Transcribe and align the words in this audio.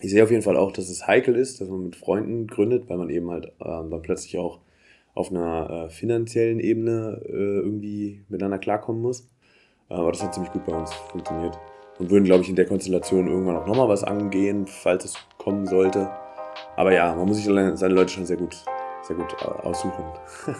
Ich 0.00 0.12
sehe 0.12 0.22
auf 0.22 0.30
jeden 0.30 0.44
Fall 0.44 0.56
auch, 0.56 0.70
dass 0.70 0.88
es 0.88 1.08
heikel 1.08 1.34
ist, 1.34 1.60
dass 1.60 1.68
man 1.68 1.82
mit 1.82 1.96
Freunden 1.96 2.46
gründet, 2.46 2.88
weil 2.88 2.98
man 2.98 3.10
eben 3.10 3.28
halt 3.30 3.46
äh, 3.46 3.50
dann 3.64 4.00
plötzlich 4.00 4.38
auch 4.38 4.60
auf 5.14 5.32
einer 5.32 5.86
äh, 5.86 5.90
finanziellen 5.90 6.60
Ebene 6.60 7.20
äh, 7.26 7.32
irgendwie 7.32 8.24
miteinander 8.28 8.58
klarkommen 8.58 9.02
muss. 9.02 9.28
Äh, 9.90 9.94
aber 9.94 10.12
das 10.12 10.22
hat 10.22 10.34
ziemlich 10.34 10.52
gut 10.52 10.64
bei 10.66 10.72
uns 10.72 10.94
funktioniert. 10.94 11.58
Und 11.98 12.10
würden, 12.10 12.22
glaube 12.22 12.44
ich, 12.44 12.48
in 12.48 12.54
der 12.54 12.66
Konstellation 12.66 13.26
irgendwann 13.26 13.56
auch 13.56 13.66
nochmal 13.66 13.88
was 13.88 14.04
angehen, 14.04 14.68
falls 14.68 15.04
es 15.04 15.14
kommen 15.36 15.66
sollte. 15.66 16.08
Aber 16.76 16.92
ja, 16.92 17.12
man 17.16 17.26
muss 17.26 17.38
sich 17.38 17.46
seine 17.46 17.94
Leute 17.94 18.12
schon 18.12 18.24
sehr 18.24 18.36
gut, 18.36 18.56
sehr 19.02 19.16
gut 19.16 19.34
äh, 19.40 19.46
aussuchen. 19.46 20.04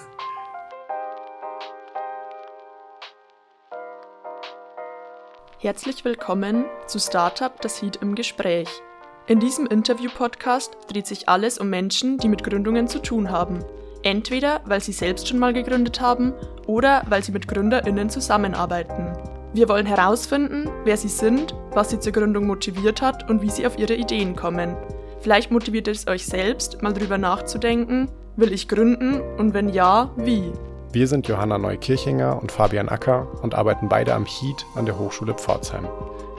Herzlich 5.60 6.04
willkommen 6.04 6.64
zu 6.88 6.98
Startup 6.98 7.52
Das 7.60 7.80
Heat 7.80 7.98
im 8.02 8.16
Gespräch. 8.16 8.82
In 9.28 9.40
diesem 9.40 9.66
Interview-Podcast 9.66 10.78
dreht 10.90 11.06
sich 11.06 11.28
alles 11.28 11.58
um 11.58 11.68
Menschen, 11.68 12.16
die 12.16 12.30
mit 12.30 12.42
Gründungen 12.42 12.88
zu 12.88 12.98
tun 12.98 13.30
haben. 13.30 13.58
Entweder 14.02 14.62
weil 14.64 14.80
sie 14.80 14.92
selbst 14.92 15.28
schon 15.28 15.38
mal 15.38 15.52
gegründet 15.52 16.00
haben 16.00 16.32
oder 16.66 17.02
weil 17.10 17.22
sie 17.22 17.32
mit 17.32 17.46
GründerInnen 17.46 18.08
zusammenarbeiten. 18.08 19.12
Wir 19.52 19.68
wollen 19.68 19.84
herausfinden, 19.84 20.70
wer 20.84 20.96
sie 20.96 21.10
sind, 21.10 21.54
was 21.72 21.90
sie 21.90 22.00
zur 22.00 22.12
Gründung 22.12 22.46
motiviert 22.46 23.02
hat 23.02 23.28
und 23.28 23.42
wie 23.42 23.50
sie 23.50 23.66
auf 23.66 23.78
ihre 23.78 23.96
Ideen 23.96 24.34
kommen. 24.34 24.74
Vielleicht 25.20 25.50
motiviert 25.50 25.88
es 25.88 26.06
euch 26.06 26.24
selbst, 26.24 26.80
mal 26.80 26.94
drüber 26.94 27.18
nachzudenken, 27.18 28.10
will 28.36 28.54
ich 28.54 28.66
gründen 28.66 29.20
und 29.36 29.52
wenn 29.52 29.68
ja, 29.68 30.10
wie? 30.16 30.52
Wir 30.92 31.06
sind 31.06 31.28
Johanna 31.28 31.58
Neukirchinger 31.58 32.40
und 32.40 32.50
Fabian 32.50 32.88
Acker 32.88 33.26
und 33.42 33.54
arbeiten 33.54 33.90
beide 33.90 34.14
am 34.14 34.24
HEAT 34.24 34.64
an 34.74 34.86
der 34.86 34.98
Hochschule 34.98 35.34
Pforzheim. 35.34 35.86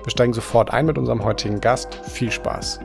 Wir 0.04 0.12
steigen 0.12 0.34
sofort 0.34 0.72
ein 0.72 0.86
mit 0.86 0.98
unserem 0.98 1.26
heutigen 1.26 1.60
Gast. 1.60 1.94
Viel 1.94 2.32
Spaß! 2.32 2.80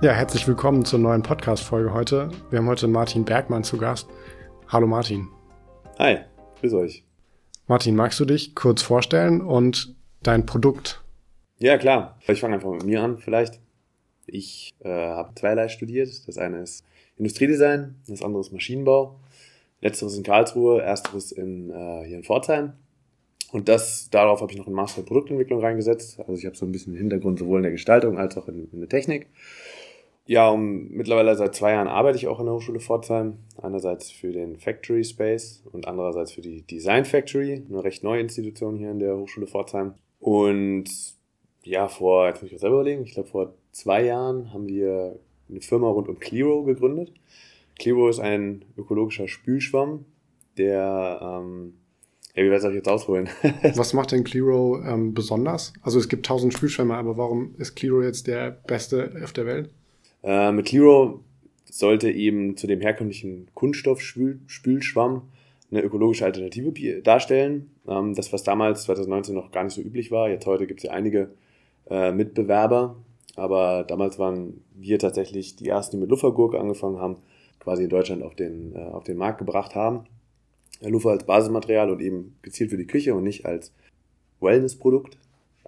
Ja, 0.00 0.12
herzlich 0.12 0.48
willkommen 0.48 0.84
zur 0.84 0.98
neuen 0.98 1.22
Podcast-Folge 1.22 1.92
heute. 1.92 2.30
Wir 2.48 2.58
haben 2.58 2.68
heute 2.68 2.88
Martin 2.88 3.26
Bergmann 3.26 3.64
zu 3.64 3.76
Gast. 3.76 4.08
Hallo 4.68 4.86
Martin. 4.86 5.28
Hi, 5.98 6.20
grüß 6.60 6.72
euch. 6.72 7.04
Martin, 7.66 7.96
magst 7.96 8.18
du 8.18 8.24
dich 8.24 8.54
kurz 8.54 8.80
vorstellen 8.80 9.42
und 9.42 9.94
dein 10.22 10.46
Produkt? 10.46 11.02
Ja, 11.58 11.76
klar. 11.76 12.18
Ich 12.26 12.40
fange 12.40 12.54
einfach 12.54 12.72
mit 12.72 12.84
mir 12.84 13.02
an 13.02 13.18
vielleicht. 13.18 13.60
Ich 14.26 14.74
äh, 14.80 14.88
habe 14.88 15.34
zweierlei 15.34 15.68
studiert. 15.68 16.26
Das 16.26 16.38
eine 16.38 16.60
ist 16.60 16.84
Industriedesign, 17.18 17.96
das 18.08 18.22
andere 18.22 18.40
ist 18.40 18.52
Maschinenbau. 18.52 19.20
Letzteres 19.82 20.16
in 20.16 20.22
Karlsruhe, 20.22 20.80
ersteres 20.80 21.30
in, 21.30 21.70
äh, 21.70 22.04
hier 22.06 22.16
in 22.16 22.24
Pforzheim. 22.24 22.72
Und 23.52 23.68
das, 23.68 24.10
darauf 24.10 24.40
habe 24.40 24.52
ich 24.52 24.58
noch 24.58 24.66
einen 24.66 24.74
Master 24.74 25.02
Produktentwicklung 25.02 25.60
reingesetzt. 25.60 26.18
Also 26.18 26.34
ich 26.34 26.46
habe 26.46 26.56
so 26.56 26.66
ein 26.66 26.72
bisschen 26.72 26.94
Hintergrund 26.94 27.38
sowohl 27.38 27.58
in 27.58 27.62
der 27.62 27.72
Gestaltung 27.72 28.18
als 28.18 28.36
auch 28.36 28.48
in, 28.48 28.68
in 28.72 28.80
der 28.80 28.88
Technik. 28.88 29.28
Ja, 30.26 30.48
um, 30.48 30.88
mittlerweile 30.88 31.36
seit 31.36 31.54
zwei 31.54 31.72
Jahren 31.72 31.86
arbeite 31.86 32.18
ich 32.18 32.26
auch 32.26 32.40
in 32.40 32.46
der 32.46 32.54
Hochschule 32.54 32.80
Pforzheim. 32.80 33.38
Einerseits 33.62 34.10
für 34.10 34.32
den 34.32 34.56
Factory 34.56 35.04
Space 35.04 35.62
und 35.70 35.86
andererseits 35.86 36.32
für 36.32 36.40
die 36.40 36.62
Design 36.62 37.04
Factory, 37.04 37.62
eine 37.68 37.84
recht 37.84 38.02
neue 38.02 38.20
Institution 38.20 38.76
hier 38.76 38.90
in 38.90 38.98
der 38.98 39.16
Hochschule 39.16 39.46
Pforzheim. 39.46 39.94
Und 40.18 40.90
ja, 41.62 41.86
vor, 41.86 42.26
jetzt 42.26 42.42
muss 42.42 42.50
ich 42.50 42.56
auch 42.56 42.60
selber 42.60 42.76
überlegen, 42.76 43.02
ich 43.02 43.12
glaube 43.12 43.28
vor 43.28 43.54
zwei 43.70 44.04
Jahren 44.04 44.52
haben 44.52 44.68
wir 44.68 45.18
eine 45.48 45.60
Firma 45.60 45.88
rund 45.88 46.08
um 46.08 46.18
Clero 46.18 46.64
gegründet. 46.64 47.12
Clero 47.78 48.08
ist 48.08 48.18
ein 48.18 48.64
ökologischer 48.76 49.28
Spülschwamm, 49.28 50.06
der, 50.58 51.20
ähm, 51.22 51.74
ja, 52.36 52.44
wie 52.44 52.58
soll 52.58 52.72
ich 52.72 52.76
jetzt 52.76 52.88
ausholen? 52.88 53.28
Was 53.74 53.94
macht 53.94 54.12
denn 54.12 54.24
Clero 54.24 54.82
ähm, 54.82 55.14
besonders? 55.14 55.72
Also 55.82 55.98
es 55.98 56.08
gibt 56.08 56.26
tausend 56.26 56.52
Spülschwämme, 56.52 56.94
aber 56.94 57.16
warum 57.16 57.54
ist 57.56 57.74
Clero 57.74 58.02
jetzt 58.02 58.26
der 58.26 58.50
beste 58.50 59.10
auf 59.24 59.32
der 59.32 59.46
Welt? 59.46 59.70
Äh, 60.22 60.52
mit 60.52 60.66
Clero 60.66 61.20
sollte 61.64 62.10
eben 62.10 62.56
zu 62.56 62.66
dem 62.66 62.80
herkömmlichen 62.80 63.48
Kunststoffspülschwamm 63.54 65.22
eine 65.70 65.82
ökologische 65.82 66.24
Alternative 66.24 67.00
darstellen. 67.02 67.70
Ähm, 67.88 68.14
das, 68.14 68.32
was 68.32 68.42
damals 68.42 68.84
2019 68.84 69.34
noch 69.34 69.50
gar 69.50 69.64
nicht 69.64 69.74
so 69.74 69.80
üblich 69.80 70.10
war. 70.10 70.28
Jetzt 70.28 70.46
heute 70.46 70.66
gibt 70.66 70.80
es 70.80 70.84
ja 70.84 70.92
einige 70.92 71.30
äh, 71.88 72.12
Mitbewerber, 72.12 72.96
aber 73.34 73.84
damals 73.84 74.18
waren 74.18 74.62
wir 74.74 74.98
tatsächlich 74.98 75.56
die 75.56 75.68
ersten, 75.68 75.96
die 75.96 76.00
mit 76.02 76.10
Luffergurke 76.10 76.60
angefangen 76.60 76.98
haben, 76.98 77.16
quasi 77.60 77.84
in 77.84 77.88
Deutschland 77.88 78.22
auf 78.22 78.34
den, 78.34 78.74
äh, 78.74 78.78
auf 78.78 79.04
den 79.04 79.16
Markt 79.16 79.38
gebracht 79.38 79.74
haben. 79.74 80.04
Luffer 80.80 81.10
als 81.10 81.24
Basismaterial 81.24 81.90
und 81.90 82.00
eben 82.00 82.36
gezielt 82.42 82.70
für 82.70 82.76
die 82.76 82.86
Küche 82.86 83.14
und 83.14 83.24
nicht 83.24 83.46
als 83.46 83.72
Wellnessprodukt 84.40 85.18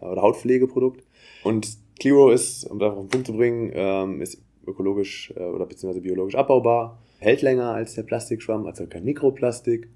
äh, 0.01 0.05
oder 0.05 0.23
Hautpflegeprodukt. 0.23 1.03
Und 1.45 1.79
Clio 1.99 2.31
ist, 2.31 2.65
um 2.65 2.79
das 2.79 2.93
auf 2.93 2.99
den 2.99 3.09
Punkt 3.09 3.27
zu 3.27 3.33
bringen, 3.33 3.71
ähm, 3.75 4.21
ist 4.21 4.41
ökologisch 4.67 5.33
äh, 5.37 5.45
oder 5.45 5.67
beziehungsweise 5.67 6.03
biologisch 6.03 6.35
abbaubar, 6.35 6.99
hält 7.19 7.43
länger 7.43 7.73
als 7.73 7.95
der 7.95 8.03
Plastikschwamm, 8.03 8.67
also 8.67 8.87
kein 8.87 9.05
Mikroplastik 9.05 9.89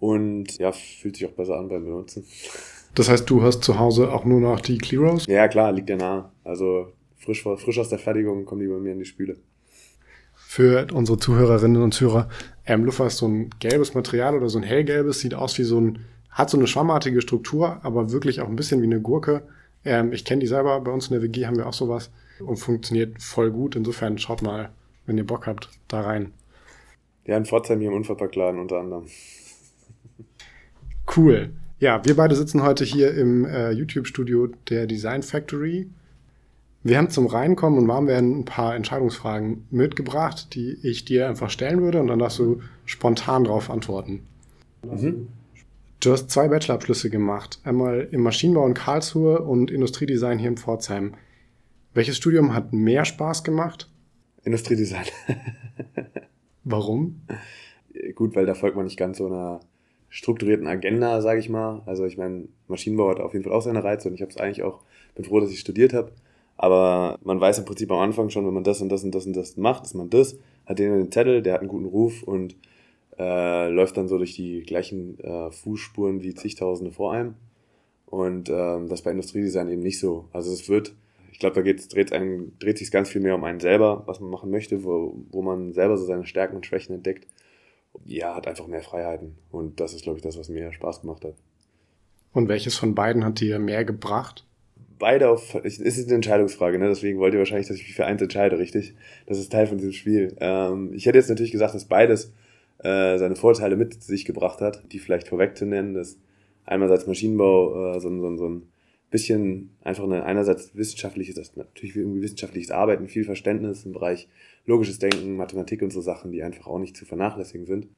und 0.00 0.58
ja, 0.58 0.72
fühlt 0.72 1.16
sich 1.16 1.26
auch 1.26 1.32
besser 1.32 1.56
an 1.56 1.68
beim 1.68 1.84
Benutzen. 1.84 2.24
Das 2.94 3.08
heißt, 3.08 3.28
du 3.30 3.42
hast 3.42 3.62
zu 3.62 3.78
Hause 3.78 4.12
auch 4.12 4.24
nur 4.24 4.40
noch 4.40 4.60
die 4.60 4.78
Clearos? 4.78 5.26
Ja, 5.26 5.46
klar, 5.46 5.70
liegt 5.70 5.90
ja 5.90 5.96
nah. 5.96 6.32
Also 6.42 6.88
frisch, 7.18 7.42
frisch 7.42 7.78
aus 7.78 7.90
der 7.90 7.98
Fertigung 7.98 8.44
kommen 8.44 8.62
die 8.62 8.66
bei 8.66 8.78
mir 8.78 8.92
in 8.92 8.98
die 8.98 9.04
Spüle. 9.04 9.36
Für 10.50 10.86
unsere 10.94 11.18
Zuhörerinnen 11.18 11.82
und 11.82 11.92
Zuhörer, 11.92 12.30
ähm, 12.64 12.86
Luffer 12.86 13.06
ist 13.06 13.18
so 13.18 13.28
ein 13.28 13.50
gelbes 13.58 13.92
Material 13.92 14.34
oder 14.34 14.48
so 14.48 14.56
ein 14.56 14.64
hellgelbes, 14.64 15.20
sieht 15.20 15.34
aus 15.34 15.58
wie 15.58 15.62
so 15.62 15.78
ein, 15.78 15.98
hat 16.30 16.48
so 16.48 16.56
eine 16.56 16.66
schwammartige 16.66 17.20
Struktur, 17.20 17.80
aber 17.82 18.12
wirklich 18.12 18.40
auch 18.40 18.48
ein 18.48 18.56
bisschen 18.56 18.80
wie 18.80 18.86
eine 18.86 18.98
Gurke. 18.98 19.42
Ähm, 19.84 20.10
ich 20.10 20.24
kenne 20.24 20.40
die 20.40 20.46
selber, 20.46 20.80
bei 20.80 20.90
uns 20.90 21.08
in 21.08 21.12
der 21.12 21.22
WG 21.22 21.44
haben 21.44 21.58
wir 21.58 21.66
auch 21.66 21.74
sowas 21.74 22.10
und 22.40 22.56
funktioniert 22.56 23.22
voll 23.22 23.50
gut. 23.50 23.76
Insofern 23.76 24.16
schaut 24.16 24.40
mal, 24.40 24.70
wenn 25.04 25.18
ihr 25.18 25.26
Bock 25.26 25.46
habt, 25.46 25.68
da 25.86 26.00
rein. 26.00 26.32
Ja, 27.26 27.36
in 27.36 27.44
Pforzheim 27.44 27.80
hier 27.80 27.90
im 27.90 27.96
Unverpacktladen 27.96 28.58
unter 28.58 28.78
anderem. 28.78 29.04
Cool. 31.14 31.50
Ja, 31.78 32.02
wir 32.06 32.16
beide 32.16 32.34
sitzen 32.34 32.62
heute 32.62 32.86
hier 32.86 33.12
im 33.12 33.44
äh, 33.44 33.72
YouTube-Studio 33.72 34.48
der 34.70 34.86
Design 34.86 35.22
Factory. 35.22 35.90
Wir 36.88 36.96
haben 36.96 37.10
zum 37.10 37.26
Reinkommen 37.26 37.78
und 37.78 37.86
warm 37.86 38.06
werden 38.06 38.40
ein 38.40 38.44
paar 38.46 38.74
Entscheidungsfragen 38.74 39.66
mitgebracht, 39.70 40.54
die 40.54 40.78
ich 40.82 41.04
dir 41.04 41.28
einfach 41.28 41.50
stellen 41.50 41.82
würde 41.82 42.00
und 42.00 42.06
dann 42.06 42.18
darfst 42.18 42.38
du 42.38 42.62
spontan 42.86 43.44
darauf 43.44 43.68
antworten. 43.68 44.26
Mhm. 44.82 45.28
Du 46.00 46.12
hast 46.12 46.30
zwei 46.30 46.48
Bachelorabschlüsse 46.48 47.10
gemacht, 47.10 47.60
einmal 47.64 48.08
im 48.10 48.22
Maschinenbau 48.22 48.66
in 48.66 48.72
Karlsruhe 48.72 49.42
und 49.42 49.70
Industriedesign 49.70 50.38
hier 50.38 50.48
in 50.48 50.56
Pforzheim. 50.56 51.12
Welches 51.92 52.16
Studium 52.16 52.54
hat 52.54 52.72
mehr 52.72 53.04
Spaß 53.04 53.44
gemacht? 53.44 53.90
Industriedesign. 54.44 55.04
Warum? 56.64 57.20
Gut, 58.14 58.34
weil 58.34 58.46
da 58.46 58.54
folgt 58.54 58.76
man 58.76 58.86
nicht 58.86 58.98
ganz 58.98 59.18
so 59.18 59.26
einer 59.26 59.60
strukturierten 60.08 60.66
Agenda, 60.66 61.20
sage 61.20 61.40
ich 61.40 61.50
mal. 61.50 61.82
Also 61.84 62.06
ich 62.06 62.16
meine, 62.16 62.48
Maschinenbau 62.66 63.10
hat 63.10 63.20
auf 63.20 63.34
jeden 63.34 63.44
Fall 63.44 63.52
auch 63.52 63.60
seine 63.60 63.84
Reize 63.84 64.08
und 64.08 64.14
ich 64.14 64.22
habe 64.22 64.30
es 64.30 64.38
eigentlich 64.38 64.62
auch, 64.62 64.80
bin 65.16 65.26
froh, 65.26 65.40
dass 65.40 65.50
ich 65.50 65.60
studiert 65.60 65.92
habe. 65.92 66.12
Aber 66.58 67.18
man 67.22 67.40
weiß 67.40 67.60
im 67.60 67.64
Prinzip 67.64 67.90
am 67.92 68.00
Anfang 68.00 68.30
schon, 68.30 68.44
wenn 68.44 68.52
man 68.52 68.64
das 68.64 68.82
und 68.82 68.88
das 68.88 69.04
und 69.04 69.14
das 69.14 69.26
und 69.26 69.36
das 69.36 69.56
macht, 69.56 69.84
ist 69.84 69.94
man 69.94 70.10
das, 70.10 70.36
hat 70.66 70.80
den 70.80 70.92
den 70.92 71.12
Zettel, 71.12 71.40
der 71.40 71.54
hat 71.54 71.60
einen 71.60 71.68
guten 71.68 71.86
Ruf 71.86 72.24
und 72.24 72.56
äh, 73.16 73.68
läuft 73.68 73.96
dann 73.96 74.08
so 74.08 74.18
durch 74.18 74.34
die 74.34 74.62
gleichen 74.62 75.18
äh, 75.20 75.50
Fußspuren 75.52 76.22
wie 76.22 76.34
zigtausende 76.34 76.90
vor 76.90 77.12
einem. 77.12 77.34
Und 78.06 78.48
ähm, 78.50 78.88
das 78.88 79.02
bei 79.02 79.12
Industriedesign 79.12 79.68
eben 79.68 79.82
nicht 79.82 80.00
so. 80.00 80.28
Also 80.32 80.52
es 80.52 80.68
wird, 80.68 80.94
ich 81.30 81.38
glaube, 81.38 81.54
da 81.54 81.62
geht's, 81.62 81.86
dreht, 81.88 82.12
ein, 82.12 82.52
dreht 82.58 82.78
sich 82.78 82.90
ganz 82.90 83.08
viel 83.08 83.20
mehr 83.20 83.36
um 83.36 83.44
einen 83.44 83.60
selber, 83.60 84.02
was 84.06 84.18
man 84.18 84.30
machen 84.30 84.50
möchte, 84.50 84.82
wo, 84.82 85.14
wo 85.30 85.42
man 85.42 85.72
selber 85.74 85.96
so 85.96 86.04
seine 86.04 86.26
Stärken 86.26 86.56
und 86.56 86.66
Schwächen 86.66 86.94
entdeckt. 86.94 87.28
Ja, 88.04 88.34
hat 88.34 88.48
einfach 88.48 88.66
mehr 88.66 88.82
Freiheiten. 88.82 89.36
Und 89.50 89.78
das 89.78 89.92
ist, 89.92 90.02
glaube 90.02 90.18
ich, 90.18 90.22
das, 90.22 90.38
was 90.38 90.48
mir 90.48 90.72
Spaß 90.72 91.02
gemacht 91.02 91.24
hat. 91.24 91.34
Und 92.32 92.48
welches 92.48 92.76
von 92.76 92.94
beiden 92.94 93.24
hat 93.24 93.40
dir 93.40 93.58
mehr 93.58 93.84
gebracht? 93.84 94.44
Beide 94.98 95.28
auf, 95.28 95.54
es 95.62 95.78
ist 95.78 96.06
eine 96.06 96.16
Entscheidungsfrage, 96.16 96.78
ne? 96.78 96.88
deswegen 96.88 97.18
wollt 97.18 97.32
ihr 97.32 97.38
wahrscheinlich, 97.38 97.68
dass 97.68 97.76
ich 97.76 97.84
mich 97.84 97.94
für 97.94 98.06
eins 98.06 98.20
entscheide, 98.20 98.58
richtig? 98.58 98.94
Das 99.26 99.38
ist 99.38 99.52
Teil 99.52 99.66
von 99.66 99.78
diesem 99.78 99.92
Spiel. 99.92 100.36
Ähm, 100.40 100.92
ich 100.92 101.06
hätte 101.06 101.18
jetzt 101.18 101.28
natürlich 101.28 101.52
gesagt, 101.52 101.74
dass 101.74 101.84
beides 101.84 102.32
äh, 102.78 103.18
seine 103.18 103.36
Vorteile 103.36 103.76
mit 103.76 104.02
sich 104.02 104.24
gebracht 104.24 104.60
hat, 104.60 104.82
die 104.92 104.98
vielleicht 104.98 105.28
vorweg 105.28 105.56
zu 105.56 105.66
nennen, 105.66 105.94
dass 105.94 106.18
einerseits 106.64 107.06
Maschinenbau 107.06 107.94
äh, 107.94 108.00
so, 108.00 108.08
so, 108.08 108.36
so 108.36 108.48
ein 108.48 108.68
bisschen 109.10 109.70
einfach 109.82 110.04
eine 110.04 110.24
einerseits 110.24 110.76
wissenschaftliches, 110.76 111.56
natürlich 111.56 111.96
irgendwie 111.96 112.22
wissenschaftliches 112.22 112.70
Arbeiten, 112.70 113.08
viel 113.08 113.24
Verständnis 113.24 113.84
im 113.84 113.92
Bereich 113.92 114.28
logisches 114.66 114.98
Denken, 114.98 115.36
Mathematik 115.36 115.82
und 115.82 115.92
so 115.92 116.00
Sachen, 116.00 116.30
die 116.30 116.42
einfach 116.42 116.66
auch 116.66 116.78
nicht 116.78 116.96
zu 116.96 117.06
vernachlässigen 117.06 117.66
sind. 117.66 117.88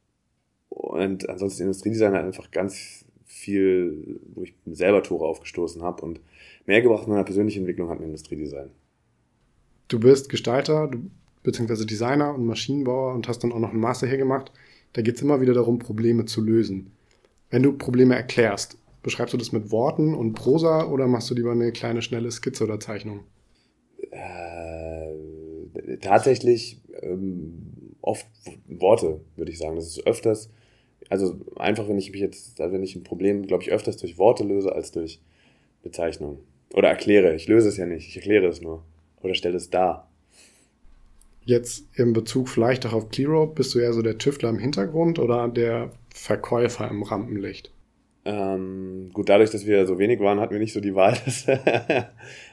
Und 0.68 1.28
ansonsten 1.28 1.64
Industriedesign 1.64 2.12
hat 2.12 2.24
einfach 2.24 2.50
ganz 2.52 3.04
viel, 3.26 4.20
wo 4.34 4.42
ich 4.42 4.54
selber 4.66 5.02
Tore 5.02 5.26
aufgestoßen 5.26 5.82
habe 5.82 6.02
und 6.02 6.20
mehr 6.70 6.82
gebracht 6.82 7.04
in 7.04 7.10
meiner 7.10 7.24
persönlichen 7.24 7.60
Entwicklung 7.60 7.90
hat 7.90 7.98
mir 7.98 8.06
Industriedesign. 8.06 8.70
Du 9.88 9.98
bist 9.98 10.28
Gestalter, 10.28 10.88
du, 10.88 10.98
beziehungsweise 11.42 11.84
Designer 11.84 12.34
und 12.34 12.46
Maschinenbauer 12.46 13.14
und 13.14 13.26
hast 13.28 13.40
dann 13.40 13.52
auch 13.52 13.58
noch 13.58 13.70
einen 13.70 13.80
Master 13.80 14.06
hier 14.06 14.18
gemacht. 14.18 14.52
Da 14.92 15.02
geht 15.02 15.16
es 15.16 15.22
immer 15.22 15.40
wieder 15.40 15.52
darum, 15.52 15.78
Probleme 15.78 16.26
zu 16.26 16.40
lösen. 16.40 16.92
Wenn 17.50 17.64
du 17.64 17.72
Probleme 17.72 18.14
erklärst, 18.14 18.78
beschreibst 19.02 19.34
du 19.34 19.38
das 19.38 19.50
mit 19.50 19.72
Worten 19.72 20.14
und 20.14 20.34
Prosa 20.34 20.86
oder 20.86 21.08
machst 21.08 21.28
du 21.30 21.34
lieber 21.34 21.52
eine 21.52 21.72
kleine, 21.72 22.02
schnelle 22.02 22.30
Skizze 22.30 22.64
oder 22.64 22.78
Zeichnung? 22.78 23.24
Äh, 24.10 25.10
Tatsächlich 26.00 26.80
ähm, 27.02 27.96
oft 28.00 28.26
Worte, 28.68 29.20
würde 29.36 29.50
ich 29.50 29.58
sagen. 29.58 29.76
Das 29.76 29.86
ist 29.86 30.06
öfters, 30.06 30.50
also 31.08 31.40
einfach, 31.56 31.88
wenn 31.88 31.98
ich 31.98 32.12
mich 32.12 32.20
jetzt, 32.20 32.58
wenn 32.58 32.82
ich 32.82 32.94
ein 32.94 33.02
Problem, 33.02 33.46
glaube 33.46 33.64
ich, 33.64 33.72
öfters 33.72 33.96
durch 33.96 34.18
Worte 34.18 34.44
löse 34.44 34.72
als 34.72 34.92
durch 34.92 35.20
Bezeichnung. 35.82 36.38
Oder 36.74 36.88
erkläre. 36.88 37.34
Ich 37.34 37.48
löse 37.48 37.68
es 37.68 37.76
ja 37.76 37.86
nicht, 37.86 38.08
ich 38.08 38.16
erkläre 38.16 38.46
es 38.46 38.60
nur. 38.60 38.84
Oder 39.22 39.34
stelle 39.34 39.56
es 39.56 39.70
dar. 39.70 40.08
Jetzt 41.42 41.86
im 41.94 42.12
Bezug 42.12 42.48
vielleicht 42.48 42.86
auch 42.86 42.92
auf 42.92 43.08
Clearo, 43.08 43.46
bist 43.46 43.74
du 43.74 43.78
eher 43.78 43.92
so 43.92 44.02
der 44.02 44.18
Tüftler 44.18 44.50
im 44.50 44.58
Hintergrund 44.58 45.18
oder 45.18 45.48
der 45.48 45.90
Verkäufer 46.14 46.88
im 46.88 47.02
Rampenlicht? 47.02 47.72
Ähm, 48.24 49.10
gut, 49.12 49.28
dadurch, 49.28 49.50
dass 49.50 49.66
wir 49.66 49.86
so 49.86 49.98
wenig 49.98 50.20
waren, 50.20 50.40
hatten 50.40 50.52
wir 50.52 50.60
nicht 50.60 50.74
so 50.74 50.80
die 50.80 50.94
Wahl. 50.94 51.16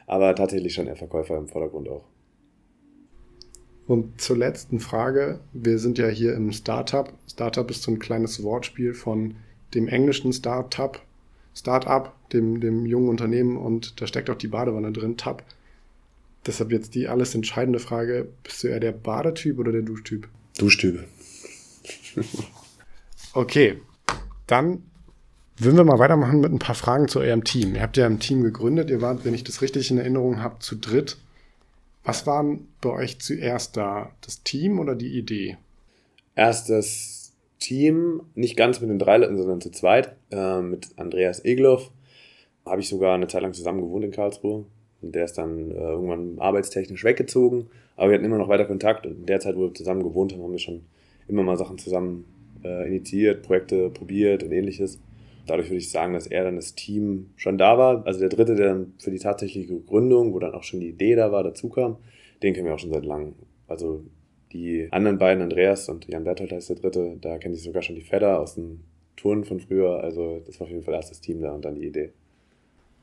Aber 0.08 0.34
tatsächlich 0.34 0.74
schon 0.74 0.88
eher 0.88 0.96
Verkäufer 0.96 1.38
im 1.38 1.48
Vordergrund 1.48 1.90
auch. 1.90 2.06
Und 3.86 4.20
zur 4.20 4.38
letzten 4.38 4.80
Frage. 4.80 5.40
Wir 5.54 5.80
sind 5.80 5.98
ja 5.98 6.08
hier 6.08 6.34
im 6.36 6.52
Startup. 6.52 7.12
Startup 7.30 7.70
ist 7.70 7.84
so 7.84 7.92
ein 7.92 8.00
kleines 8.00 8.44
Wortspiel 8.44 8.94
von 8.94 9.36
dem 9.74 9.88
englischen 9.88 10.34
Startup, 10.34 11.00
Startup, 11.58 12.14
dem, 12.32 12.60
dem 12.60 12.86
jungen 12.86 13.10
Unternehmen 13.10 13.58
und 13.58 14.00
da 14.00 14.08
steckt 14.08 14.30
auch 14.30 14.36
die 14.36 14.48
Badewanne 14.48 14.92
drin, 14.92 15.18
Tab. 15.18 15.44
Deshalb 16.46 16.72
jetzt 16.72 16.94
die 16.96 17.08
alles 17.08 17.34
entscheidende 17.34 17.80
Frage: 17.80 18.28
Bist 18.44 18.64
du 18.64 18.68
eher 18.68 18.80
der 18.80 18.92
Badetyp 18.92 19.58
oder 19.58 19.72
der 19.72 19.82
Duschtyp? 19.82 20.28
Duschtyp. 20.58 21.06
okay, 23.34 23.80
dann 24.46 24.84
würden 25.58 25.78
wir 25.78 25.84
mal 25.84 26.00
weitermachen 26.00 26.40
mit 26.40 26.52
ein 26.52 26.60
paar 26.60 26.76
Fragen 26.76 27.08
zu 27.08 27.20
eurem 27.20 27.44
Team. 27.44 27.74
Ihr 27.74 27.82
habt 27.82 27.98
ja 27.98 28.06
ein 28.06 28.20
Team 28.20 28.44
gegründet, 28.44 28.92
ihr 28.92 29.02
wart, 29.02 29.26
wenn 29.26 29.34
ich 29.34 29.44
das 29.44 29.62
richtig 29.62 29.90
in 29.90 29.98
Erinnerung 29.98 30.42
habe, 30.42 30.60
zu 30.60 30.76
dritt. 30.76 31.18
Was 32.04 32.28
waren 32.28 32.68
bei 32.82 32.92
euch 32.92 33.20
zuerst 33.20 33.76
da? 33.76 34.12
Das 34.22 34.44
Team 34.44 34.80
oder 34.80 34.96
die 34.96 35.18
Idee? 35.18 35.58
Erst 36.36 36.70
das 36.70 37.17
Team, 37.60 38.22
nicht 38.36 38.56
ganz 38.56 38.82
mit 38.82 38.90
den 38.90 39.00
drei 39.00 39.18
Leuten, 39.18 39.38
sondern 39.38 39.62
zu 39.62 39.72
zweit, 39.72 40.16
äh, 40.32 40.62
mit 40.62 40.90
Andreas 40.98 41.44
Egloff. 41.44 41.92
Habe 42.66 42.82
ich 42.82 42.90
sogar 42.90 43.16
eine 43.16 43.28
Zeit 43.28 43.42
lang 43.42 43.54
zusammen 43.54 43.82
gewohnt 43.82 44.04
in 44.04 44.12
Karlsruhe. 44.12 44.66
Und 45.02 45.16
der 45.16 45.26
ist 45.26 45.38
dann 45.38 45.72
äh, 45.72 45.76
irgendwann 45.76 46.40
arbeitstechnisch 46.40 47.04
weggezogen. 47.04 47.68
Aber 47.96 48.10
wir 48.10 48.16
hatten 48.16 48.26
immer 48.26 48.38
noch 48.38 48.50
weiter 48.50 48.66
Kontakt. 48.66 49.06
Und 49.06 49.20
in 49.20 49.26
der 49.26 49.40
Zeit, 49.40 49.56
wo 49.56 49.62
wir 49.62 49.74
zusammen 49.74 50.04
gewohnt 50.04 50.34
haben, 50.34 50.44
haben 50.44 50.52
wir 50.52 50.60
schon 50.60 50.82
immer 51.28 51.44
mal 51.44 51.58
Sachen 51.58 51.78
zusammen 51.78 52.26
äh, 52.64 52.88
initiiert, 52.88 53.44
Projekte 53.44 53.90
probiert 53.90 54.44
und 54.44 54.52
ähnliches. 54.52 55.00
Dadurch 55.46 55.70
würde 55.70 55.78
ich 55.78 55.92
sagen, 55.92 56.14
dass 56.14 56.28
er 56.28 56.44
dann 56.44 56.58
das 56.58 56.76
Team 56.76 57.30
schon 57.38 57.58
da 57.58 57.78
war. 57.78 58.06
Also 58.06 58.20
der 58.20 58.30
dritte, 58.30 58.56
der 58.56 58.68
dann 58.68 58.94
für 58.98 59.12
die 59.12 59.20
tatsächliche 59.20 59.80
Gründung, 59.80 60.34
wo 60.34 60.40
dann 60.40 60.54
auch 60.54 60.64
schon 60.64 60.82
die 60.82 60.90
Idee 60.90 61.16
da 61.16 61.32
war, 61.32 61.44
dazu 61.44 61.70
kam, 61.70 61.98
den 62.44 62.54
kennen 62.54 62.66
wir 62.66 62.74
auch 62.74 62.80
schon 62.80 62.94
seit 62.94 63.06
langem. 63.06 63.34
Also 63.68 64.04
die 64.54 64.88
anderen 64.92 65.18
beiden, 65.18 65.44
Andreas 65.44 65.90
und 65.90 66.08
Jan 66.08 66.24
Berthold 66.24 66.52
heißt 66.52 66.70
der 66.70 66.78
dritte, 66.78 67.18
da 67.20 67.38
kenne 67.38 67.56
ich 67.56 67.64
sogar 67.64 67.82
schon 67.82 67.96
die 67.96 68.02
Fedder 68.02 68.40
aus 68.40 68.56
dem 68.56 68.82
Turnen 69.16 69.44
von 69.44 69.60
früher. 69.60 70.02
Also 70.04 70.42
das 70.46 70.60
war 70.60 70.66
auf 70.66 70.72
jeden 70.72 70.84
Fall 70.84 70.94
erst 70.94 71.12
das 71.12 71.22
Team 71.22 71.42
da 71.42 71.52
und 71.52 71.66
dann 71.66 71.76
die 71.76 71.86
Idee. 71.86 72.12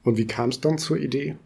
Und 0.04 0.16
wie 0.16 0.26
kam 0.26 0.50
es 0.50 0.60
dann 0.60 0.78
zur 0.78 0.96
Idee? 0.96 1.36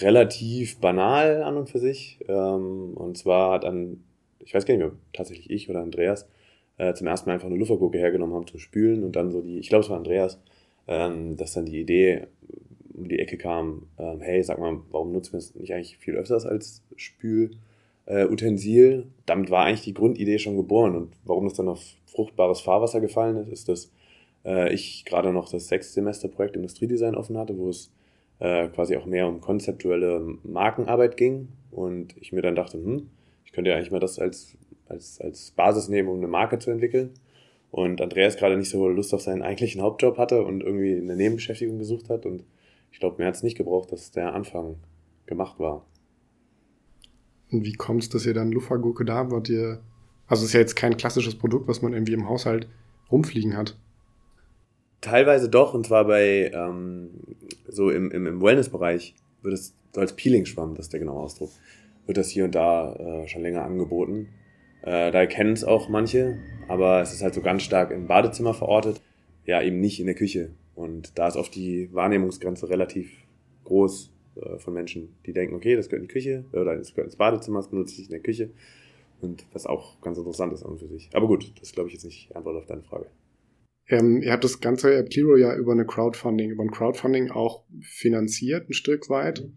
Relativ 0.00 0.78
banal 0.78 1.42
an 1.42 1.56
und 1.56 1.70
für 1.70 1.78
sich. 1.78 2.18
Ähm, 2.28 2.94
und 2.94 3.16
zwar 3.16 3.54
hat 3.54 3.64
dann, 3.64 4.02
ich 4.40 4.52
weiß 4.54 4.66
gar 4.66 4.74
nicht 4.74 4.84
mehr, 4.84 4.92
tatsächlich 5.12 5.50
ich 5.50 5.70
oder 5.70 5.80
Andreas, 5.80 6.28
äh, 6.78 6.94
zum 6.94 7.06
ersten 7.06 7.28
Mal 7.28 7.34
einfach 7.34 7.48
eine 7.48 7.56
Luftvergurke 7.56 7.98
hergenommen 7.98 8.34
haben 8.34 8.46
zum 8.46 8.58
Spülen 8.58 9.04
und 9.04 9.16
dann 9.16 9.30
so 9.30 9.42
die, 9.42 9.58
ich 9.58 9.68
glaube 9.68 9.84
es 9.84 9.90
war 9.90 9.96
Andreas, 9.98 10.38
ähm, 10.88 11.36
dass 11.36 11.52
dann 11.52 11.66
die 11.66 11.80
Idee 11.80 12.26
um 12.94 13.08
die 13.08 13.18
Ecke 13.18 13.38
kam, 13.38 13.86
ähm, 13.98 14.20
hey, 14.20 14.42
sag 14.42 14.58
mal, 14.58 14.80
warum 14.90 15.12
nutzen 15.12 15.32
wir 15.32 15.38
es 15.38 15.54
nicht 15.54 15.72
eigentlich 15.72 15.96
viel 15.98 16.14
öfters 16.14 16.44
als 16.44 16.82
Spülutensil? 16.96 17.58
Äh, 18.06 18.26
Damit 19.26 19.50
war 19.50 19.64
eigentlich 19.64 19.82
die 19.82 19.94
Grundidee 19.94 20.38
schon 20.38 20.56
geboren 20.56 20.96
und 20.96 21.12
warum 21.24 21.46
es 21.46 21.54
dann 21.54 21.68
auf 21.68 21.80
fruchtbares 22.06 22.60
Fahrwasser 22.60 23.00
gefallen 23.00 23.36
ist, 23.36 23.48
ist, 23.48 23.68
dass 23.68 23.92
äh, 24.44 24.72
ich 24.72 25.04
gerade 25.04 25.32
noch 25.32 25.50
das 25.50 25.68
Sechstsemester-Projekt 25.68 26.56
Industriedesign 26.56 27.14
offen 27.14 27.38
hatte, 27.38 27.56
wo 27.56 27.68
es 27.68 27.92
äh, 28.38 28.68
quasi 28.68 28.96
auch 28.96 29.06
mehr 29.06 29.28
um 29.28 29.40
konzeptuelle 29.40 30.36
Markenarbeit 30.42 31.16
ging 31.16 31.48
und 31.70 32.16
ich 32.20 32.32
mir 32.32 32.42
dann 32.42 32.56
dachte, 32.56 32.78
hm, 32.78 33.08
ich 33.44 33.52
könnte 33.52 33.70
ja 33.70 33.76
eigentlich 33.76 33.92
mal 33.92 34.00
das 34.00 34.18
als 34.18 34.56
als, 34.92 35.20
als 35.20 35.50
Basis 35.52 35.88
nehmen, 35.88 36.08
um 36.08 36.18
eine 36.18 36.28
Marke 36.28 36.58
zu 36.58 36.70
entwickeln. 36.70 37.10
Und 37.70 38.00
Andreas 38.02 38.36
gerade 38.36 38.56
nicht 38.56 38.68
so 38.68 38.86
Lust 38.88 39.14
auf 39.14 39.22
seinen 39.22 39.42
eigentlichen 39.42 39.80
Hauptjob 39.80 40.18
hatte 40.18 40.44
und 40.44 40.62
irgendwie 40.62 40.96
eine 40.96 41.16
Nebenbeschäftigung 41.16 41.78
gesucht 41.78 42.10
hat. 42.10 42.26
Und 42.26 42.44
ich 42.90 43.00
glaube, 43.00 43.16
mir 43.18 43.26
hat 43.26 43.34
es 43.34 43.42
nicht 43.42 43.56
gebraucht, 43.56 43.92
dass 43.92 44.10
der 44.10 44.34
Anfang 44.34 44.76
gemacht 45.24 45.58
war. 45.58 45.86
Und 47.52 47.64
wie 47.64 47.74
kommt 47.74 48.02
es, 48.02 48.08
dass 48.08 48.26
ihr 48.26 48.34
dann 48.34 48.50
Luftfahrgurke 48.50 49.04
da 49.04 49.30
wart? 49.30 49.48
Ihr, 49.48 49.80
also 50.26 50.42
es 50.42 50.48
ist 50.48 50.54
ja 50.54 50.60
jetzt 50.60 50.74
kein 50.74 50.96
klassisches 50.96 51.34
Produkt, 51.34 51.68
was 51.68 51.82
man 51.82 51.92
irgendwie 51.92 52.14
im 52.14 52.28
Haushalt 52.28 52.66
rumfliegen 53.10 53.56
hat. 53.56 53.76
Teilweise 55.02 55.48
doch, 55.48 55.74
und 55.74 55.86
zwar 55.86 56.06
bei 56.06 56.50
ähm, 56.54 57.10
so 57.68 57.90
im, 57.90 58.10
im, 58.10 58.26
im 58.26 58.40
Wellness-Bereich 58.40 59.14
wird 59.42 59.54
es 59.54 59.74
so 59.92 60.00
als 60.00 60.14
Peeling-Schwamm, 60.14 60.74
das 60.74 60.86
ist 60.86 60.92
der 60.92 61.00
genaue 61.00 61.20
Ausdruck, 61.20 61.50
wird 62.06 62.16
das 62.16 62.30
hier 62.30 62.44
und 62.44 62.54
da 62.54 62.94
äh, 62.94 63.28
schon 63.28 63.42
länger 63.42 63.64
angeboten. 63.64 64.28
Äh, 64.82 65.12
da 65.12 65.26
kennen 65.26 65.52
es 65.52 65.64
auch 65.64 65.88
manche, 65.88 66.38
aber 66.68 67.02
es 67.02 67.12
ist 67.12 67.22
halt 67.22 67.34
so 67.34 67.42
ganz 67.42 67.62
stark 67.62 67.90
im 67.90 68.06
Badezimmer 68.06 68.54
verortet, 68.54 69.02
ja 69.44 69.60
eben 69.60 69.80
nicht 69.80 70.00
in 70.00 70.06
der 70.06 70.14
Küche. 70.14 70.50
Und 70.74 71.18
da 71.18 71.28
ist 71.28 71.36
oft 71.36 71.54
die 71.54 71.92
Wahrnehmungsgrenze 71.92 72.68
relativ 72.70 73.10
groß 73.64 74.10
äh, 74.36 74.58
von 74.58 74.74
Menschen, 74.74 75.16
die 75.26 75.32
denken, 75.32 75.54
okay, 75.54 75.76
das 75.76 75.88
gehört 75.88 76.02
in 76.02 76.08
die 76.08 76.12
Küche 76.12 76.44
oder 76.52 76.76
das 76.76 76.94
gehört 76.94 77.08
ins 77.08 77.16
Badezimmer, 77.16 77.58
das 77.58 77.70
benutze 77.70 78.00
ich 78.00 78.06
in 78.06 78.12
der 78.12 78.20
Küche. 78.20 78.50
Und 79.20 79.46
was 79.52 79.66
auch 79.66 80.00
ganz 80.00 80.18
interessant 80.18 80.52
ist 80.52 80.64
an 80.64 80.72
und 80.72 80.78
für 80.78 80.88
sich. 80.88 81.08
Aber 81.12 81.28
gut, 81.28 81.52
das 81.60 81.72
glaube 81.72 81.88
ich 81.88 81.94
jetzt 81.94 82.04
nicht 82.04 82.30
die 82.30 82.34
Antwort 82.34 82.56
auf 82.56 82.66
deine 82.66 82.82
Frage. 82.82 83.06
Ähm, 83.88 84.22
ihr 84.22 84.32
habt 84.32 84.44
das 84.44 84.60
ganze 84.60 84.94
App 84.94 85.10
Clero 85.10 85.36
ja 85.36 85.54
über 85.56 85.72
eine 85.72 85.86
Crowdfunding, 85.86 86.50
über 86.50 86.62
ein 86.62 86.70
Crowdfunding 86.70 87.30
auch 87.30 87.64
finanziert, 87.82 88.68
ein 88.68 88.72
Stück 88.72 89.10
weit. 89.10 89.48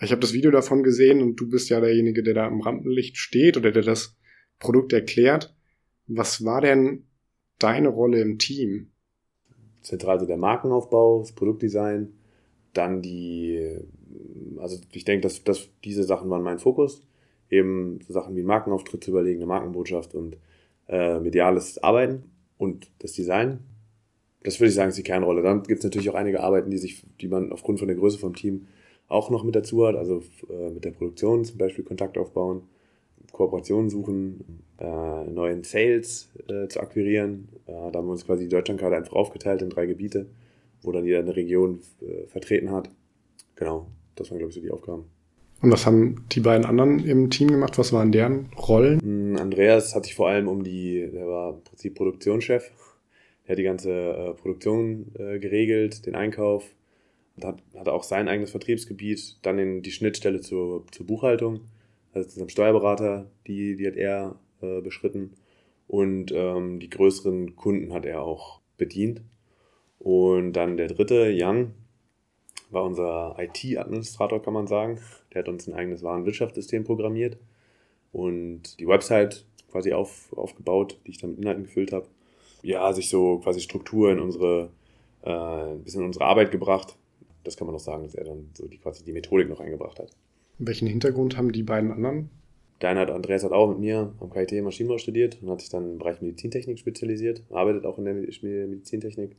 Ich 0.00 0.10
habe 0.10 0.20
das 0.20 0.32
Video 0.32 0.50
davon 0.50 0.82
gesehen 0.82 1.22
und 1.22 1.36
du 1.36 1.48
bist 1.48 1.70
ja 1.70 1.80
derjenige, 1.80 2.22
der 2.22 2.34
da 2.34 2.46
im 2.46 2.60
Rampenlicht 2.60 3.16
steht 3.16 3.56
oder 3.56 3.72
der 3.72 3.82
das 3.82 4.16
Produkt 4.58 4.92
erklärt. 4.92 5.54
Was 6.06 6.44
war 6.44 6.60
denn 6.60 7.06
deine 7.58 7.88
Rolle 7.88 8.20
im 8.20 8.38
Team? 8.38 8.92
Zentral 9.82 10.20
so 10.20 10.26
der 10.26 10.36
Markenaufbau, 10.36 11.20
das 11.20 11.32
Produktdesign, 11.32 12.12
dann 12.72 13.02
die, 13.02 13.78
also 14.58 14.78
ich 14.92 15.04
denke, 15.04 15.22
dass, 15.22 15.44
dass 15.44 15.68
diese 15.84 16.04
Sachen 16.04 16.30
waren 16.30 16.42
mein 16.42 16.58
Fokus. 16.58 17.02
Eben 17.50 18.00
so 18.06 18.12
Sachen 18.12 18.34
wie 18.36 18.42
Markenauftritt 18.42 19.04
zu 19.04 19.10
überlegen, 19.10 19.38
eine 19.38 19.46
Markenbotschaft 19.46 20.14
und 20.14 20.36
äh, 20.88 21.20
mediales 21.20 21.82
Arbeiten 21.82 22.24
und 22.58 22.90
das 22.98 23.12
Design. 23.12 23.60
Das 24.42 24.58
würde 24.60 24.68
ich 24.68 24.74
sagen, 24.74 24.88
ist 24.88 24.98
die 24.98 25.02
Kernrolle. 25.02 25.42
Dann 25.42 25.62
gibt 25.62 25.78
es 25.78 25.84
natürlich 25.84 26.10
auch 26.10 26.14
einige 26.14 26.42
Arbeiten, 26.42 26.70
die 26.70 26.78
sich, 26.78 27.02
die 27.20 27.28
man 27.28 27.52
aufgrund 27.52 27.78
von 27.78 27.88
der 27.88 27.96
Größe 27.96 28.18
vom 28.18 28.34
Team 28.34 28.66
auch 29.08 29.30
noch 29.30 29.44
mit 29.44 29.54
dazu 29.54 29.86
hat, 29.86 29.94
also 29.94 30.22
äh, 30.50 30.70
mit 30.70 30.84
der 30.84 30.90
Produktion 30.90 31.44
zum 31.44 31.58
Beispiel 31.58 31.84
Kontakt 31.84 32.18
aufbauen 32.18 32.62
Kooperationen 33.32 33.90
suchen, 33.90 34.62
äh, 34.78 35.24
neuen 35.24 35.62
Sales 35.62 36.30
äh, 36.48 36.68
zu 36.68 36.80
akquirieren. 36.80 37.48
Äh, 37.66 37.72
da 37.92 37.98
haben 37.98 38.06
wir 38.06 38.12
uns 38.12 38.24
quasi 38.24 38.44
die 38.44 38.48
Deutschlandkarte 38.48 38.96
einfach 38.96 39.14
aufgeteilt 39.14 39.62
in 39.62 39.70
drei 39.70 39.86
Gebiete, 39.86 40.26
wo 40.82 40.92
dann 40.92 41.04
jeder 41.04 41.18
eine 41.20 41.36
Region 41.36 41.80
äh, 42.00 42.26
vertreten 42.26 42.70
hat. 42.70 42.90
Genau, 43.54 43.88
das 44.16 44.30
waren, 44.30 44.38
glaube 44.38 44.50
ich, 44.50 44.54
so 44.54 44.60
die 44.60 44.70
Aufgaben. 44.70 45.04
Und 45.62 45.72
was 45.72 45.86
haben 45.86 46.26
die 46.32 46.40
beiden 46.40 46.66
anderen 46.66 47.04
im 47.06 47.30
Team 47.30 47.48
gemacht? 47.48 47.78
Was 47.78 47.92
waren 47.92 48.12
deren 48.12 48.50
Rollen? 48.58 49.00
Hm, 49.00 49.36
Andreas 49.36 49.94
hat 49.94 50.04
sich 50.04 50.14
vor 50.14 50.28
allem 50.28 50.48
um 50.48 50.64
die, 50.64 51.08
der 51.12 51.26
war 51.26 51.54
im 51.54 51.62
Prinzip 51.62 51.94
Produktionschef. 51.94 52.70
Der 53.46 53.52
hat 53.52 53.58
die 53.58 53.62
ganze 53.62 53.90
äh, 53.92 54.34
Produktion 54.34 55.12
äh, 55.18 55.38
geregelt, 55.38 56.04
den 56.04 56.14
Einkauf, 56.14 56.64
und 57.36 57.44
hat, 57.44 57.62
hat 57.76 57.88
auch 57.88 58.02
sein 58.02 58.28
eigenes 58.28 58.50
Vertriebsgebiet, 58.50 59.38
dann 59.42 59.58
in 59.58 59.82
die 59.82 59.92
Schnittstelle 59.92 60.40
zur, 60.40 60.84
zur 60.90 61.06
Buchhaltung 61.06 61.60
also 62.16 62.30
zu 62.30 62.38
seinem 62.38 62.48
Steuerberater, 62.48 63.26
die, 63.46 63.76
die 63.76 63.86
hat 63.86 63.96
er 63.96 64.36
äh, 64.62 64.80
beschritten. 64.80 65.34
Und 65.86 66.32
ähm, 66.32 66.80
die 66.80 66.90
größeren 66.90 67.54
Kunden 67.54 67.92
hat 67.92 68.06
er 68.06 68.22
auch 68.22 68.60
bedient. 68.76 69.20
Und 69.98 70.54
dann 70.54 70.76
der 70.76 70.88
dritte, 70.88 71.28
Jan, 71.28 71.74
war 72.70 72.84
unser 72.84 73.36
IT-Administrator, 73.38 74.42
kann 74.42 74.54
man 74.54 74.66
sagen. 74.66 74.98
Der 75.32 75.42
hat 75.42 75.48
uns 75.48 75.66
ein 75.66 75.74
eigenes 75.74 76.02
Warenwirtschaftssystem 76.02 76.84
programmiert 76.84 77.36
und 78.12 78.78
die 78.80 78.88
Website 78.88 79.44
quasi 79.70 79.92
auf, 79.92 80.32
aufgebaut, 80.36 80.98
die 81.06 81.10
ich 81.12 81.18
dann 81.18 81.30
mit 81.30 81.40
Inhalten 81.40 81.64
gefüllt 81.64 81.92
habe. 81.92 82.06
Ja, 82.62 82.92
sich 82.92 83.08
so 83.08 83.38
quasi 83.38 83.60
Struktur 83.60 84.10
in 84.10 84.18
unsere, 84.18 84.70
äh, 85.22 85.30
ein 85.30 85.82
bisschen 85.82 86.00
in 86.00 86.06
unsere 86.06 86.24
Arbeit 86.24 86.50
gebracht. 86.50 86.96
Das 87.44 87.56
kann 87.56 87.66
man 87.66 87.74
noch 87.74 87.80
sagen, 87.80 88.04
dass 88.04 88.14
er 88.14 88.24
dann 88.24 88.50
so 88.54 88.66
die 88.66 88.78
quasi 88.78 89.04
die 89.04 89.12
Methodik 89.12 89.48
noch 89.48 89.60
eingebracht 89.60 89.98
hat. 89.98 90.10
Welchen 90.58 90.88
Hintergrund 90.88 91.36
haben 91.36 91.52
die 91.52 91.62
beiden 91.62 91.92
anderen? 91.92 92.30
Der 92.80 92.90
eine 92.90 93.00
hat, 93.00 93.10
Andreas 93.10 93.44
hat 93.44 93.52
auch 93.52 93.68
mit 93.68 93.78
mir 93.78 94.12
am 94.20 94.30
KIT 94.30 94.62
Maschinenbau 94.62 94.98
studiert 94.98 95.38
und 95.42 95.50
hat 95.50 95.60
sich 95.60 95.70
dann 95.70 95.92
im 95.92 95.98
Bereich 95.98 96.20
Medizintechnik 96.20 96.78
spezialisiert, 96.78 97.42
arbeitet 97.50 97.86
auch 97.86 97.98
in 97.98 98.04
der 98.04 98.14
Medizintechnik. 98.14 99.36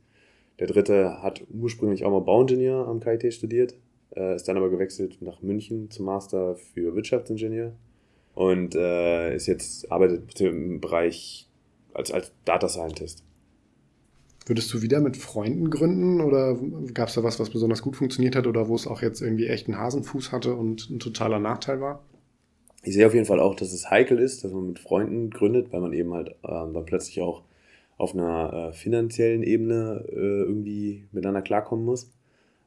Der 0.58 0.66
dritte 0.66 1.22
hat 1.22 1.44
ursprünglich 1.50 2.04
auch 2.04 2.10
mal 2.10 2.20
Bauingenieur 2.20 2.86
am 2.88 3.00
KIT 3.00 3.32
studiert, 3.32 3.74
äh, 4.16 4.34
ist 4.34 4.48
dann 4.48 4.56
aber 4.56 4.70
gewechselt 4.70 5.18
nach 5.20 5.42
München 5.42 5.90
zum 5.90 6.06
Master 6.06 6.56
für 6.56 6.94
Wirtschaftsingenieur 6.94 7.72
und 8.34 8.74
äh, 8.74 9.34
ist 9.34 9.46
jetzt 9.46 9.90
arbeitet 9.90 10.40
im 10.40 10.80
Bereich 10.80 11.48
als, 11.94 12.10
als 12.12 12.32
Data 12.44 12.68
Scientist. 12.68 13.24
Würdest 14.46 14.72
du 14.72 14.80
wieder 14.80 15.00
mit 15.00 15.16
Freunden 15.16 15.70
gründen 15.70 16.20
oder 16.22 16.56
gab 16.94 17.08
es 17.08 17.14
da 17.14 17.22
was, 17.22 17.38
was 17.38 17.50
besonders 17.50 17.82
gut 17.82 17.96
funktioniert 17.96 18.34
hat 18.34 18.46
oder 18.46 18.68
wo 18.68 18.74
es 18.74 18.86
auch 18.86 19.02
jetzt 19.02 19.20
irgendwie 19.20 19.46
echt 19.46 19.68
einen 19.68 19.78
Hasenfuß 19.78 20.32
hatte 20.32 20.54
und 20.54 20.88
ein 20.88 21.00
totaler 21.00 21.38
Nachteil 21.38 21.80
war? 21.80 22.02
Ich 22.82 22.94
sehe 22.94 23.06
auf 23.06 23.12
jeden 23.12 23.26
Fall 23.26 23.40
auch, 23.40 23.54
dass 23.54 23.72
es 23.72 23.90
heikel 23.90 24.18
ist, 24.18 24.44
dass 24.44 24.52
man 24.52 24.68
mit 24.68 24.78
Freunden 24.78 25.30
gründet, 25.30 25.72
weil 25.72 25.80
man 25.80 25.92
eben 25.92 26.14
halt 26.14 26.28
äh, 26.28 26.34
dann 26.42 26.84
plötzlich 26.86 27.20
auch 27.20 27.42
auf 27.98 28.14
einer 28.14 28.70
äh, 28.70 28.72
finanziellen 28.72 29.42
Ebene 29.42 30.04
äh, 30.08 30.14
irgendwie 30.14 31.04
miteinander 31.12 31.42
klarkommen 31.42 31.84
muss. 31.84 32.10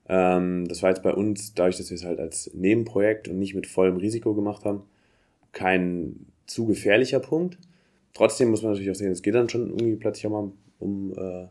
Ähm, 0.08 0.68
das 0.68 0.84
war 0.84 0.90
jetzt 0.90 1.04
bei 1.04 1.14
uns, 1.14 1.54
dadurch, 1.56 1.78
dass 1.78 1.90
wir 1.90 1.96
es 1.96 2.04
halt 2.04 2.20
als 2.20 2.52
Nebenprojekt 2.54 3.30
und 3.30 3.40
nicht 3.40 3.56
mit 3.56 3.66
vollem 3.66 3.96
Risiko 3.96 4.36
gemacht 4.36 4.66
haben, 4.66 4.84
kein 5.54 6.28
zu 6.46 6.66
gefährlicher 6.66 7.22
Punkt. 7.22 7.58
Trotzdem 8.14 8.50
muss 8.50 8.62
man 8.62 8.74
natürlich 8.74 8.92
auch 8.92 8.96
sehen, 8.96 9.12
es 9.12 9.22
geht 9.22 9.36
dann 9.36 9.48
schon 9.48 9.70
irgendwie 9.70 9.96
plötzlich 9.96 10.28
auch 10.28 10.32
mal 10.32 10.52
um 10.80 11.14
äh, 11.14 11.48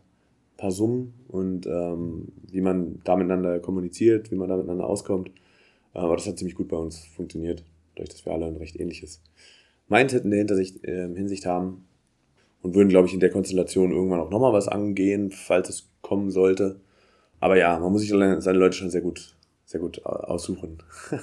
paar 0.58 0.70
Summen 0.70 1.14
und 1.28 1.66
ähm, 1.66 2.28
wie 2.50 2.60
man 2.60 3.00
da 3.04 3.16
miteinander 3.16 3.60
kommuniziert, 3.60 4.30
wie 4.30 4.37
man 4.37 4.50
da 4.50 4.56
miteinander 4.56 4.87
auskommt. 4.87 5.30
Aber 5.94 6.16
das 6.16 6.26
hat 6.26 6.37
ziemlich 6.37 6.54
gut 6.54 6.68
bei 6.68 6.76
uns 6.76 6.99
funktioniert, 6.99 7.64
dadurch, 7.94 8.10
dass 8.10 8.26
wir 8.26 8.34
alle 8.34 8.46
ein 8.46 8.56
recht 8.56 8.78
ähnliches 8.78 9.22
Mindset 9.88 10.25
in 10.25 10.30
der 10.30 10.38
Hintersicht, 10.38 10.84
äh, 10.84 11.08
Hinsicht 11.14 11.46
haben 11.46 11.87
und 12.62 12.75
würden, 12.75 12.88
glaube 12.88 13.09
ich, 13.09 13.14
in 13.14 13.21
der 13.21 13.31
Konstellation 13.31 13.93
irgendwann 13.93 14.21
auch 14.21 14.31
nochmal 14.31 14.52
was 14.52 14.69
angehen, 14.69 15.31
falls 15.31 15.69
es 15.69 15.88
kommen 16.02 16.31
sollte. 16.31 16.81
Aber 17.40 17.57
ja, 17.57 17.79
man 17.79 17.90
muss 17.90 18.02
sich 18.02 18.11
seine 18.11 18.59
Leute 18.59 18.76
schon 18.76 18.90
sehr 18.90 19.00
gut, 19.00 19.35
sehr 19.64 19.81
gut 19.81 20.05
aussuchen. 20.05 20.79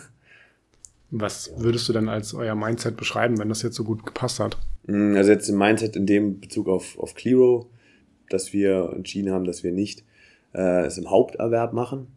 Was 1.09 1.53
würdest 1.55 1.87
du 1.87 1.93
denn 1.93 2.09
als 2.09 2.33
euer 2.33 2.55
Mindset 2.55 2.97
beschreiben, 2.97 3.37
wenn 3.37 3.47
das 3.47 3.61
jetzt 3.61 3.75
so 3.75 3.85
gut 3.85 4.05
gepasst 4.05 4.39
hat? 4.39 4.57
Mm, 4.87 5.15
also 5.15 5.31
jetzt 5.31 5.47
im 5.47 5.57
Mindset 5.57 5.95
in 5.95 6.05
dem 6.05 6.41
Bezug 6.41 6.67
auf, 6.67 6.99
auf 6.99 7.15
Clearo, 7.15 7.69
dass 8.29 8.51
wir 8.51 8.91
entschieden 8.93 9.31
haben, 9.31 9.45
dass 9.45 9.63
wir 9.63 9.71
nicht 9.71 10.03
äh, 10.53 10.85
es 10.85 10.97
im 10.97 11.09
Haupterwerb 11.09 11.71
machen, 11.71 12.07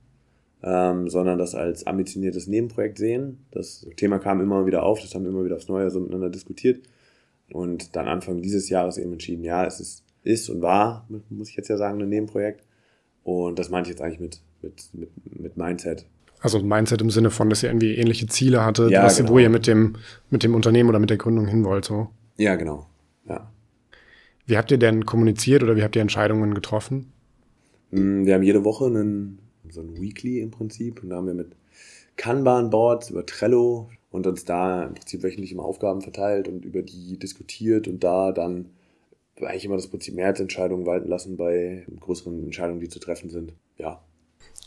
ähm, 0.64 1.08
sondern 1.08 1.38
das 1.38 1.54
als 1.54 1.86
ambitioniertes 1.86 2.48
Nebenprojekt 2.48 2.98
sehen. 2.98 3.38
Das 3.52 3.86
Thema 3.96 4.18
kam 4.18 4.40
immer 4.40 4.66
wieder 4.66 4.82
auf, 4.82 5.00
das 5.00 5.14
haben 5.14 5.22
wir 5.22 5.30
immer 5.30 5.44
wieder 5.44 5.56
aufs 5.56 5.68
Neue 5.68 5.88
so 5.90 6.00
miteinander 6.00 6.30
diskutiert. 6.30 6.80
Und 7.52 7.96
dann 7.96 8.08
Anfang 8.08 8.42
dieses 8.42 8.68
Jahres 8.68 8.96
eben 8.98 9.12
entschieden, 9.12 9.44
ja, 9.44 9.64
es 9.66 9.80
ist, 9.80 10.04
ist 10.22 10.48
und 10.48 10.62
war, 10.62 11.06
muss 11.28 11.48
ich 11.48 11.56
jetzt 11.56 11.68
ja 11.68 11.76
sagen, 11.76 12.00
ein 12.00 12.08
Nebenprojekt. 12.08 12.62
Und 13.24 13.58
das 13.58 13.70
meinte 13.70 13.90
ich 13.90 13.94
jetzt 13.96 14.02
eigentlich 14.02 14.20
mit, 14.20 14.40
mit, 14.62 14.90
mit, 14.92 15.40
mit 15.40 15.56
Mindset. 15.56 16.06
Also 16.40 16.60
Mindset 16.60 17.02
im 17.02 17.10
Sinne 17.10 17.30
von, 17.30 17.50
dass 17.50 17.62
ihr 17.62 17.68
irgendwie 17.68 17.94
ähnliche 17.96 18.26
Ziele 18.26 18.64
hattet, 18.64 18.90
ja, 18.90 19.06
genau. 19.06 19.28
wo 19.28 19.38
ihr 19.38 19.50
mit 19.50 19.66
dem, 19.66 19.96
mit 20.30 20.42
dem 20.42 20.54
Unternehmen 20.54 20.88
oder 20.88 20.98
mit 20.98 21.10
der 21.10 21.18
Gründung 21.18 21.46
hin 21.46 21.64
wollt. 21.64 21.84
So. 21.84 22.08
Ja, 22.36 22.56
genau. 22.56 22.86
Ja. 23.28 23.50
Wie 24.46 24.56
habt 24.56 24.70
ihr 24.70 24.78
denn 24.78 25.04
kommuniziert 25.04 25.62
oder 25.62 25.76
wie 25.76 25.82
habt 25.82 25.96
ihr 25.96 26.02
Entscheidungen 26.02 26.54
getroffen? 26.54 27.12
Mm, 27.90 28.24
wir 28.24 28.34
haben 28.34 28.42
jede 28.42 28.64
Woche 28.64 28.86
einen, 28.86 29.38
so 29.68 29.82
ein 29.82 30.00
Weekly 30.00 30.40
im 30.40 30.50
Prinzip 30.50 31.02
und 31.02 31.10
da 31.10 31.16
haben 31.16 31.26
wir 31.26 31.34
mit 31.34 31.52
Kanban-Boards 32.16 33.10
über 33.10 33.26
Trello 33.26 33.90
und 34.10 34.26
uns 34.26 34.44
da 34.44 34.84
im 34.84 34.94
Prinzip 34.94 35.22
wöchentlich 35.22 35.52
immer 35.52 35.64
Aufgaben 35.64 36.02
verteilt 36.02 36.48
und 36.48 36.64
über 36.64 36.82
die 36.82 37.18
diskutiert 37.18 37.88
und 37.88 38.02
da 38.02 38.32
dann 38.32 38.70
eigentlich 39.40 39.64
immer 39.64 39.76
das 39.76 39.86
Prinzip 39.86 40.14
Mehrheitsentscheidungen 40.14 40.84
walten 40.84 41.08
lassen 41.08 41.36
bei 41.36 41.86
größeren 41.98 42.44
Entscheidungen, 42.44 42.80
die 42.80 42.88
zu 42.88 42.98
treffen 42.98 43.30
sind. 43.30 43.54
Ja. 43.78 44.02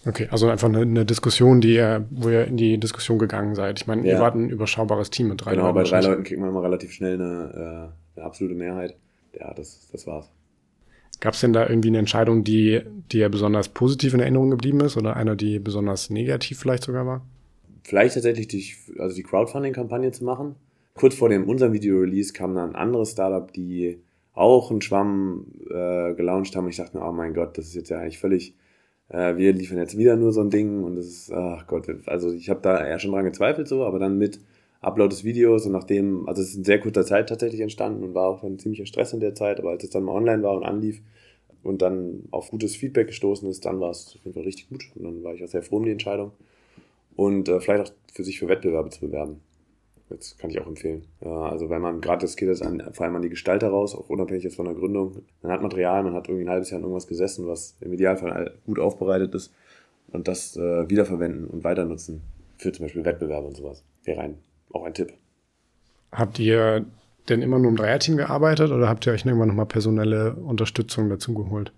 Okay, 0.05 0.27
also 0.31 0.50
einfach 0.50 0.67
eine, 0.67 0.81
eine 0.81 1.05
Diskussion, 1.05 1.62
die 1.62 1.75
ihr, 1.75 2.07
wo 2.09 2.29
ihr 2.29 2.45
in 2.45 2.57
die 2.57 2.79
Diskussion 2.79 3.19
gegangen 3.19 3.53
seid. 3.53 3.79
Ich 3.79 3.88
meine, 3.88 4.05
ja. 4.07 4.15
ihr 4.15 4.19
wart 4.19 4.35
ein 4.35 4.50
überschaubares 4.50 5.12
Team 5.12 5.29
mit 5.29 5.45
drei 5.45 5.51
genau, 5.51 5.67
Leuten. 5.67 5.77
Genau, 5.77 5.83
bei 5.83 5.89
drei 5.89 6.09
Leuten 6.09 6.23
kriegt 6.23 6.39
man 6.41 6.50
immer 6.50 6.63
relativ 6.63 6.91
schnell 6.91 7.21
eine, 7.21 7.93
äh, 8.15 8.19
eine 8.19 8.25
absolute 8.25 8.55
Mehrheit 8.55 8.95
ja, 9.39 9.53
das, 9.53 9.89
das 9.91 10.07
war's. 10.07 10.29
Gab 11.19 11.33
es 11.33 11.41
denn 11.41 11.53
da 11.53 11.67
irgendwie 11.67 11.89
eine 11.89 12.00
Entscheidung, 12.00 12.43
die 12.43 12.81
dir 13.12 13.29
besonders 13.29 13.69
positiv 13.69 14.13
in 14.13 14.19
Erinnerung 14.19 14.50
geblieben 14.50 14.81
ist 14.81 14.97
oder 14.97 15.15
eine, 15.15 15.38
die 15.38 15.59
besonders 15.59 16.09
negativ 16.09 16.59
vielleicht 16.59 16.83
sogar 16.83 17.05
war? 17.05 17.25
Vielleicht 17.83 18.15
tatsächlich 18.15 18.47
die, 18.47 18.65
also 18.97 19.15
die 19.15 19.23
Crowdfunding-Kampagne 19.23 20.11
zu 20.11 20.23
machen. 20.23 20.55
Kurz 20.95 21.15
vor 21.15 21.29
dem 21.29 21.49
unserem 21.49 21.73
Video-Release 21.73 22.33
kam 22.33 22.55
dann 22.55 22.71
ein 22.71 22.75
anderes 22.75 23.11
Startup, 23.11 23.51
die 23.51 23.99
auch 24.33 24.71
einen 24.71 24.81
Schwamm 24.81 25.45
äh, 25.69 26.13
gelauncht 26.13 26.55
haben. 26.55 26.67
Ich 26.69 26.77
dachte 26.77 26.97
mir, 26.97 27.07
oh 27.07 27.11
mein 27.11 27.33
Gott, 27.33 27.57
das 27.57 27.67
ist 27.67 27.75
jetzt 27.75 27.89
ja 27.89 27.99
eigentlich 27.99 28.19
völlig, 28.19 28.55
äh, 29.09 29.35
wir 29.37 29.53
liefern 29.53 29.77
jetzt 29.77 29.97
wieder 29.97 30.15
nur 30.15 30.31
so 30.31 30.41
ein 30.41 30.49
Ding 30.49 30.83
und 30.83 30.95
das 30.95 31.05
ist, 31.05 31.31
ach 31.31 31.67
Gott, 31.67 31.87
also 32.05 32.31
ich 32.31 32.49
habe 32.49 32.61
da 32.61 32.85
eher 32.85 32.99
schon 32.99 33.11
dran 33.11 33.25
gezweifelt 33.25 33.67
so, 33.67 33.83
aber 33.83 33.99
dann 33.99 34.17
mit 34.17 34.39
Upload 34.81 35.09
des 35.09 35.23
Videos 35.23 35.65
und 35.65 35.71
nachdem, 35.71 36.27
also 36.27 36.41
es 36.41 36.49
ist 36.49 36.55
in 36.55 36.63
sehr 36.63 36.79
kurzer 36.79 37.05
Zeit 37.05 37.29
tatsächlich 37.29 37.61
entstanden 37.61 38.03
und 38.03 38.13
war 38.13 38.27
auch 38.27 38.43
ein 38.43 38.59
ziemlicher 38.59 38.85
Stress 38.85 39.13
in 39.13 39.19
der 39.19 39.35
Zeit, 39.35 39.59
aber 39.59 39.71
als 39.71 39.83
es 39.83 39.91
dann 39.91 40.03
mal 40.03 40.13
online 40.13 40.43
war 40.43 40.55
und 40.55 40.63
anlief 40.63 41.01
und 41.63 41.81
dann 41.81 42.23
auf 42.31 42.49
gutes 42.49 42.75
Feedback 42.75 43.07
gestoßen 43.07 43.47
ist, 43.49 43.65
dann 43.65 43.79
war 43.79 43.91
es 43.91 44.15
auf 44.15 44.23
jeden 44.23 44.33
Fall 44.33 44.43
richtig 44.43 44.69
gut 44.69 44.85
und 44.95 45.03
dann 45.03 45.23
war 45.23 45.33
ich 45.33 45.43
auch 45.43 45.47
sehr 45.47 45.63
froh 45.63 45.77
um 45.77 45.85
die 45.85 45.91
Entscheidung 45.91 46.31
und 47.15 47.50
äh, 47.50 47.60
vielleicht 47.60 47.89
auch 47.89 47.93
für 48.13 48.24
sich 48.24 48.39
für 48.39 48.48
Wettbewerbe 48.48 48.89
zu 48.89 49.01
bewerben. 49.01 49.41
Das 50.10 50.38
kann 50.38 50.50
ich 50.50 50.60
auch 50.60 50.67
empfehlen. 50.67 51.05
Ja, 51.22 51.50
also 51.50 51.70
wenn 51.70 51.82
man 51.82 52.01
gerade 52.01 52.22
das 52.22 52.36
geht 52.36 52.50
das 52.50 52.62
an, 52.62 52.84
vor 52.91 53.05
allem 53.05 53.15
an 53.15 53.22
die 53.22 53.29
Gestalter 53.29 53.70
raus, 53.70 53.96
auch 53.96 54.10
unabhängig 54.10 54.43
jetzt 54.43 54.55
von 54.55 54.65
der 54.65 54.75
Gründung. 54.75 55.24
Man 55.41 55.51
hat 55.51 55.62
Material, 55.62 56.03
man 56.03 56.13
hat 56.13 56.27
irgendwie 56.27 56.46
ein 56.46 56.51
halbes 56.51 56.70
Jahr 56.70 56.77
an 56.77 56.84
irgendwas 56.84 57.08
gesessen, 57.08 57.48
was 57.48 57.77
im 57.82 57.93
Idealfall 57.93 58.53
gut 58.65 58.79
aufbereitet 58.79 59.34
ist 59.34 59.53
und 60.12 60.27
das 60.27 60.55
äh, 60.55 60.89
wiederverwenden 60.89 61.48
und 61.48 61.63
weiter 61.63 61.86
nutzen 61.86 62.22
für 62.58 62.72
zum 62.72 62.86
Beispiel 62.86 63.05
Wettbewerbe 63.05 63.48
und 63.48 63.58
sowas. 63.58 63.84
Wäre 64.03 64.22
ein 64.22 64.38
auch 64.72 64.84
ein 64.84 64.93
Tipp. 64.93 65.13
Habt 66.12 66.39
ihr 66.39 66.86
denn 67.29 67.41
immer 67.41 67.60
nur 67.60 67.72
im 67.72 67.77
Dreierteam 67.77 68.17
gearbeitet 68.17 68.72
oder 68.72 68.89
habt 68.89 69.08
ihr 69.08 69.13
euch 69.13 69.25
irgendwann 69.25 69.48
nochmal 69.48 69.65
personelle 69.65 70.36
Unterstützung 70.36 71.10
dazu 71.10 71.34
geholt? 71.34 71.72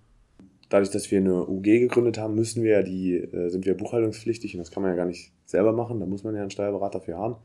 Dadurch, 0.68 0.90
dass 0.90 1.10
wir 1.10 1.18
eine 1.18 1.46
UG 1.46 1.62
gegründet 1.62 2.18
haben, 2.18 2.34
müssen 2.34 2.62
wir 2.62 2.72
ja 2.72 2.82
die, 2.82 3.14
äh, 3.14 3.48
sind 3.50 3.66
wir 3.66 3.76
buchhaltungspflichtig 3.76 4.54
und 4.54 4.58
das 4.58 4.70
kann 4.70 4.82
man 4.82 4.92
ja 4.92 4.96
gar 4.96 5.06
nicht 5.06 5.32
selber 5.44 5.72
machen. 5.72 6.00
Da 6.00 6.06
muss 6.06 6.24
man 6.24 6.34
ja 6.34 6.40
einen 6.40 6.50
Steuerberater 6.50 7.00
für 7.00 7.16
haben. 7.16 7.36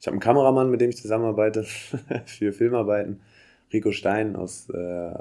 Ich 0.00 0.06
habe 0.06 0.14
einen 0.14 0.20
Kameramann, 0.20 0.70
mit 0.70 0.80
dem 0.80 0.90
ich 0.90 0.96
zusammenarbeite 0.96 1.64
für 2.26 2.52
Filmarbeiten. 2.52 3.20
Rico 3.72 3.92
Stein 3.92 4.36
aus, 4.36 4.68
äh, 4.70 5.12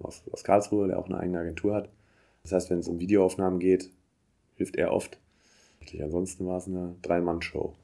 aus, 0.00 0.22
aus 0.30 0.44
Karlsruhe, 0.44 0.88
der 0.88 0.98
auch 0.98 1.06
eine 1.06 1.18
eigene 1.18 1.38
Agentur 1.38 1.74
hat. 1.74 1.88
Das 2.42 2.52
heißt, 2.52 2.70
wenn 2.70 2.78
es 2.78 2.88
um 2.88 2.98
Videoaufnahmen 2.98 3.60
geht, 3.60 3.90
hilft 4.56 4.76
er 4.76 4.92
oft. 4.92 5.18
Ansonsten 6.00 6.46
war 6.46 6.58
es 6.58 6.66
eine 6.66 6.94
Drei-Mann-Show. 7.02 7.74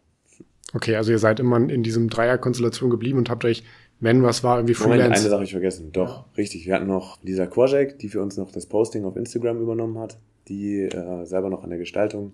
Okay, 0.74 0.96
also 0.96 1.10
ihr 1.10 1.18
seid 1.18 1.40
immer 1.40 1.56
in 1.56 1.82
diesem 1.82 2.08
Dreierkonstellation 2.08 2.90
geblieben 2.90 3.18
und 3.18 3.30
habt 3.30 3.44
euch, 3.44 3.64
wenn 4.00 4.22
was 4.22 4.44
war, 4.44 4.58
irgendwie 4.58 4.74
Freelance. 4.74 5.02
Moment, 5.02 5.20
eine 5.20 5.28
Sache 5.28 5.44
ich 5.44 5.52
vergessen. 5.52 5.92
Doch, 5.92 6.24
richtig. 6.36 6.66
Wir 6.66 6.74
hatten 6.74 6.86
noch 6.86 7.22
Lisa 7.22 7.46
Korjak, 7.46 7.98
die 7.98 8.08
für 8.08 8.22
uns 8.22 8.36
noch 8.36 8.52
das 8.52 8.66
Posting 8.66 9.04
auf 9.04 9.16
Instagram 9.16 9.60
übernommen 9.60 9.98
hat, 9.98 10.18
die 10.48 10.82
äh, 10.82 11.24
selber 11.24 11.50
noch 11.50 11.64
an 11.64 11.70
der 11.70 11.78
Gestaltung 11.78 12.32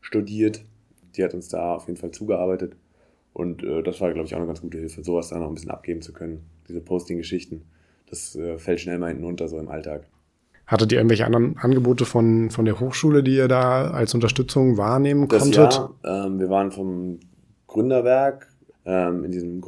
studiert. 0.00 0.64
Die 1.16 1.24
hat 1.24 1.34
uns 1.34 1.48
da 1.48 1.74
auf 1.74 1.88
jeden 1.88 1.98
Fall 1.98 2.12
zugearbeitet. 2.12 2.76
Und 3.32 3.62
äh, 3.62 3.82
das 3.82 4.00
war, 4.00 4.12
glaube 4.12 4.26
ich, 4.26 4.34
auch 4.34 4.38
eine 4.38 4.46
ganz 4.46 4.60
gute 4.60 4.78
Hilfe, 4.78 5.02
sowas 5.02 5.28
da 5.28 5.38
noch 5.38 5.48
ein 5.48 5.54
bisschen 5.54 5.70
abgeben 5.70 6.02
zu 6.02 6.12
können. 6.12 6.42
Diese 6.68 6.80
Posting-Geschichten. 6.80 7.62
Das 8.08 8.34
äh, 8.36 8.58
fällt 8.58 8.80
schnell 8.80 8.98
mal 8.98 9.08
hinten 9.08 9.24
unter, 9.24 9.48
so 9.48 9.58
im 9.58 9.68
Alltag. 9.68 10.06
Hattet 10.66 10.92
ihr 10.92 10.98
irgendwelche 10.98 11.26
anderen 11.26 11.56
Angebote 11.58 12.04
von, 12.04 12.50
von 12.50 12.64
der 12.64 12.78
Hochschule, 12.78 13.24
die 13.24 13.36
ihr 13.36 13.48
da 13.48 13.90
als 13.90 14.14
Unterstützung 14.14 14.76
wahrnehmen 14.76 15.26
das 15.28 15.42
konntet? 15.42 15.72
Ja, 16.04 16.26
ähm, 16.26 16.38
wir 16.38 16.48
waren 16.48 16.70
vom 16.70 17.18
Gründerwerk, 17.66 18.48
ähm, 18.84 19.24
in 19.24 19.32
diesem 19.32 19.60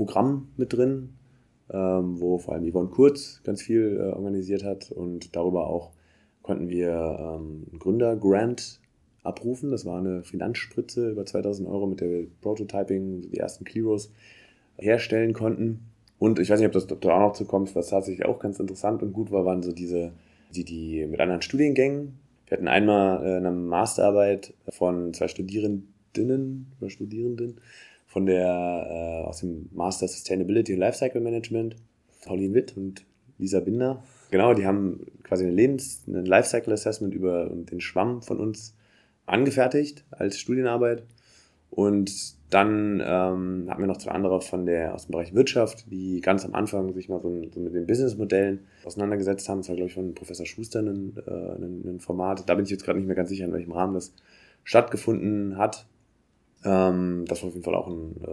Gründerprogramm 0.00 0.48
mit 0.56 0.72
drin, 0.72 1.10
ähm, 1.72 2.20
wo 2.20 2.38
vor 2.38 2.54
allem 2.54 2.70
Yvonne 2.70 2.88
Kurz 2.88 3.40
ganz 3.44 3.62
viel 3.62 3.98
äh, 3.98 4.12
organisiert 4.12 4.64
hat 4.64 4.90
und 4.90 5.36
darüber 5.36 5.66
auch 5.66 5.90
konnten 6.42 6.68
wir 6.68 6.90
ähm, 6.90 7.66
einen 7.70 7.78
Gründergrant 7.78 8.80
abrufen. 9.22 9.70
Das 9.70 9.84
war 9.84 9.98
eine 9.98 10.22
Finanzspritze 10.22 11.10
über 11.10 11.26
2000 11.26 11.68
Euro, 11.68 11.86
mit 11.86 12.00
der 12.00 12.08
wir 12.08 12.26
Prototyping, 12.40 13.30
die 13.30 13.36
ersten 13.36 13.64
Clearos 13.64 14.10
herstellen 14.78 15.34
konnten. 15.34 15.80
Und 16.18 16.38
ich 16.38 16.50
weiß 16.50 16.58
nicht, 16.58 16.66
ob 16.66 16.72
das 16.72 16.86
da 16.86 16.96
auch 16.96 17.20
noch 17.20 17.32
zu 17.34 17.44
kommt, 17.44 17.74
was 17.74 17.88
tatsächlich 17.88 18.26
auch 18.26 18.38
ganz 18.38 18.58
interessant 18.58 19.02
und 19.02 19.12
gut 19.12 19.30
war, 19.30 19.44
waren 19.44 19.62
so 19.62 19.72
diese, 19.72 20.12
die, 20.54 20.64
die 20.64 21.06
mit 21.06 21.20
anderen 21.20 21.42
Studiengängen. 21.42 22.18
Wir 22.46 22.56
hatten 22.56 22.68
einmal 22.68 23.24
äh, 23.24 23.36
eine 23.36 23.52
Masterarbeit 23.52 24.54
von 24.70 25.14
zwei 25.14 25.28
Studierenden, 25.28 25.88
Studentinnen 26.10 26.66
oder 26.80 26.90
Studierenden 26.90 27.60
von 28.10 28.26
der, 28.26 29.22
äh, 29.24 29.28
aus 29.28 29.38
dem 29.38 29.68
Master 29.72 30.08
Sustainability 30.08 30.74
und 30.74 30.80
Lifecycle 30.80 31.20
Management, 31.20 31.76
Pauline 32.24 32.54
Witt 32.54 32.76
und 32.76 33.06
Lisa 33.38 33.60
Binder. 33.60 34.02
Genau, 34.32 34.52
die 34.52 34.66
haben 34.66 35.06
quasi 35.22 35.44
eine 35.44 35.54
Lebens-, 35.54 36.02
ein 36.08 36.24
Lifecycle 36.24 36.72
Assessment 36.72 37.14
über 37.14 37.48
den 37.48 37.80
Schwamm 37.80 38.20
von 38.20 38.40
uns 38.40 38.76
angefertigt 39.26 40.04
als 40.10 40.40
Studienarbeit. 40.40 41.04
Und 41.70 42.34
dann 42.52 43.00
ähm, 43.00 43.66
hatten 43.70 43.80
wir 43.80 43.86
noch 43.86 43.98
zwei 43.98 44.10
andere 44.10 44.40
von 44.40 44.66
der, 44.66 44.92
aus 44.92 45.06
dem 45.06 45.12
Bereich 45.12 45.32
Wirtschaft, 45.32 45.88
die 45.88 46.20
ganz 46.20 46.44
am 46.44 46.56
Anfang 46.56 46.92
sich 46.94 47.08
mal 47.08 47.20
so, 47.22 47.44
so 47.54 47.60
mit 47.60 47.74
den 47.74 47.86
Businessmodellen 47.86 48.66
auseinandergesetzt 48.84 49.48
haben. 49.48 49.60
Das 49.60 49.68
war, 49.68 49.76
glaube 49.76 49.88
ich, 49.88 49.94
von 49.94 50.16
Professor 50.16 50.46
Schuster 50.46 50.80
ein, 50.80 51.16
äh, 51.16 51.30
ein, 51.30 51.82
ein 51.86 52.00
Format. 52.00 52.48
Da 52.48 52.56
bin 52.56 52.64
ich 52.64 52.72
jetzt 52.72 52.84
gerade 52.84 52.98
nicht 52.98 53.06
mehr 53.06 53.14
ganz 53.14 53.28
sicher, 53.28 53.44
in 53.44 53.52
welchem 53.52 53.70
Rahmen 53.70 53.94
das 53.94 54.12
stattgefunden 54.64 55.56
hat. 55.58 55.86
Ähm, 56.64 57.24
das 57.26 57.42
war 57.42 57.48
auf 57.48 57.54
jeden 57.54 57.64
Fall 57.64 57.74
auch, 57.74 57.88
ein, 57.88 58.16
äh, 58.22 58.30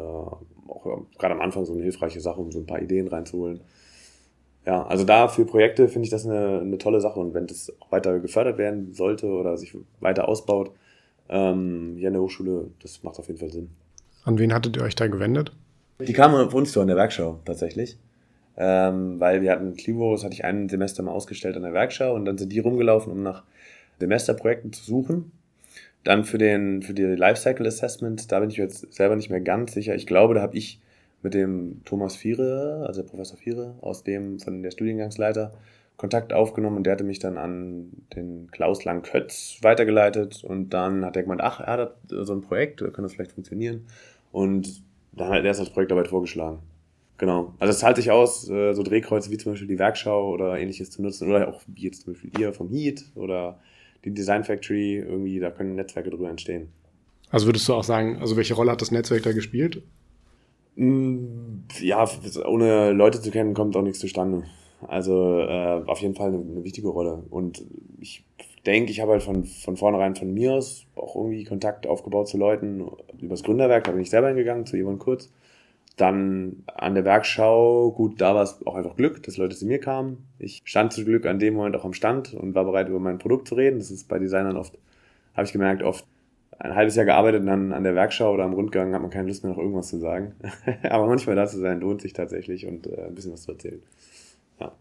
auch 0.70 1.06
gerade 1.18 1.34
am 1.34 1.42
Anfang 1.42 1.66
so 1.66 1.74
eine 1.74 1.84
hilfreiche 1.84 2.20
Sache, 2.20 2.42
um 2.42 2.52
so 2.52 2.60
ein 2.60 2.66
paar 2.66 2.82
Ideen 2.82 3.08
reinzuholen. 3.08 3.62
Ja, 4.66 4.86
also 4.86 5.06
da 5.06 5.30
für 5.30 5.46
Projekte 5.46 5.88
finde 5.88 6.06
ich 6.06 6.10
das 6.10 6.26
eine, 6.26 6.60
eine 6.60 6.78
tolle 6.78 7.00
Sache 7.00 7.20
und 7.20 7.34
wenn 7.34 7.48
das 7.48 7.74
auch 7.80 7.90
weiter 7.92 8.20
gefördert 8.20 8.58
werden 8.58 8.94
sollte 8.94 9.28
oder 9.28 9.58
sich 9.58 9.78
weiter 10.02 10.28
ausbaut, 10.28 10.72
ähm, 11.30 11.96
hier 11.98 12.08
an 12.08 12.14
der 12.14 12.22
Hochschule, 12.22 12.70
das 12.82 13.02
macht 13.04 13.18
auf 13.18 13.28
jeden 13.28 13.40
Fall 13.40 13.50
Sinn. 13.50 13.70
An 14.26 14.38
wen 14.38 14.54
hattet 14.54 14.76
ihr 14.76 14.84
euch 14.84 14.96
da 14.96 15.08
gewendet? 15.08 15.54
Die 16.06 16.14
kamen 16.14 16.36
auf 16.36 16.54
uns 16.54 16.74
zu 16.74 16.82
an 16.82 16.88
der 16.88 16.98
Werkschau 16.98 17.40
tatsächlich. 17.46 17.98
Ähm, 18.60 19.20
weil 19.20 19.42
wir 19.42 19.52
hatten 19.52 19.76
Clivo, 19.76 20.14
das 20.14 20.24
hatte 20.24 20.34
ich 20.34 20.44
ein 20.44 20.68
Semester 20.68 21.04
mal 21.04 21.12
ausgestellt 21.12 21.56
an 21.56 21.62
der 21.62 21.74
Werkschau 21.74 22.14
und 22.14 22.26
dann 22.26 22.38
sind 22.38 22.52
die 22.52 22.60
rumgelaufen, 22.60 23.12
um 23.12 23.22
nach 23.22 23.44
Semesterprojekten 24.00 24.74
zu 24.74 24.84
suchen. 24.84 25.32
Dann 26.08 26.24
für, 26.24 26.38
den, 26.38 26.84
für 26.84 26.94
die 26.94 27.04
Lifecycle 27.04 27.68
Assessment, 27.68 28.32
da 28.32 28.40
bin 28.40 28.50
ich 28.50 28.56
jetzt 28.56 28.94
selber 28.94 29.18
nicht 29.18 29.30
mehr 29.30 29.42
ganz 29.42 29.74
sicher. 29.74 29.94
Ich 29.94 30.08
glaube, 30.08 30.36
da 30.36 30.42
habe 30.42 30.56
ich 30.56 30.80
mit 31.22 31.34
dem 31.34 31.82
Thomas 31.84 32.16
Viere, 32.16 32.86
also 32.88 33.04
Professor 33.04 33.38
Viere, 33.38 33.76
aus 33.82 34.06
dem 34.06 34.40
von 34.40 34.64
der 34.64 34.72
Studiengangsleiter, 34.72 35.52
Kontakt 35.98 36.32
aufgenommen 36.32 36.78
und 36.78 36.86
der 36.86 36.94
hatte 36.94 37.04
mich 37.04 37.20
dann 37.20 37.38
an 37.38 37.92
den 38.16 38.50
Klaus 38.52 38.86
Lang-Kötz 38.86 39.58
weitergeleitet 39.64 40.46
und 40.46 40.70
dann 40.70 41.04
hat 41.04 41.18
er 41.18 41.24
gemeint, 41.24 41.42
ach, 41.42 41.60
er 41.60 41.74
hat 41.74 41.98
so 42.08 42.32
ein 42.32 42.40
Projekt, 42.40 42.80
könnte 42.80 43.02
das 43.02 43.16
vielleicht 43.16 43.34
funktionieren 43.34 43.86
und 44.32 44.82
dann 45.12 45.28
hat 45.28 45.36
er 45.36 45.44
das 45.44 45.60
als 45.60 45.72
Projektarbeit 45.72 46.08
vorgeschlagen. 46.08 46.60
Genau. 47.18 47.54
Also 47.60 47.72
es 47.72 47.80
zahlt 47.80 47.98
sich 47.98 48.12
aus, 48.12 48.50
äh, 48.50 48.72
so 48.72 48.82
Drehkreuze 48.82 49.30
wie 49.30 49.38
zum 49.38 49.52
Beispiel 49.52 49.68
die 49.68 49.80
Werkschau 49.80 50.30
oder 50.30 50.58
ähnliches 50.58 50.90
zu 50.90 51.02
nutzen 51.02 51.28
oder 51.28 51.50
auch 51.50 51.64
wie 51.68 51.82
jetzt 51.82 52.04
zum 52.04 52.14
Beispiel 52.14 52.32
ihr 52.40 52.54
vom 52.54 52.70
Heat 52.70 53.04
oder 53.16 53.60
die 54.08 54.14
Design 54.14 54.44
Factory, 54.44 54.98
irgendwie, 54.98 55.40
da 55.40 55.52
können 55.52 55.76
Netzwerke 55.76 56.10
drüber 56.10 56.30
entstehen. 56.30 56.70
Also 57.30 57.46
würdest 57.46 57.68
du 57.68 57.74
auch 57.74 57.84
sagen, 57.84 58.18
also 58.20 58.38
welche 58.38 58.54
Rolle 58.54 58.72
hat 58.72 58.82
das 58.82 58.92
Netzwerk 58.92 59.24
da 59.24 59.34
gespielt? 59.34 59.84
Mm, 60.76 61.64
ja, 61.82 62.08
ohne 62.46 62.92
Leute 62.94 63.22
zu 63.22 63.32
kennen, 63.32 63.54
kommt 63.54 63.76
auch 63.76 63.82
nichts 63.82 64.00
zustande. 64.00 64.44
Also 64.88 65.40
äh, 65.40 65.82
auf 65.88 66.00
jeden 66.00 66.16
Fall 66.16 66.28
eine, 66.30 66.38
eine, 66.38 66.64
wichtige 66.64 66.88
Rolle. 66.88 67.24
Und 67.30 67.64
ich 68.00 68.24
denke, 68.66 68.92
ich 68.92 69.02
habe 69.02 69.14
halt 69.14 69.24
von, 69.24 69.44
von 69.44 69.76
vornherein 69.76 70.16
von 70.16 70.34
mir 70.34 70.54
aus 70.54 70.86
auch 70.96 71.16
irgendwie 71.16 71.44
Kontakt 71.44 71.88
aufgebaut 71.88 72.28
zu 72.28 72.38
Leuten. 72.38 72.86
Übers 73.20 73.44
Gründerwerk, 73.44 73.86
da 73.86 73.92
bin 73.92 74.02
ich 74.02 74.10
selber 74.10 74.28
hingegangen, 74.28 74.66
zu 74.66 74.78
Yvonne 74.78 74.98
Kurz. 74.98 75.32
Dann 75.98 76.64
an 76.68 76.94
der 76.94 77.06
Werkschau, 77.06 77.92
gut, 77.92 78.22
da 78.22 78.36
war 78.36 78.44
es 78.44 78.66
auch 78.66 78.76
einfach 78.76 78.96
Glück, 78.96 79.24
dass 79.24 79.38
Leute 79.38 79.56
zu 79.56 79.66
mir 79.66 79.80
kamen. 79.80 80.28
Ich 80.40 80.62
stand 80.64 80.94
zu 80.94 81.04
Glück 81.04 81.26
an 81.26 81.40
dem 81.40 81.56
Moment 81.56 81.76
auch 81.76 81.86
am 81.86 81.94
Stand 81.94 82.34
und 82.34 82.56
war 82.56 82.66
bereit, 82.66 82.88
über 82.88 83.00
mein 83.00 83.18
Produkt 83.18 83.48
zu 83.48 83.56
reden. 83.56 83.80
Das 83.80 83.92
ist 83.92 84.08
bei 84.08 84.20
Designern 84.20 84.58
oft, 84.58 84.78
habe 85.34 85.46
ich 85.46 85.54
gemerkt, 85.54 85.82
oft 85.82 86.06
ein 86.60 86.76
halbes 86.76 86.96
Jahr 86.96 87.06
gearbeitet 87.06 87.42
und 87.42 87.48
dann 87.48 87.74
an 87.74 87.84
der 87.84 87.96
Werkschau 87.96 88.34
oder 88.34 88.44
am 88.44 88.54
Rundgang 88.54 88.94
hat 88.94 89.02
man 89.02 89.12
keine 89.12 89.28
Lust 89.28 89.44
mehr 89.44 89.54
noch 89.54 89.60
irgendwas 89.60 89.90
zu 89.90 89.98
sagen. 89.98 90.36
Aber 90.84 91.08
manchmal 91.08 91.36
da 91.36 91.48
zu 91.48 91.60
sein 91.60 91.80
lohnt 91.80 92.02
sich 92.02 92.14
tatsächlich 92.14 92.66
und 92.66 92.88
äh, 92.88 93.06
ein 93.06 93.16
bisschen 93.16 93.34
was 93.34 93.44
zu 93.44 93.52
erzählen. 93.52 93.82
Ja. 94.60 94.76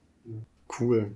Cool. 0.78 1.12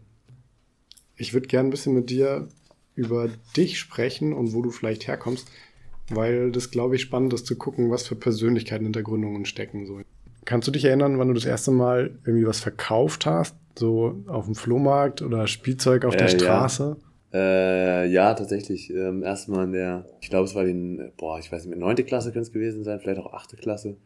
Ich 1.16 1.34
würde 1.34 1.46
gerne 1.46 1.68
ein 1.68 1.70
bisschen 1.70 1.94
mit 1.94 2.10
dir 2.10 2.48
über 2.94 3.28
dich 3.56 3.78
sprechen 3.78 4.32
und 4.32 4.52
wo 4.52 4.62
du 4.62 4.70
vielleicht 4.70 5.06
herkommst, 5.06 5.50
weil 6.10 6.50
das, 6.52 6.70
glaube 6.70 6.96
ich, 6.96 7.02
spannend 7.02 7.32
ist 7.32 7.46
zu 7.46 7.56
gucken, 7.56 7.90
was 7.90 8.06
für 8.06 8.16
Persönlichkeiten 8.16 8.84
hinter 8.84 9.02
Gründungen 9.02 9.44
stecken. 9.44 9.86
So. 9.86 10.00
Kannst 10.44 10.68
du 10.68 10.72
dich 10.72 10.84
erinnern, 10.84 11.18
wann 11.18 11.28
du 11.28 11.34
das 11.34 11.44
erste 11.44 11.70
Mal 11.70 12.18
irgendwie 12.24 12.46
was 12.46 12.60
verkauft 12.60 13.26
hast? 13.26 13.56
So 13.78 14.22
auf 14.26 14.46
dem 14.46 14.54
Flohmarkt 14.54 15.22
oder 15.22 15.46
Spielzeug 15.46 16.04
auf 16.04 16.14
äh, 16.14 16.18
der 16.18 16.28
Straße? 16.28 16.96
Ja. 17.00 17.10
Äh, 17.32 18.08
ja, 18.08 18.34
tatsächlich. 18.34 18.90
Ähm, 18.90 19.22
Erstmal 19.22 19.66
in 19.66 19.72
der, 19.72 20.06
ich 20.20 20.30
glaube, 20.30 20.46
es 20.46 20.54
war 20.54 20.64
die, 20.64 20.98
boah, 21.16 21.38
ich 21.38 21.50
weiß 21.50 21.66
nicht 21.66 21.78
neunte 21.78 22.04
Klasse 22.04 22.32
könnte 22.32 22.48
es 22.48 22.52
gewesen 22.52 22.82
sein, 22.82 22.98
vielleicht 23.00 23.20
auch 23.20 23.32
achte 23.32 23.56
Klasse. 23.56 23.96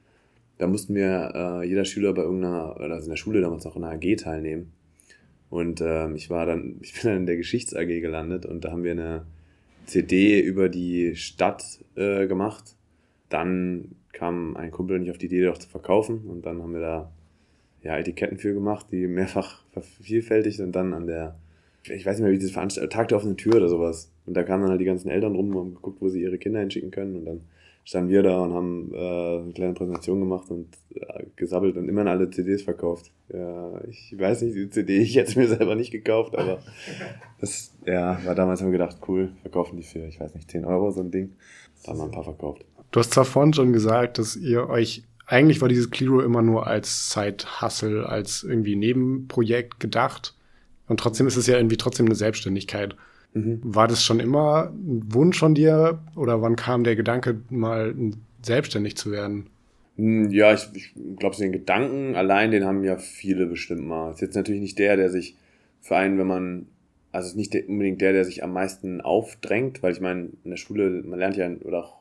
Da 0.58 0.66
mussten 0.66 0.94
wir 0.94 1.32
äh, 1.34 1.66
jeder 1.66 1.84
Schüler 1.84 2.12
bei 2.12 2.22
irgendeiner, 2.22 2.76
also 2.78 3.06
in 3.06 3.10
der 3.10 3.16
Schule 3.16 3.40
damals 3.40 3.66
auch 3.66 3.76
in 3.76 3.84
einer 3.84 3.94
AG 3.94 4.16
teilnehmen. 4.16 4.72
Und 5.50 5.80
ähm, 5.80 6.16
ich 6.16 6.30
war 6.30 6.46
dann, 6.46 6.76
ich 6.82 6.92
bin 6.94 7.02
dann 7.04 7.16
in 7.18 7.26
der 7.26 7.36
Geschichts 7.36 7.74
AG 7.74 7.86
gelandet 7.86 8.46
und 8.46 8.64
da 8.64 8.70
haben 8.70 8.84
wir 8.84 8.92
eine 8.92 9.26
CD 9.86 10.40
über 10.40 10.68
die 10.68 11.16
Stadt 11.16 11.80
äh, 11.96 12.26
gemacht. 12.26 12.76
Dann 13.28 13.96
kam 14.12 14.56
ein 14.56 14.70
Kumpel 14.70 14.98
nicht 14.98 15.10
auf 15.10 15.18
die 15.18 15.26
Idee, 15.26 15.44
doch 15.44 15.58
zu 15.58 15.68
verkaufen 15.68 16.22
und 16.28 16.46
dann 16.46 16.62
haben 16.62 16.72
wir 16.72 16.80
da 16.80 17.12
ja, 17.82 17.98
Etiketten 17.98 18.38
für 18.38 18.54
gemacht, 18.54 18.86
die 18.90 19.06
mehrfach 19.06 19.62
vervielfältigt 19.72 20.60
und 20.60 20.72
dann 20.72 20.94
an 20.94 21.06
der 21.06 21.36
ich 21.92 22.06
weiß 22.06 22.16
nicht 22.16 22.24
mehr, 22.24 22.32
wie 22.32 22.38
diese 22.38 22.52
Veranstaltung, 22.52 22.90
Tag 22.90 23.08
der 23.08 23.18
offenen 23.18 23.36
Tür 23.36 23.56
oder 23.56 23.68
sowas. 23.68 24.10
Und 24.26 24.34
da 24.34 24.42
kamen 24.42 24.62
dann 24.62 24.70
halt 24.70 24.80
die 24.80 24.86
ganzen 24.86 25.10
Eltern 25.10 25.34
rum 25.34 25.54
und 25.54 25.56
haben 25.56 25.74
geguckt, 25.74 26.00
wo 26.00 26.08
sie 26.08 26.22
ihre 26.22 26.38
Kinder 26.38 26.60
hinschicken 26.60 26.90
können. 26.90 27.16
Und 27.16 27.24
dann 27.26 27.40
standen 27.84 28.10
wir 28.10 28.22
da 28.22 28.38
und 28.40 28.54
haben 28.54 28.92
äh, 28.94 29.42
eine 29.42 29.52
kleine 29.52 29.74
Präsentation 29.74 30.20
gemacht 30.20 30.50
und 30.50 30.68
äh, 30.94 31.24
gesabbelt 31.36 31.76
und 31.76 31.88
immerhin 31.88 32.08
alle 32.08 32.30
CDs 32.30 32.62
verkauft. 32.62 33.12
Ja, 33.32 33.80
ich 33.88 34.14
weiß 34.18 34.42
nicht, 34.42 34.56
die 34.56 34.70
CD, 34.70 34.98
ich 35.02 35.16
hätte 35.16 35.38
mir 35.38 35.48
selber 35.48 35.74
nicht 35.74 35.90
gekauft, 35.90 36.36
aber 36.36 36.60
das, 37.40 37.74
ja, 37.84 38.18
war 38.24 38.34
damals 38.34 38.60
haben 38.60 38.68
wir 38.68 38.78
gedacht, 38.78 38.98
cool, 39.06 39.32
verkaufen 39.42 39.76
die 39.76 39.82
für, 39.82 40.06
ich 40.06 40.18
weiß 40.18 40.34
nicht, 40.34 40.50
10 40.50 40.64
Euro 40.64 40.90
so 40.90 41.00
ein 41.00 41.10
Ding. 41.10 41.34
Da 41.84 41.92
haben 41.92 41.98
wir 41.98 42.04
ein 42.04 42.10
paar 42.10 42.24
verkauft. 42.24 42.64
Du 42.90 43.00
hast 43.00 43.12
zwar 43.12 43.26
vorhin 43.26 43.52
schon 43.52 43.72
gesagt, 43.72 44.18
dass 44.18 44.36
ihr 44.36 44.68
euch, 44.70 45.02
eigentlich 45.26 45.60
war 45.60 45.68
dieses 45.68 45.90
Cliro 45.90 46.20
immer 46.20 46.42
nur 46.42 46.66
als 46.66 47.12
Side-Hustle, 47.12 48.08
als 48.08 48.44
irgendwie 48.44 48.76
Nebenprojekt 48.76 49.78
gedacht. 49.78 50.34
Und 50.86 51.00
trotzdem 51.00 51.26
ist 51.26 51.36
es 51.36 51.46
ja 51.46 51.56
irgendwie 51.56 51.76
trotzdem 51.76 52.06
eine 52.06 52.14
Selbstständigkeit. 52.14 52.96
Mhm. 53.34 53.60
War 53.62 53.88
das 53.88 54.04
schon 54.04 54.20
immer 54.20 54.70
ein 54.70 55.12
Wunsch 55.12 55.38
von 55.38 55.54
dir 55.54 56.00
oder 56.16 56.40
wann 56.40 56.56
kam 56.56 56.84
der 56.84 56.96
Gedanke, 56.96 57.40
mal 57.50 57.94
selbstständig 58.42 58.96
zu 58.96 59.10
werden? 59.10 59.50
Hm, 59.96 60.30
ja, 60.30 60.54
ich, 60.54 60.68
ich 60.74 60.94
glaube, 61.18 61.36
den 61.36 61.52
Gedanken 61.52 62.14
allein, 62.14 62.50
den 62.50 62.64
haben 62.64 62.84
ja 62.84 62.96
viele 62.96 63.46
bestimmt 63.46 63.86
mal. 63.86 64.12
Ist 64.12 64.20
jetzt 64.20 64.36
natürlich 64.36 64.60
nicht 64.60 64.78
der, 64.78 64.96
der 64.96 65.10
sich 65.10 65.36
für 65.80 65.96
einen, 65.96 66.18
wenn 66.18 66.26
man, 66.26 66.66
also 67.12 67.28
ist 67.28 67.36
nicht 67.36 67.54
unbedingt 67.68 68.00
der, 68.00 68.12
der 68.12 68.24
sich 68.24 68.42
am 68.42 68.52
meisten 68.52 69.00
aufdrängt, 69.00 69.82
weil 69.82 69.92
ich 69.92 70.00
meine, 70.00 70.30
in 70.44 70.50
der 70.50 70.56
Schule, 70.56 71.02
man 71.04 71.18
lernt 71.18 71.36
ja, 71.36 71.48
oder 71.64 71.84
auch 71.84 72.00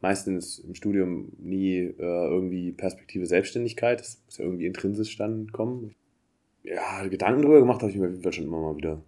meistens 0.00 0.58
im 0.58 0.74
Studium 0.74 1.32
nie 1.38 1.78
äh, 1.78 1.94
irgendwie 1.98 2.72
Perspektive 2.72 3.26
Selbstständigkeit. 3.26 4.00
Das 4.00 4.20
muss 4.26 4.38
ja 4.38 4.44
irgendwie 4.44 4.66
intrinsisch 4.66 5.16
dann 5.16 5.52
kommen 5.52 5.94
ja, 6.64 7.06
Gedanken 7.08 7.42
drüber 7.42 7.60
gemacht 7.60 7.82
habe 7.82 7.90
ich 7.90 7.98
mir 7.98 8.06
auf 8.06 8.10
jeden 8.10 8.22
Fall 8.22 8.32
schon 8.32 8.44
immer 8.44 8.60
mal 8.60 8.76
wieder. 8.76 9.02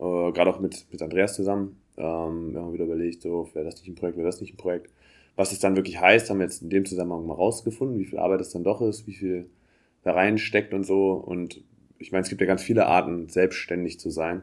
Äh, 0.00 0.32
Gerade 0.32 0.50
auch 0.50 0.60
mit, 0.60 0.86
mit 0.90 1.02
Andreas 1.02 1.34
zusammen. 1.34 1.76
Ähm, 1.96 2.52
wir 2.52 2.60
haben 2.60 2.72
wieder 2.72 2.86
überlegt, 2.86 3.22
so, 3.22 3.48
wäre 3.52 3.64
das 3.64 3.76
nicht 3.76 3.88
ein 3.88 3.94
Projekt, 3.94 4.16
wäre 4.16 4.26
das 4.26 4.40
nicht 4.40 4.54
ein 4.54 4.56
Projekt. 4.56 4.90
Was 5.36 5.52
es 5.52 5.60
dann 5.60 5.76
wirklich 5.76 6.00
heißt, 6.00 6.30
haben 6.30 6.38
wir 6.38 6.44
jetzt 6.44 6.62
in 6.62 6.70
dem 6.70 6.84
Zusammenhang 6.84 7.26
mal 7.26 7.34
rausgefunden, 7.34 7.98
wie 7.98 8.06
viel 8.06 8.18
Arbeit 8.18 8.40
es 8.40 8.50
dann 8.50 8.64
doch 8.64 8.80
ist, 8.80 9.06
wie 9.06 9.14
viel 9.14 9.48
da 10.02 10.12
reinsteckt 10.12 10.74
und 10.74 10.84
so. 10.84 11.12
Und 11.12 11.62
ich 11.98 12.12
meine, 12.12 12.22
es 12.22 12.28
gibt 12.28 12.40
ja 12.40 12.46
ganz 12.46 12.62
viele 12.62 12.86
Arten, 12.86 13.28
selbstständig 13.28 14.00
zu 14.00 14.10
sein. 14.10 14.42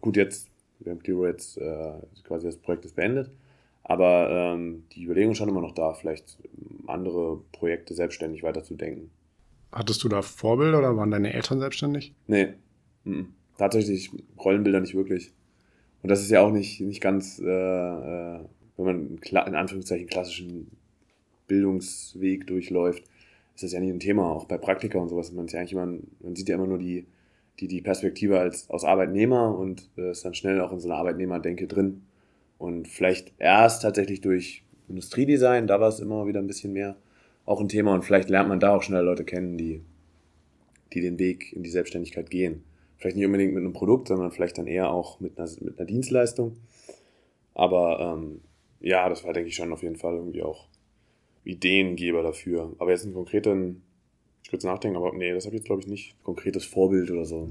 Gut, 0.00 0.16
jetzt, 0.16 0.48
wir 0.80 0.92
haben 0.92 1.02
Clearo 1.02 1.26
jetzt 1.26 1.58
äh, 1.58 1.92
quasi 2.24 2.46
das 2.46 2.56
Projekt 2.56 2.84
ist 2.84 2.96
beendet. 2.96 3.30
Aber 3.84 4.28
ähm, 4.30 4.84
die 4.92 5.04
Überlegung 5.04 5.32
ist 5.32 5.38
schon 5.38 5.48
immer 5.48 5.62
noch 5.62 5.72
da, 5.72 5.94
vielleicht 5.94 6.38
andere 6.86 7.40
Projekte 7.52 7.94
selbstständig 7.94 8.42
weiterzudenken. 8.42 9.10
Hattest 9.72 10.02
du 10.04 10.08
da 10.08 10.22
Vorbilder 10.22 10.78
oder 10.78 10.96
waren 10.96 11.10
deine 11.10 11.32
Eltern 11.32 11.60
selbstständig? 11.60 12.14
Nee. 12.26 12.54
Mhm. 13.04 13.34
Tatsächlich 13.58 14.10
Rollenbilder 14.38 14.80
nicht 14.80 14.94
wirklich. 14.94 15.32
Und 16.02 16.10
das 16.10 16.22
ist 16.22 16.30
ja 16.30 16.40
auch 16.40 16.52
nicht, 16.52 16.80
nicht 16.80 17.02
ganz, 17.02 17.38
äh, 17.38 17.44
äh, 17.44 18.40
wenn 18.76 18.84
man 18.84 19.18
in 19.18 19.54
Anführungszeichen 19.54 20.06
klassischen 20.06 20.70
Bildungsweg 21.48 22.46
durchläuft, 22.46 23.04
ist 23.54 23.64
das 23.64 23.72
ja 23.72 23.80
nicht 23.80 23.90
ein 23.90 24.00
Thema. 24.00 24.32
Auch 24.32 24.46
bei 24.46 24.56
Praktika 24.56 24.98
und 24.98 25.08
sowas. 25.08 25.32
Man, 25.32 25.46
ist 25.46 25.52
ja 25.52 25.58
eigentlich 25.58 25.72
immer, 25.72 25.86
man 25.86 26.36
sieht 26.36 26.48
ja 26.48 26.54
immer 26.54 26.68
nur 26.68 26.78
die, 26.78 27.06
die, 27.58 27.68
die 27.68 27.82
Perspektive 27.82 28.38
als, 28.38 28.70
aus 28.70 28.84
Arbeitnehmer 28.84 29.58
und 29.58 29.90
äh, 29.98 30.12
ist 30.12 30.24
dann 30.24 30.34
schnell 30.34 30.60
auch 30.60 30.72
in 30.72 30.78
so 30.78 30.88
einer 30.88 30.98
Arbeitnehmerdenke 30.98 31.66
drin. 31.66 32.02
Und 32.56 32.88
vielleicht 32.88 33.34
erst 33.38 33.82
tatsächlich 33.82 34.20
durch 34.20 34.62
Industriedesign, 34.88 35.66
da 35.66 35.80
war 35.80 35.88
es 35.88 36.00
immer 36.00 36.26
wieder 36.26 36.40
ein 36.40 36.46
bisschen 36.46 36.72
mehr 36.72 36.96
auch 37.48 37.60
ein 37.60 37.68
Thema 37.68 37.94
und 37.94 38.04
vielleicht 38.04 38.28
lernt 38.28 38.50
man 38.50 38.60
da 38.60 38.74
auch 38.74 38.82
schneller 38.82 39.04
Leute 39.04 39.24
kennen, 39.24 39.56
die, 39.56 39.80
die 40.92 41.00
den 41.00 41.18
Weg 41.18 41.52
in 41.54 41.62
die 41.62 41.70
Selbstständigkeit 41.70 42.28
gehen. 42.28 42.62
Vielleicht 42.98 43.16
nicht 43.16 43.26
unbedingt 43.26 43.54
mit 43.54 43.62
einem 43.62 43.72
Produkt, 43.72 44.08
sondern 44.08 44.32
vielleicht 44.32 44.58
dann 44.58 44.66
eher 44.66 44.90
auch 44.90 45.20
mit 45.20 45.38
einer, 45.38 45.48
mit 45.60 45.78
einer 45.78 45.86
Dienstleistung. 45.86 46.56
Aber 47.54 48.00
ähm, 48.00 48.40
ja, 48.80 49.08
das 49.08 49.24
war, 49.24 49.32
denke 49.32 49.48
ich, 49.48 49.56
schon 49.56 49.72
auf 49.72 49.82
jeden 49.82 49.96
Fall 49.96 50.16
irgendwie 50.16 50.42
auch 50.42 50.66
Ideengeber 51.44 52.22
dafür. 52.22 52.72
Aber 52.78 52.90
jetzt 52.90 53.04
einen 53.04 53.14
konkreten, 53.14 53.82
ich 54.42 54.52
würde 54.52 54.66
nachdenken, 54.66 54.96
aber 54.96 55.12
nee, 55.12 55.32
das 55.32 55.46
habe 55.46 55.54
ich 55.54 55.60
jetzt, 55.60 55.66
glaube 55.66 55.80
ich, 55.80 55.86
nicht. 55.86 56.16
Konkretes 56.24 56.64
Vorbild 56.64 57.10
oder 57.10 57.24
so. 57.24 57.48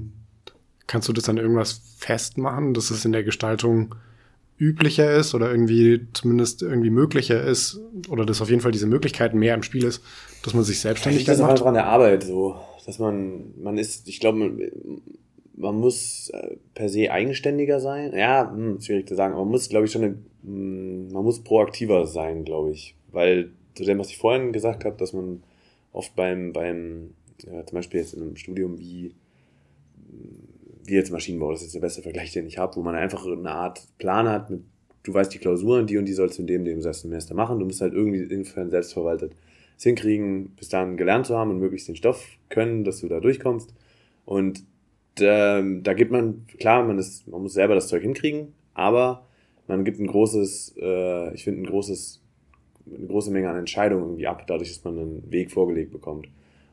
Kannst 0.86 1.08
du 1.08 1.12
das 1.12 1.24
dann 1.24 1.36
irgendwas 1.36 1.96
festmachen, 1.98 2.74
dass 2.74 2.90
es 2.90 3.04
in 3.04 3.12
der 3.12 3.24
Gestaltung 3.24 3.94
üblicher 4.58 5.14
ist 5.14 5.34
oder 5.34 5.50
irgendwie 5.50 6.08
zumindest 6.12 6.62
irgendwie 6.62 6.90
möglicher 6.90 7.42
ist 7.44 7.80
oder 8.08 8.26
dass 8.26 8.40
auf 8.40 8.50
jeden 8.50 8.60
Fall 8.60 8.72
diese 8.72 8.86
Möglichkeit 8.86 9.34
mehr 9.34 9.54
im 9.54 9.62
Spiel 9.62 9.84
ist, 9.84 10.02
dass 10.42 10.52
man 10.52 10.64
sich 10.64 10.80
selbstständig 10.80 11.26
ja, 11.26 11.32
ich 11.32 11.38
macht. 11.38 11.50
Das 11.50 11.60
einfach 11.60 11.66
an 11.66 11.74
der 11.74 11.86
Arbeit 11.86 12.24
so, 12.24 12.56
dass 12.84 12.98
man 12.98 13.54
man 13.62 13.78
ist, 13.78 14.08
ich 14.08 14.18
glaube, 14.18 14.72
man, 15.58 15.76
muss 15.76 16.30
äh, 16.30 16.56
per 16.74 16.88
se 16.88 17.10
eigenständiger 17.10 17.80
sein. 17.80 18.12
Ja, 18.14 18.50
hm, 18.50 18.80
schwierig 18.80 19.08
zu 19.08 19.14
sagen, 19.14 19.34
aber 19.34 19.44
man 19.44 19.52
muss, 19.52 19.68
glaube 19.68 19.86
ich, 19.86 19.92
schon 19.92 20.04
eine, 20.04 20.18
hm, 20.44 21.12
man 21.12 21.24
muss 21.24 21.42
proaktiver 21.42 22.06
sein, 22.06 22.44
glaube 22.44 22.70
ich, 22.70 22.94
weil 23.10 23.50
zu 23.74 23.84
dem, 23.84 23.98
was 23.98 24.10
ich 24.10 24.18
vorhin 24.18 24.52
gesagt 24.52 24.84
habe, 24.84 24.96
dass 24.96 25.12
man 25.12 25.42
oft 25.92 26.14
beim, 26.16 26.52
beim 26.52 27.14
ja, 27.44 27.64
zum 27.64 27.76
Beispiel 27.76 28.00
jetzt 28.00 28.14
in 28.14 28.22
einem 28.22 28.36
Studium 28.36 28.78
wie, 28.78 29.14
wie 30.84 30.94
jetzt 30.94 31.10
Maschinenbau, 31.10 31.52
das 31.52 31.62
ist 31.62 31.74
der 31.74 31.80
beste 31.80 32.02
Vergleich, 32.02 32.32
den 32.32 32.46
ich 32.46 32.58
habe, 32.58 32.76
wo 32.76 32.82
man 32.82 32.94
einfach 32.94 33.24
eine 33.26 33.50
Art 33.50 33.86
Plan 33.98 34.28
hat, 34.28 34.50
mit, 34.50 34.62
du 35.02 35.14
weißt 35.14 35.32
die 35.32 35.38
Klausuren, 35.38 35.86
die 35.86 35.98
und 35.98 36.06
die 36.06 36.12
sollst 36.12 36.38
du 36.38 36.42
in 36.42 36.46
dem, 36.48 36.64
dem 36.64 36.82
Semester 36.82 37.34
machen, 37.34 37.58
du 37.58 37.66
musst 37.66 37.80
halt 37.80 37.94
irgendwie 37.94 38.22
insofern 38.22 38.70
selbstverwaltet 38.70 39.32
es 39.76 39.84
hinkriegen, 39.84 40.50
bis 40.56 40.68
dann 40.68 40.96
gelernt 40.96 41.26
zu 41.26 41.36
haben 41.36 41.50
und 41.50 41.60
möglichst 41.60 41.88
den 41.88 41.96
Stoff 41.96 42.26
können, 42.48 42.84
dass 42.84 43.00
du 43.00 43.08
da 43.08 43.20
durchkommst. 43.20 43.72
Und 44.24 44.64
ähm, 45.22 45.82
da 45.82 45.94
gibt 45.94 46.10
man, 46.10 46.46
klar, 46.58 46.84
man, 46.84 46.98
ist, 46.98 47.26
man 47.28 47.42
muss 47.42 47.54
selber 47.54 47.74
das 47.74 47.88
Zeug 47.88 48.02
hinkriegen, 48.02 48.54
aber 48.74 49.26
man 49.66 49.84
gibt 49.84 50.00
ein 50.00 50.06
großes, 50.06 50.76
äh, 50.80 51.34
ich 51.34 51.44
finde 51.44 51.62
ein 51.62 51.66
großes, 51.66 52.22
eine 52.86 53.06
große 53.06 53.30
Menge 53.30 53.50
an 53.50 53.56
Entscheidungen 53.56 54.04
irgendwie 54.04 54.26
ab, 54.26 54.46
dadurch, 54.46 54.70
dass 54.70 54.84
man 54.84 54.98
einen 54.98 55.30
Weg 55.30 55.50
vorgelegt 55.50 55.92
bekommt. 55.92 56.28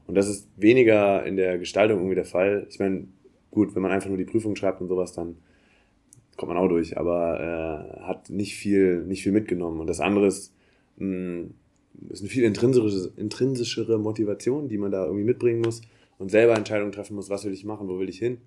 Und 0.08 0.16
das 0.16 0.28
ist 0.28 0.48
weniger 0.56 1.26
in 1.26 1.36
der 1.36 1.58
Gestaltung 1.58 2.00
irgendwie 2.00 2.16
der 2.16 2.26
Fall. 2.26 2.68
Ich 2.70 2.80
meine, 2.80 3.08
gut, 3.52 3.76
wenn 3.76 3.82
man 3.82 3.92
einfach 3.92 4.10
nur 4.10 4.18
die 4.18 4.26
Prüfung 4.26 4.56
schreibt 4.56 4.82
und 4.82 4.88
sowas, 4.88 5.14
dann 5.14 5.38
kommt 6.38 6.54
man 6.54 6.58
auch 6.58 6.68
durch, 6.68 6.98
aber 6.98 7.40
äh, 8.00 8.02
hat 8.02 8.30
nicht 8.30 8.56
viel, 8.56 9.04
nicht 9.04 9.24
viel 9.24 9.32
mitgenommen. 9.32 9.80
Und 9.80 9.88
das 9.88 10.00
andere 10.00 10.28
ist, 10.28 10.54
mh, 10.98 11.48
ist 12.10 12.22
eine 12.22 12.30
viel 12.30 12.44
intrinsischere, 12.44 13.12
intrinsischere 13.18 13.98
Motivation, 13.98 14.68
die 14.68 14.78
man 14.78 14.92
da 14.92 15.06
irgendwie 15.06 15.26
mitbringen 15.26 15.62
muss 15.62 15.82
und 16.17 16.30
selber 16.30 16.56
Entscheidungen 16.56 16.91
treffen 16.91 17.15
muss, 17.15 17.30
was 17.30 17.45
will 17.45 17.54
ich 17.54 17.65
machen, 17.65 17.88
wo 17.88 17.99
will 17.99 18.10
ich 18.10 18.19
hin. 18.19 18.38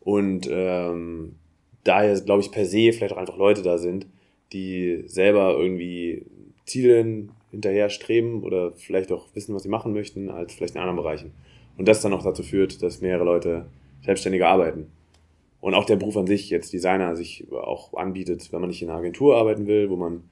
Und 0.00 0.48
ähm, 0.50 1.36
daher, 1.82 2.18
glaube 2.20 2.42
ich, 2.42 2.50
per 2.50 2.66
se 2.66 2.92
vielleicht 2.92 3.14
auch 3.14 3.18
einfach 3.18 3.36
Leute 3.36 3.62
da 3.62 3.78
sind, 3.78 4.06
die 4.52 5.04
selber 5.06 5.56
irgendwie 5.58 6.26
Zielen 6.64 7.32
hinterher 7.50 7.88
streben 7.90 8.42
oder 8.42 8.72
vielleicht 8.72 9.12
auch 9.12 9.26
wissen, 9.34 9.54
was 9.54 9.62
sie 9.62 9.68
machen 9.68 9.92
möchten, 9.92 10.30
als 10.30 10.54
vielleicht 10.54 10.74
in 10.74 10.80
anderen 10.80 10.96
Bereichen. 10.96 11.32
Und 11.76 11.88
das 11.88 12.02
dann 12.02 12.12
auch 12.12 12.22
dazu 12.22 12.42
führt, 12.42 12.82
dass 12.82 13.00
mehrere 13.00 13.24
Leute 13.24 13.66
selbstständiger 14.02 14.48
arbeiten. 14.48 14.88
Und 15.60 15.74
auch 15.74 15.84
der 15.84 15.96
Beruf 15.96 16.16
an 16.16 16.26
sich, 16.26 16.50
jetzt 16.50 16.72
Designer, 16.72 17.16
sich 17.16 17.46
auch 17.50 17.94
anbietet, 17.94 18.52
wenn 18.52 18.60
man 18.60 18.68
nicht 18.68 18.82
in 18.82 18.90
einer 18.90 18.98
Agentur 18.98 19.36
arbeiten 19.36 19.66
will, 19.66 19.88
wo 19.88 19.96
man 19.96 20.24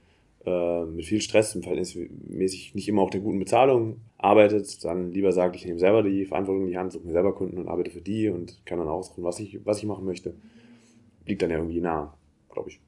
äh, 0.44 0.85
mit 0.87 1.05
viel 1.05 1.20
Stress 1.20 1.55
und 1.55 1.62
verhältnismäßig 1.62 2.74
nicht 2.74 2.88
immer 2.88 3.02
auch 3.02 3.11
der 3.11 3.20
guten 3.20 3.38
Bezahlung 3.38 4.00
arbeitet, 4.18 4.85
dann 4.85 5.12
lieber 5.12 5.33
sagt, 5.33 5.57
ich 5.57 5.64
nehme 5.64 5.78
selber 5.78 6.02
die 6.02 6.24
Verantwortung 6.24 6.64
in 6.64 6.70
die 6.70 6.78
Hand, 6.78 6.92
suche 6.92 7.07
mir 7.07 7.12
selber 7.12 7.35
Kunden 7.35 7.59
und 7.59 7.68
arbeite 7.68 7.90
für 7.90 8.00
die 8.00 8.28
und 8.28 8.64
kann 8.64 8.78
dann 8.78 8.88
aussuchen, 8.88 9.24
was 9.24 9.38
ich, 9.40 9.61
was 9.64 9.78
ich 9.78 9.85
machen 9.85 10.05
möchte. 10.05 10.35
Liegt 11.26 11.42
dann 11.42 11.50
ja 11.50 11.59
irgendwie 11.59 11.81
nah, 11.81 12.16
glaube 12.50 12.70
ich. 12.70 12.81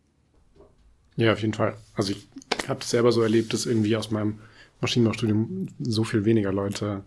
Ja, 1.16 1.32
auf 1.32 1.40
jeden 1.40 1.54
Fall. 1.54 1.76
Also 1.94 2.12
ich 2.12 2.28
habe 2.68 2.80
es 2.80 2.90
selber 2.90 3.12
so 3.12 3.22
erlebt, 3.22 3.52
dass 3.52 3.66
irgendwie 3.66 3.96
aus 3.96 4.10
meinem 4.10 4.40
Maschinenbaustudium 4.80 5.68
so 5.78 6.02
viel 6.04 6.24
weniger 6.24 6.52
Leute 6.52 7.04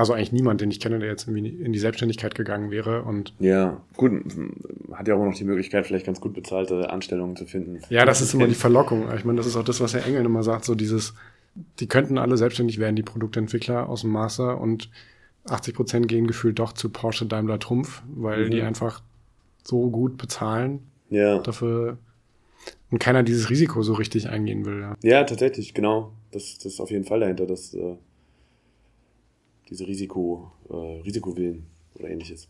also 0.00 0.14
eigentlich 0.14 0.32
niemand, 0.32 0.62
den 0.62 0.70
ich 0.70 0.80
kenne, 0.80 0.98
der 0.98 1.10
jetzt 1.10 1.28
irgendwie 1.28 1.46
in 1.46 1.74
die 1.74 1.78
Selbstständigkeit 1.78 2.34
gegangen 2.34 2.70
wäre. 2.70 3.02
Und 3.02 3.34
ja, 3.38 3.82
gut, 3.98 4.12
hat 4.94 5.06
ja 5.06 5.14
auch 5.14 5.22
noch 5.22 5.34
die 5.34 5.44
Möglichkeit, 5.44 5.86
vielleicht 5.86 6.06
ganz 6.06 6.22
gut 6.22 6.32
bezahlte 6.32 6.88
Anstellungen 6.88 7.36
zu 7.36 7.44
finden. 7.44 7.80
Ja, 7.90 8.06
das 8.06 8.22
ist 8.22 8.32
immer 8.32 8.46
die 8.46 8.54
Verlockung. 8.66 9.14
Ich 9.14 9.26
meine, 9.26 9.36
das 9.36 9.46
ist 9.46 9.56
auch 9.56 9.62
das, 9.62 9.78
was 9.82 9.92
Herr 9.92 10.06
Engel 10.06 10.24
immer 10.24 10.42
sagt, 10.42 10.64
so 10.64 10.74
dieses, 10.74 11.12
die 11.80 11.86
könnten 11.86 12.16
alle 12.16 12.38
selbstständig 12.38 12.78
werden, 12.78 12.96
die 12.96 13.02
Produktentwickler 13.02 13.90
aus 13.90 14.00
dem 14.00 14.10
Master 14.10 14.58
und 14.58 14.88
80 15.44 15.74
Prozent 15.74 16.08
gehen 16.08 16.26
gefühlt 16.26 16.58
doch 16.58 16.72
zu 16.72 16.88
Porsche 16.88 17.26
Daimler 17.26 17.58
Trumpf, 17.58 18.02
weil 18.14 18.46
mhm. 18.46 18.50
die 18.52 18.62
einfach 18.62 19.02
so 19.64 19.90
gut 19.90 20.16
bezahlen. 20.16 20.80
Ja. 21.10 21.40
Dafür 21.40 21.98
und 22.90 23.00
keiner 23.00 23.22
dieses 23.22 23.50
Risiko 23.50 23.82
so 23.82 23.92
richtig 23.92 24.30
eingehen 24.30 24.64
will. 24.64 24.80
Ja, 24.80 24.96
ja 25.02 25.24
tatsächlich, 25.24 25.74
genau. 25.74 26.12
Das, 26.30 26.56
das 26.56 26.72
ist 26.72 26.80
auf 26.80 26.90
jeden 26.90 27.04
Fall 27.04 27.20
dahinter, 27.20 27.44
dass 27.44 27.74
äh, 27.74 27.96
diese 29.70 29.86
Risiko, 29.86 30.50
äh, 30.68 30.74
Risikowillen 30.74 31.66
oder 31.94 32.10
ähnliches. 32.10 32.48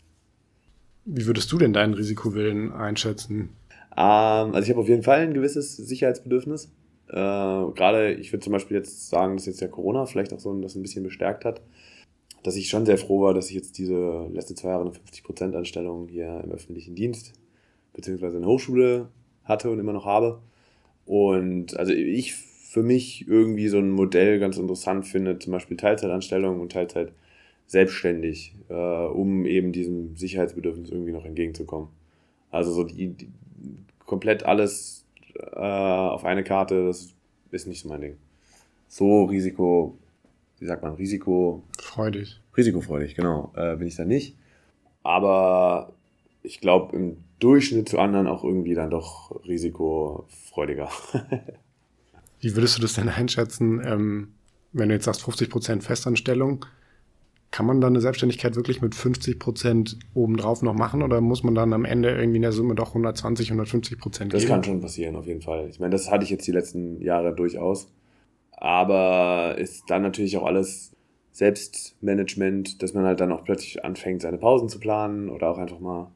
Wie 1.05 1.25
würdest 1.25 1.51
du 1.51 1.57
denn 1.57 1.73
deinen 1.73 1.93
Risikowillen 1.93 2.71
einschätzen? 2.71 3.49
Ähm, 3.95 4.53
also 4.53 4.61
ich 4.61 4.69
habe 4.69 4.81
auf 4.81 4.89
jeden 4.89 5.03
Fall 5.03 5.19
ein 5.21 5.33
gewisses 5.33 5.77
Sicherheitsbedürfnis. 5.77 6.71
Äh, 7.07 7.13
Gerade, 7.13 8.13
ich 8.13 8.31
würde 8.31 8.43
zum 8.43 8.53
Beispiel 8.53 8.77
jetzt 8.77 9.09
sagen, 9.09 9.37
dass 9.37 9.45
jetzt 9.45 9.61
ja 9.61 9.67
Corona 9.67 10.05
vielleicht 10.05 10.33
auch 10.33 10.39
so 10.39 10.53
das 10.61 10.75
ein 10.75 10.81
bisschen 10.81 11.03
bestärkt 11.03 11.45
hat, 11.45 11.61
dass 12.43 12.55
ich 12.55 12.69
schon 12.69 12.85
sehr 12.85 12.97
froh 12.97 13.21
war, 13.21 13.33
dass 13.33 13.49
ich 13.49 13.55
jetzt 13.55 13.77
diese 13.77 14.27
letzten 14.31 14.55
zwei 14.55 14.69
Jahre 14.69 14.83
eine 14.83 14.91
50%-Anstellung 14.91 16.07
hier 16.07 16.41
im 16.43 16.51
öffentlichen 16.51 16.95
Dienst 16.95 17.33
beziehungsweise 17.93 18.37
in 18.37 18.43
der 18.43 18.49
Hochschule 18.49 19.09
hatte 19.43 19.69
und 19.69 19.79
immer 19.79 19.93
noch 19.93 20.05
habe. 20.05 20.41
Und 21.05 21.77
also 21.77 21.91
ich 21.91 22.35
für 22.71 22.83
mich 22.83 23.27
irgendwie 23.27 23.67
so 23.67 23.79
ein 23.79 23.91
Modell 23.91 24.39
ganz 24.39 24.55
interessant 24.55 25.05
finde, 25.05 25.37
zum 25.37 25.51
Beispiel 25.51 25.75
Teilzeitanstellung 25.75 26.61
und 26.61 26.71
Teilzeit 26.71 27.11
selbstständig, 27.67 28.55
äh, 28.69 28.73
um 28.73 29.45
eben 29.45 29.73
diesem 29.73 30.15
Sicherheitsbedürfnis 30.15 30.89
irgendwie 30.89 31.11
noch 31.11 31.25
entgegenzukommen. 31.25 31.89
Also 32.49 32.71
so 32.71 32.85
die, 32.85 33.09
die 33.09 33.27
komplett 34.05 34.43
alles 34.43 35.03
äh, 35.35 35.59
auf 35.59 36.23
eine 36.23 36.45
Karte, 36.45 36.85
das 36.85 37.13
ist 37.51 37.67
nicht 37.67 37.81
so 37.81 37.89
mein 37.89 37.99
Ding. 37.99 38.17
So 38.87 39.25
Risiko, 39.25 39.97
wie 40.59 40.65
sagt 40.65 40.81
man, 40.81 40.93
Risiko. 40.93 41.63
Freudig. 41.77 42.39
Risikofreudig, 42.55 43.15
genau, 43.15 43.51
äh, 43.53 43.75
bin 43.75 43.87
ich 43.87 43.97
da 43.97 44.05
nicht. 44.05 44.37
Aber 45.03 45.91
ich 46.41 46.61
glaube 46.61 46.95
im 46.95 47.17
Durchschnitt 47.39 47.89
zu 47.89 47.99
anderen 47.99 48.27
auch 48.27 48.45
irgendwie 48.45 48.75
dann 48.75 48.91
doch 48.91 49.45
risikofreudiger. 49.45 50.89
Wie 52.41 52.55
würdest 52.55 52.77
du 52.77 52.81
das 52.81 52.93
denn 52.93 53.07
einschätzen, 53.07 53.81
ähm, 53.85 54.33
wenn 54.73 54.89
du 54.89 54.95
jetzt 54.95 55.05
sagst 55.05 55.23
50 55.23 55.49
Prozent 55.49 55.83
Festanstellung? 55.83 56.65
Kann 57.51 57.65
man 57.65 57.81
dann 57.81 57.93
eine 57.93 58.01
Selbstständigkeit 58.01 58.55
wirklich 58.55 58.81
mit 58.81 58.95
50 58.95 59.37
Prozent 59.37 59.99
obendrauf 60.13 60.61
noch 60.61 60.73
machen 60.73 61.03
oder 61.03 61.21
muss 61.21 61.43
man 61.43 61.53
dann 61.53 61.73
am 61.73 61.85
Ende 61.85 62.09
irgendwie 62.09 62.37
in 62.37 62.41
der 62.41 62.53
Summe 62.53 62.75
doch 62.75 62.89
120, 62.89 63.49
150 63.49 63.99
Prozent 63.99 64.31
geben? 64.31 64.41
Das 64.41 64.49
kann 64.49 64.63
schon 64.63 64.81
passieren, 64.81 65.15
auf 65.15 65.27
jeden 65.27 65.41
Fall. 65.41 65.67
Ich 65.69 65.79
meine, 65.79 65.91
das 65.91 66.09
hatte 66.09 66.23
ich 66.23 66.29
jetzt 66.29 66.47
die 66.47 66.51
letzten 66.51 67.01
Jahre 67.01 67.35
durchaus. 67.35 67.91
Aber 68.51 69.55
ist 69.57 69.83
dann 69.89 70.01
natürlich 70.01 70.37
auch 70.37 70.45
alles 70.45 70.95
Selbstmanagement, 71.31 72.81
dass 72.81 72.93
man 72.93 73.05
halt 73.05 73.19
dann 73.19 73.31
auch 73.31 73.43
plötzlich 73.43 73.83
anfängt, 73.83 74.21
seine 74.21 74.37
Pausen 74.37 74.69
zu 74.69 74.79
planen 74.79 75.29
oder 75.29 75.49
auch 75.49 75.57
einfach 75.57 75.79
mal 75.79 76.11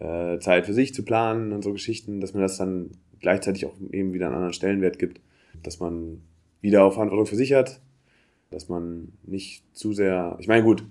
äh, 0.00 0.38
Zeit 0.38 0.66
für 0.66 0.74
sich 0.74 0.92
zu 0.92 1.02
planen 1.02 1.52
und 1.52 1.62
so 1.62 1.72
Geschichten, 1.72 2.20
dass 2.20 2.34
man 2.34 2.42
das 2.42 2.58
dann 2.58 2.90
gleichzeitig 3.20 3.64
auch 3.64 3.74
eben 3.90 4.12
wieder 4.12 4.26
einen 4.26 4.34
anderen 4.34 4.52
Stellenwert 4.52 4.98
gibt 4.98 5.20
dass 5.62 5.80
man 5.80 6.22
wieder 6.60 6.84
auf 6.84 6.94
Verantwortung 6.94 7.26
für 7.26 7.36
sich 7.36 7.52
hat, 7.52 7.80
dass 8.50 8.68
man 8.68 9.12
nicht 9.24 9.64
zu 9.74 9.92
sehr, 9.92 10.36
ich 10.38 10.48
meine 10.48 10.62
gut, 10.62 10.84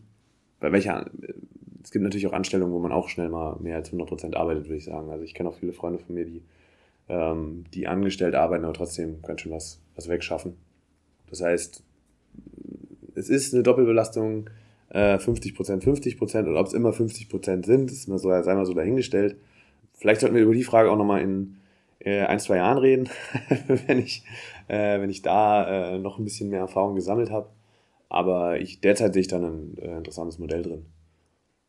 bei 0.59 0.71
welcher, 0.71 1.09
es 1.83 1.91
gibt 1.91 2.03
natürlich 2.03 2.27
auch 2.27 2.33
Anstellungen, 2.33 2.73
wo 2.73 2.79
man 2.79 2.91
auch 2.91 3.09
schnell 3.09 3.29
mal 3.29 3.57
mehr 3.59 3.77
als 3.77 3.91
100% 3.91 4.35
arbeitet, 4.35 4.65
würde 4.65 4.77
ich 4.77 4.85
sagen. 4.85 5.09
Also 5.09 5.23
ich 5.23 5.33
kenne 5.33 5.49
auch 5.49 5.55
viele 5.55 5.73
Freunde 5.73 5.99
von 5.99 6.15
mir, 6.15 6.25
die, 6.25 6.41
ähm, 7.09 7.65
die 7.73 7.87
angestellt 7.87 8.35
arbeiten, 8.35 8.63
aber 8.63 8.73
trotzdem 8.73 9.21
ganz 9.21 9.41
schön 9.41 9.51
was, 9.51 9.79
was 9.95 10.07
wegschaffen. 10.07 10.55
Das 11.29 11.41
heißt, 11.41 11.83
es 13.15 13.29
ist 13.29 13.53
eine 13.53 13.63
Doppelbelastung, 13.63 14.49
äh, 14.89 15.17
50%, 15.17 15.83
50% 15.83 16.47
und 16.47 16.55
ob 16.55 16.67
es 16.67 16.73
immer 16.73 16.91
50% 16.91 17.65
sind, 17.65 17.91
ist 17.91 18.07
mal 18.07 18.19
so, 18.19 18.29
sei 18.29 18.53
mal 18.53 18.65
so 18.65 18.73
dahingestellt. 18.73 19.35
Vielleicht 19.93 20.21
sollten 20.21 20.35
wir 20.35 20.43
über 20.43 20.53
die 20.53 20.63
Frage 20.63 20.91
auch 20.91 20.97
nochmal 20.97 21.21
in 21.21 21.57
ein, 22.05 22.39
zwei 22.39 22.57
Jahren 22.57 22.77
reden, 22.77 23.09
wenn, 23.87 23.99
ich, 23.99 24.23
äh, 24.67 24.99
wenn 24.99 25.09
ich 25.09 25.21
da 25.21 25.93
äh, 25.93 25.99
noch 25.99 26.19
ein 26.19 26.23
bisschen 26.23 26.49
mehr 26.49 26.61
Erfahrung 26.61 26.95
gesammelt 26.95 27.31
habe. 27.31 27.49
Aber 28.09 28.59
ich, 28.59 28.79
derzeit 28.79 29.13
sehe 29.13 29.21
ich 29.21 29.27
da 29.27 29.37
ein 29.37 29.77
äh, 29.77 29.97
interessantes 29.97 30.37
Modell 30.37 30.61
drin. 30.61 30.85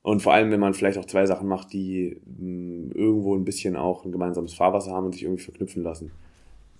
Und 0.02 0.20
vor 0.20 0.34
allem, 0.34 0.50
wenn 0.50 0.60
man 0.60 0.74
vielleicht 0.74 0.98
auch 0.98 1.06
zwei 1.06 1.24
Sachen 1.24 1.48
macht, 1.48 1.72
die 1.72 2.20
mh, 2.26 2.46
mm, 2.46 2.90
irgendwo 2.92 3.34
ein 3.34 3.44
bisschen 3.44 3.74
auch 3.74 4.04
ein 4.04 4.12
gemeinsames 4.12 4.52
Fahrwasser 4.52 4.92
haben 4.92 5.06
und 5.06 5.12
sich 5.12 5.22
irgendwie 5.22 5.42
verknüpfen 5.42 5.82
lassen. 5.82 6.10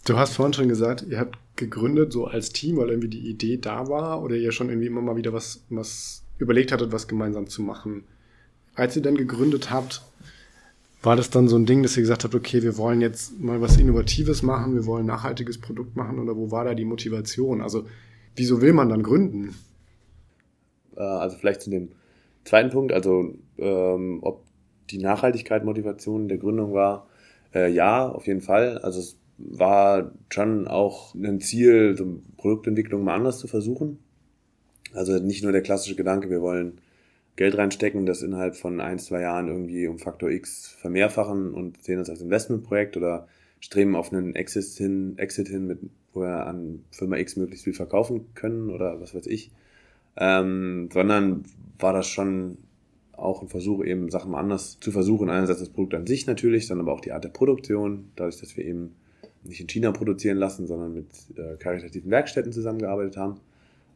Du 0.05 0.19
hast 0.19 0.35
vorhin 0.35 0.53
schon 0.53 0.69
gesagt, 0.69 1.07
ihr 1.09 1.19
habt 1.19 1.39
gegründet 1.57 2.13
so 2.13 2.27
als 2.27 2.51
Team, 2.51 2.77
weil 2.77 2.91
irgendwie 2.91 3.09
die 3.09 3.31
Idee 3.31 3.57
da 3.57 3.89
war 3.89 4.23
oder 4.23 4.37
ihr 4.37 4.53
schon 4.53 4.69
irgendwie 4.69 4.89
immer 4.89 5.01
mal 5.01 5.17
wieder 5.17 5.33
was, 5.33 5.65
was 5.71 6.27
überlegt 6.37 6.73
hattet, 6.73 6.93
was 6.93 7.09
gemeinsam 7.09 7.47
zu 7.47 7.63
machen. 7.63 8.05
Als 8.75 8.97
ihr 8.97 9.03
dann 9.03 9.17
gegründet 9.17 9.71
habt, 9.71 10.03
war 11.05 11.17
das 11.17 11.31
dann 11.31 11.49
so 11.49 11.57
ein 11.57 11.67
Ding, 11.67 11.83
dass 11.83 11.97
ihr 11.97 12.03
gesagt 12.03 12.25
habt, 12.25 12.35
okay, 12.35 12.63
wir 12.63 12.77
wollen 12.77 13.01
jetzt 13.01 13.41
mal 13.41 13.61
was 13.61 13.77
Innovatives 13.77 14.43
machen, 14.43 14.75
wir 14.75 14.87
wollen 14.87 15.05
ein 15.05 15.09
nachhaltiges 15.09 15.61
Produkt 15.61 15.97
machen 15.97 16.19
oder 16.19 16.37
wo 16.37 16.51
war 16.51 16.65
da 16.65 16.75
die 16.75 16.85
Motivation? 16.85 17.61
Also 17.61 17.87
wieso 18.37 18.61
will 18.61 18.73
man 18.73 18.89
dann 18.89 19.03
gründen? 19.03 19.55
Äh, 20.97 21.03
also 21.03 21.37
vielleicht 21.37 21.63
zu 21.63 21.71
dem 21.71 21.91
zweiten 22.45 22.71
Punkt, 22.71 22.93
also 22.93 23.35
ähm, 23.59 24.19
ob 24.23 24.45
die 24.91 24.99
Nachhaltigkeit 24.99 25.65
Motivation 25.65 26.29
der 26.29 26.39
Gründung 26.39 26.73
war, 26.73 27.07
äh, 27.55 27.71
ja, 27.71 28.09
auf 28.09 28.27
jeden 28.27 28.41
Fall. 28.41 28.79
Also 28.79 29.01
es 29.01 29.17
war 29.39 30.13
schon 30.31 30.69
auch 30.69 31.15
ein 31.15 31.41
Ziel, 31.41 31.97
so 31.97 32.21
Produktentwicklung 32.37 33.05
mal 33.05 33.15
anders 33.15 33.39
zu 33.39 33.47
versuchen. 33.47 33.99
Also 34.93 35.19
nicht 35.19 35.43
nur 35.43 35.53
der 35.53 35.63
klassische 35.63 35.97
Gedanke, 35.97 36.31
wir 36.31 36.41
wollen 36.41 36.79
Geld 37.37 37.57
reinstecken, 37.59 38.07
das 38.07 38.23
innerhalb 38.23 38.57
von 38.57 38.81
ein, 38.81 38.99
zwei 38.99 39.23
Jahren 39.23 39.49
irgendwie 39.49 39.87
um 39.89 39.99
Faktor 39.99 40.31
X 40.31 40.69
vermehrfachen 40.69 41.53
und 41.53 41.83
sehen 41.83 41.99
das 41.99 42.11
als 42.11 42.21
Investmentprojekt 42.21 42.97
oder 42.97 43.27
streben 43.61 43.97
auf 43.97 44.13
einen 44.13 44.37
Exit 44.37 44.65
hin, 44.65 45.15
Exit 45.17 45.49
hin 45.49 45.67
mit, 45.67 45.79
wo 46.13 46.21
wir 46.21 46.47
an 46.47 46.85
Firma 46.91 47.17
X 47.17 47.37
möglichst 47.37 47.65
viel 47.65 47.75
verkaufen 47.75 48.27
können 48.35 48.71
oder 48.71 49.01
was 49.01 49.15
weiß 49.15 49.27
ich. 49.27 49.51
ähm, 50.17 50.89
sondern 50.93 51.45
war 51.79 51.93
das 51.93 52.07
schon 52.07 52.59
auch 53.13 53.43
ein 53.43 53.49
Versuch, 53.49 53.85
eben 53.85 54.11
Sachen 54.11 54.35
anders 54.35 54.79
zu 54.81 54.93
versuchen. 54.93 55.31
Einerseits 55.31 55.61
das 55.61 55.69
Produkt 55.69 55.95
an 55.95 56.07
sich 56.07 56.27
natürlich, 56.27 56.67
dann 56.69 56.81
aber 56.81 56.93
auch 56.93 57.01
die 57.01 57.13
Art 57.13 57.25
der 57.25 57.31
Produktion, 57.31 58.11
dadurch, 58.17 58.41
dass 58.41 58.57
wir 58.57 58.65
eben 58.65 58.95
nicht 59.45 59.61
in 59.61 59.67
China 59.67 59.93
produzieren 59.93 60.39
lassen, 60.39 60.67
sondern 60.67 60.95
mit 60.95 61.07
äh, 61.37 61.57
karitativen 61.57 62.11
Werkstätten 62.11 62.53
zusammengearbeitet 62.53 63.17
haben. 63.17 63.41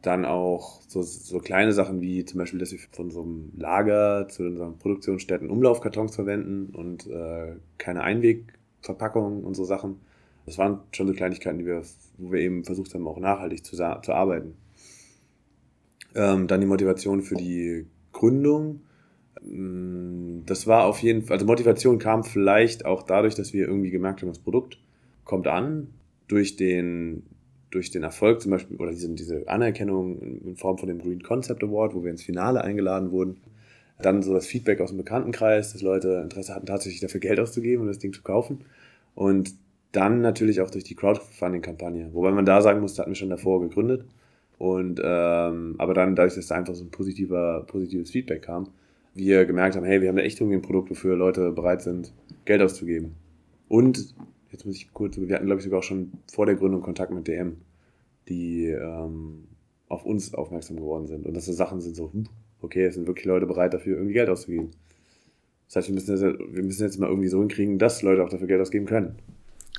Dann 0.01 0.23
auch 0.25 0.81
so, 0.87 1.01
so 1.01 1.39
kleine 1.39 1.73
Sachen 1.73 1.99
wie 2.01 2.23
zum 2.23 2.39
Beispiel, 2.39 2.59
dass 2.59 2.71
wir 2.71 2.79
von 2.91 3.05
unserem 3.05 3.51
Lager 3.57 4.27
zu 4.29 4.43
unseren 4.43 4.77
Produktionsstätten 4.77 5.49
Umlaufkartons 5.49 6.15
verwenden 6.15 6.73
und 6.73 7.07
äh, 7.07 7.55
keine 7.77 8.03
Einwegverpackungen 8.03 9.43
und 9.43 9.55
so 9.55 9.65
Sachen. 9.65 9.97
Das 10.45 10.57
waren 10.57 10.79
schon 10.91 11.07
so 11.07 11.13
Kleinigkeiten, 11.13 11.59
die 11.59 11.65
wir, 11.65 11.81
wo 12.17 12.31
wir 12.31 12.39
eben 12.39 12.63
versucht 12.63 12.93
haben, 12.93 13.07
auch 13.07 13.19
nachhaltig 13.19 13.65
zu, 13.65 13.75
zu 13.75 14.13
arbeiten. 14.13 14.55
Ähm, 16.15 16.47
dann 16.47 16.61
die 16.61 16.67
Motivation 16.67 17.21
für 17.21 17.35
die 17.35 17.85
Gründung. 18.13 18.81
Mm, 19.41 20.39
das 20.45 20.65
war 20.65 20.85
auf 20.85 20.99
jeden 20.99 21.23
Fall, 21.23 21.35
also 21.35 21.45
Motivation 21.45 21.99
kam 21.99 22.23
vielleicht 22.23 22.85
auch 22.85 23.03
dadurch, 23.03 23.35
dass 23.35 23.53
wir 23.53 23.67
irgendwie 23.67 23.91
gemerkt 23.91 24.21
haben, 24.21 24.29
das 24.29 24.39
Produkt 24.39 24.79
kommt 25.23 25.47
an 25.47 25.89
durch 26.27 26.55
den, 26.55 27.23
durch 27.71 27.91
den 27.91 28.03
Erfolg 28.03 28.41
zum 28.41 28.51
Beispiel 28.51 28.77
oder 28.77 28.91
diese, 28.91 29.09
diese 29.09 29.47
Anerkennung 29.47 30.19
in 30.21 30.55
Form 30.55 30.77
von 30.77 30.87
dem 30.87 30.99
Green 30.99 31.21
Concept 31.21 31.63
Award, 31.63 31.93
wo 31.93 32.03
wir 32.03 32.11
ins 32.11 32.23
Finale 32.23 32.61
eingeladen 32.63 33.11
wurden. 33.11 33.37
Dann 34.01 34.23
so 34.23 34.33
das 34.33 34.47
Feedback 34.47 34.79
aus 34.79 34.89
dem 34.89 34.97
Bekanntenkreis, 34.97 35.73
dass 35.73 35.81
Leute 35.81 36.21
Interesse 36.23 36.55
hatten, 36.55 36.65
tatsächlich 36.65 37.01
dafür 37.01 37.19
Geld 37.19 37.39
auszugeben 37.39 37.81
und 37.81 37.87
das 37.87 37.99
Ding 37.99 38.13
zu 38.13 38.21
kaufen. 38.21 38.61
Und 39.13 39.53
dann 39.91 40.21
natürlich 40.21 40.61
auch 40.61 40.69
durch 40.69 40.83
die 40.83 40.95
Crowdfunding-Kampagne. 40.95 42.09
Wobei 42.13 42.31
man 42.31 42.45
da 42.45 42.61
sagen 42.61 42.79
muss, 42.79 42.93
da 42.93 43.01
hatten 43.01 43.11
wir 43.11 43.15
schon 43.15 43.29
davor 43.29 43.59
gegründet. 43.61 44.05
Und 44.57 45.01
ähm, 45.03 45.75
aber 45.77 45.93
dann, 45.93 46.15
dadurch, 46.15 46.35
dass 46.35 46.47
da 46.47 46.55
einfach 46.55 46.75
so 46.75 46.83
ein 46.83 46.91
positiver, 46.91 47.63
positives 47.67 48.11
Feedback 48.11 48.43
kam, 48.43 48.69
wir 49.15 49.45
gemerkt 49.45 49.75
haben, 49.75 49.85
hey, 49.85 50.01
wir 50.01 50.09
haben 50.09 50.17
da 50.17 50.21
echt 50.21 50.39
irgendwie 50.39 50.57
ein 50.57 50.61
Produkt, 50.61 50.89
wofür 50.89 51.15
Leute 51.15 51.51
bereit 51.51 51.81
sind, 51.81 52.13
Geld 52.45 52.61
auszugeben. 52.61 53.15
Und 53.67 54.13
jetzt 54.51 54.65
muss 54.65 54.75
ich 54.75 54.93
kurz, 54.93 55.17
wir 55.17 55.35
hatten, 55.35 55.45
glaube 55.45 55.59
ich, 55.59 55.65
sogar 55.65 55.79
auch 55.79 55.83
schon 55.83 56.11
vor 56.31 56.45
der 56.45 56.55
Gründung 56.55 56.81
Kontakt 56.81 57.11
mit 57.11 57.27
DM, 57.27 57.57
die 58.27 58.67
ähm, 58.67 59.45
auf 59.87 60.05
uns 60.05 60.33
aufmerksam 60.33 60.77
geworden 60.77 61.07
sind. 61.07 61.25
Und 61.25 61.35
dass 61.35 61.45
so 61.45 61.53
Sachen 61.53 61.81
sind 61.81 61.95
so, 61.95 62.11
hm, 62.11 62.25
okay, 62.61 62.85
es 62.85 62.95
sind 62.95 63.07
wirklich 63.07 63.25
Leute 63.25 63.45
bereit, 63.45 63.73
dafür 63.73 63.97
irgendwie 63.97 64.13
Geld 64.13 64.29
auszugeben. 64.29 64.71
Das 65.67 65.77
heißt, 65.77 65.87
wir 65.89 65.95
müssen, 65.95 66.11
jetzt, 66.11 66.23
wir 66.23 66.63
müssen 66.63 66.83
jetzt 66.83 66.99
mal 66.99 67.09
irgendwie 67.09 67.27
so 67.27 67.39
hinkriegen, 67.39 67.77
dass 67.77 68.01
Leute 68.01 68.23
auch 68.23 68.29
dafür 68.29 68.47
Geld 68.47 68.61
ausgeben 68.61 68.85
können. 68.85 69.15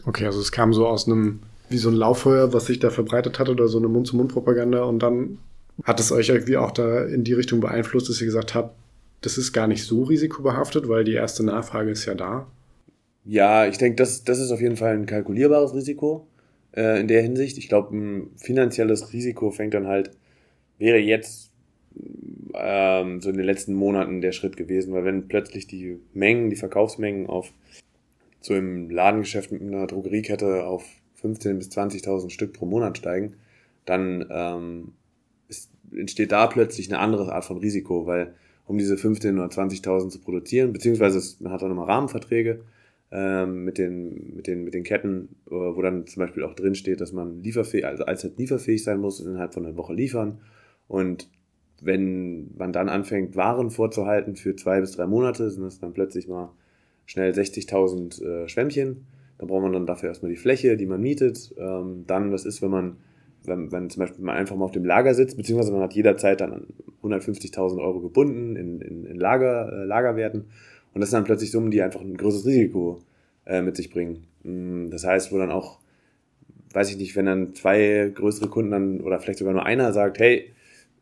Okay, 0.06 0.26
also 0.26 0.40
es 0.40 0.52
kam 0.52 0.72
so 0.72 0.86
aus 0.86 1.06
einem, 1.06 1.40
wie 1.68 1.78
so 1.78 1.88
ein 1.88 1.94
Lauffeuer, 1.94 2.52
was 2.52 2.66
sich 2.66 2.78
da 2.78 2.90
verbreitet 2.90 3.38
hat 3.38 3.48
oder 3.48 3.68
so 3.68 3.78
eine 3.78 3.88
Mund-zu-Mund-Propaganda 3.88 4.84
und 4.84 5.00
dann 5.00 5.38
hat 5.84 5.98
es 6.00 6.12
euch 6.12 6.28
irgendwie 6.28 6.56
auch 6.56 6.70
da 6.70 7.04
in 7.04 7.24
die 7.24 7.32
Richtung 7.32 7.60
beeinflusst, 7.60 8.08
dass 8.08 8.20
ihr 8.20 8.26
gesagt 8.26 8.54
habt, 8.54 8.76
das 9.20 9.36
ist 9.36 9.52
gar 9.52 9.66
nicht 9.66 9.84
so 9.84 10.04
risikobehaftet, 10.04 10.88
weil 10.88 11.04
die 11.04 11.14
erste 11.14 11.44
Nachfrage 11.44 11.90
ist 11.90 12.06
ja 12.06 12.14
da. 12.14 12.46
Ja, 13.24 13.66
ich 13.66 13.78
denke, 13.78 13.96
das, 13.96 14.24
das 14.24 14.38
ist 14.38 14.50
auf 14.50 14.60
jeden 14.60 14.76
Fall 14.76 14.94
ein 14.94 15.06
kalkulierbares 15.06 15.74
Risiko 15.74 16.26
äh, 16.72 17.00
in 17.00 17.08
der 17.08 17.22
Hinsicht. 17.22 17.58
Ich 17.58 17.68
glaube, 17.68 17.96
ein 17.96 18.30
finanzielles 18.36 19.12
Risiko 19.12 19.50
fängt 19.50 19.74
dann 19.74 19.86
halt, 19.86 20.10
wäre 20.78 20.98
jetzt 20.98 21.52
ähm, 22.54 23.20
so 23.20 23.30
in 23.30 23.36
den 23.36 23.44
letzten 23.44 23.74
Monaten 23.74 24.20
der 24.20 24.32
Schritt 24.32 24.56
gewesen, 24.56 24.92
weil 24.92 25.04
wenn 25.04 25.28
plötzlich 25.28 25.66
die 25.66 25.98
Mengen, 26.14 26.50
die 26.50 26.56
Verkaufsmengen 26.56 27.26
auf 27.26 27.52
so 28.40 28.54
im 28.54 28.88
Ladengeschäft 28.88 29.52
mit 29.52 29.60
einer 29.60 29.86
Drogeriekette 29.86 30.64
auf 30.64 30.84
15.000 31.22 31.54
bis 31.54 31.68
20.000 31.68 32.30
Stück 32.30 32.54
pro 32.54 32.64
Monat 32.64 32.96
steigen, 32.96 33.34
dann 33.84 34.26
ähm, 34.30 34.92
ist, 35.48 35.70
entsteht 35.94 36.32
da 36.32 36.46
plötzlich 36.46 36.90
eine 36.90 37.00
andere 37.00 37.32
Art 37.32 37.44
von 37.44 37.58
Risiko, 37.58 38.06
weil 38.06 38.34
um 38.66 38.78
diese 38.78 38.94
15.000 38.94 39.34
oder 39.34 39.46
20.000 39.46 40.08
zu 40.08 40.20
produzieren, 40.20 40.72
beziehungsweise 40.72 41.20
man 41.42 41.52
hat 41.52 41.62
auch 41.62 41.68
nochmal 41.68 41.86
Rahmenverträge, 41.86 42.64
ähm, 43.12 43.64
mit, 43.64 43.78
den, 43.78 44.36
mit, 44.36 44.46
den, 44.46 44.64
mit 44.64 44.74
den 44.74 44.84
Ketten, 44.84 45.36
äh, 45.46 45.50
wo 45.50 45.82
dann 45.82 46.06
zum 46.06 46.20
Beispiel 46.20 46.44
auch 46.44 46.54
drin 46.54 46.74
steht, 46.74 47.00
dass 47.00 47.12
man 47.12 47.42
lieferfähig, 47.42 47.86
also 47.86 48.04
allzeit 48.04 48.38
lieferfähig 48.38 48.84
sein 48.84 49.00
muss 49.00 49.20
innerhalb 49.20 49.52
von 49.52 49.66
einer 49.66 49.76
Woche 49.76 49.94
liefern. 49.94 50.40
Und 50.86 51.28
wenn 51.80 52.54
man 52.56 52.72
dann 52.72 52.88
anfängt, 52.88 53.36
Waren 53.36 53.70
vorzuhalten 53.70 54.36
für 54.36 54.54
zwei 54.54 54.80
bis 54.80 54.92
drei 54.92 55.06
Monate, 55.06 55.50
sind 55.50 55.64
das 55.64 55.80
dann 55.80 55.92
plötzlich 55.92 56.28
mal 56.28 56.52
schnell 57.06 57.32
60.000 57.32 58.22
äh, 58.22 58.48
Schwämmchen. 58.48 59.06
Da 59.38 59.46
braucht 59.46 59.62
man 59.62 59.72
dann 59.72 59.86
dafür 59.86 60.10
erstmal 60.10 60.30
die 60.30 60.36
Fläche, 60.36 60.76
die 60.76 60.86
man 60.86 61.00
mietet. 61.00 61.54
Ähm, 61.58 62.04
dann, 62.06 62.30
was 62.30 62.44
ist, 62.44 62.62
wenn 62.62 62.70
man, 62.70 62.98
wenn, 63.44 63.72
wenn 63.72 63.90
zum 63.90 64.00
Beispiel 64.00 64.24
man 64.24 64.36
einfach 64.36 64.54
mal 64.54 64.66
auf 64.66 64.72
dem 64.72 64.84
Lager 64.84 65.14
sitzt, 65.14 65.36
beziehungsweise 65.36 65.72
man 65.72 65.82
hat 65.82 65.94
jederzeit 65.94 66.40
dann 66.40 66.66
150.000 67.02 67.82
Euro 67.82 68.00
gebunden 68.00 68.54
in, 68.54 68.80
in, 68.80 69.06
in 69.06 69.16
Lager, 69.16 69.72
äh, 69.72 69.84
Lagerwerten 69.84 70.44
und 70.94 71.00
das 71.00 71.10
sind 71.10 71.18
dann 71.18 71.24
plötzlich 71.24 71.50
Summen, 71.50 71.70
die 71.70 71.82
einfach 71.82 72.00
ein 72.00 72.16
großes 72.16 72.46
Risiko 72.46 73.00
äh, 73.46 73.62
mit 73.62 73.76
sich 73.76 73.90
bringen. 73.90 74.24
Mm, 74.42 74.90
das 74.90 75.04
heißt, 75.04 75.32
wo 75.32 75.38
dann 75.38 75.50
auch, 75.50 75.78
weiß 76.72 76.90
ich 76.90 76.96
nicht, 76.96 77.16
wenn 77.16 77.26
dann 77.26 77.54
zwei 77.54 78.10
größere 78.14 78.48
Kunden 78.48 78.70
dann 78.70 79.00
oder 79.00 79.18
vielleicht 79.20 79.38
sogar 79.38 79.54
nur 79.54 79.66
einer 79.66 79.92
sagt, 79.92 80.18
hey, 80.18 80.52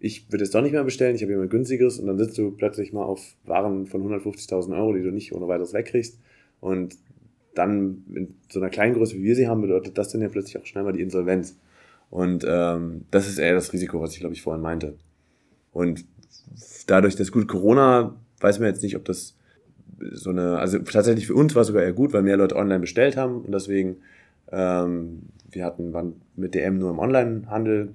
ich 0.00 0.30
würde 0.30 0.44
es 0.44 0.50
doch 0.50 0.62
nicht 0.62 0.72
mehr 0.72 0.84
bestellen, 0.84 1.16
ich 1.16 1.22
habe 1.22 1.32
jemand 1.32 1.50
günstigeres 1.50 1.98
und 1.98 2.06
dann 2.06 2.18
sitzt 2.18 2.38
du 2.38 2.52
plötzlich 2.52 2.92
mal 2.92 3.02
auf 3.02 3.34
Waren 3.44 3.86
von 3.86 4.02
150.000 4.02 4.76
Euro, 4.76 4.92
die 4.94 5.02
du 5.02 5.10
nicht 5.10 5.32
ohne 5.32 5.48
weiteres 5.48 5.72
wegkriegst 5.72 6.18
und 6.60 6.96
dann 7.54 8.04
in 8.14 8.34
so 8.48 8.60
einer 8.60 8.70
kleinen 8.70 8.94
Größe, 8.94 9.16
wie 9.16 9.24
wir 9.24 9.34
sie 9.34 9.48
haben, 9.48 9.62
bedeutet 9.62 9.98
das 9.98 10.10
dann 10.10 10.20
ja 10.20 10.28
plötzlich 10.28 10.58
auch 10.58 10.66
schnell 10.66 10.84
mal 10.84 10.92
die 10.92 11.02
Insolvenz. 11.02 11.56
Und 12.10 12.44
ähm, 12.48 13.04
das 13.10 13.28
ist 13.28 13.38
eher 13.38 13.54
das 13.54 13.72
Risiko, 13.72 14.00
was 14.00 14.12
ich 14.12 14.20
glaube 14.20 14.34
ich 14.34 14.42
vorhin 14.42 14.62
meinte. 14.62 14.94
Und 15.72 16.04
dadurch, 16.86 17.16
dass 17.16 17.32
gut 17.32 17.48
Corona, 17.48 18.14
weiß 18.40 18.60
man 18.60 18.68
jetzt 18.68 18.82
nicht, 18.82 18.96
ob 18.96 19.04
das 19.04 19.36
so 20.12 20.30
eine, 20.30 20.58
also 20.58 20.78
tatsächlich 20.78 21.26
für 21.26 21.34
uns 21.34 21.54
war 21.54 21.62
es 21.62 21.68
sogar 21.68 21.82
eher 21.82 21.92
gut, 21.92 22.12
weil 22.12 22.22
mehr 22.22 22.36
Leute 22.36 22.56
online 22.56 22.80
bestellt 22.80 23.16
haben 23.16 23.42
und 23.42 23.52
deswegen, 23.52 23.96
ähm, 24.50 25.22
wir 25.50 25.64
hatten, 25.64 25.92
waren 25.92 26.20
mit 26.36 26.54
DM 26.54 26.78
nur 26.78 26.90
im 26.90 26.98
Onlinehandel, 26.98 27.94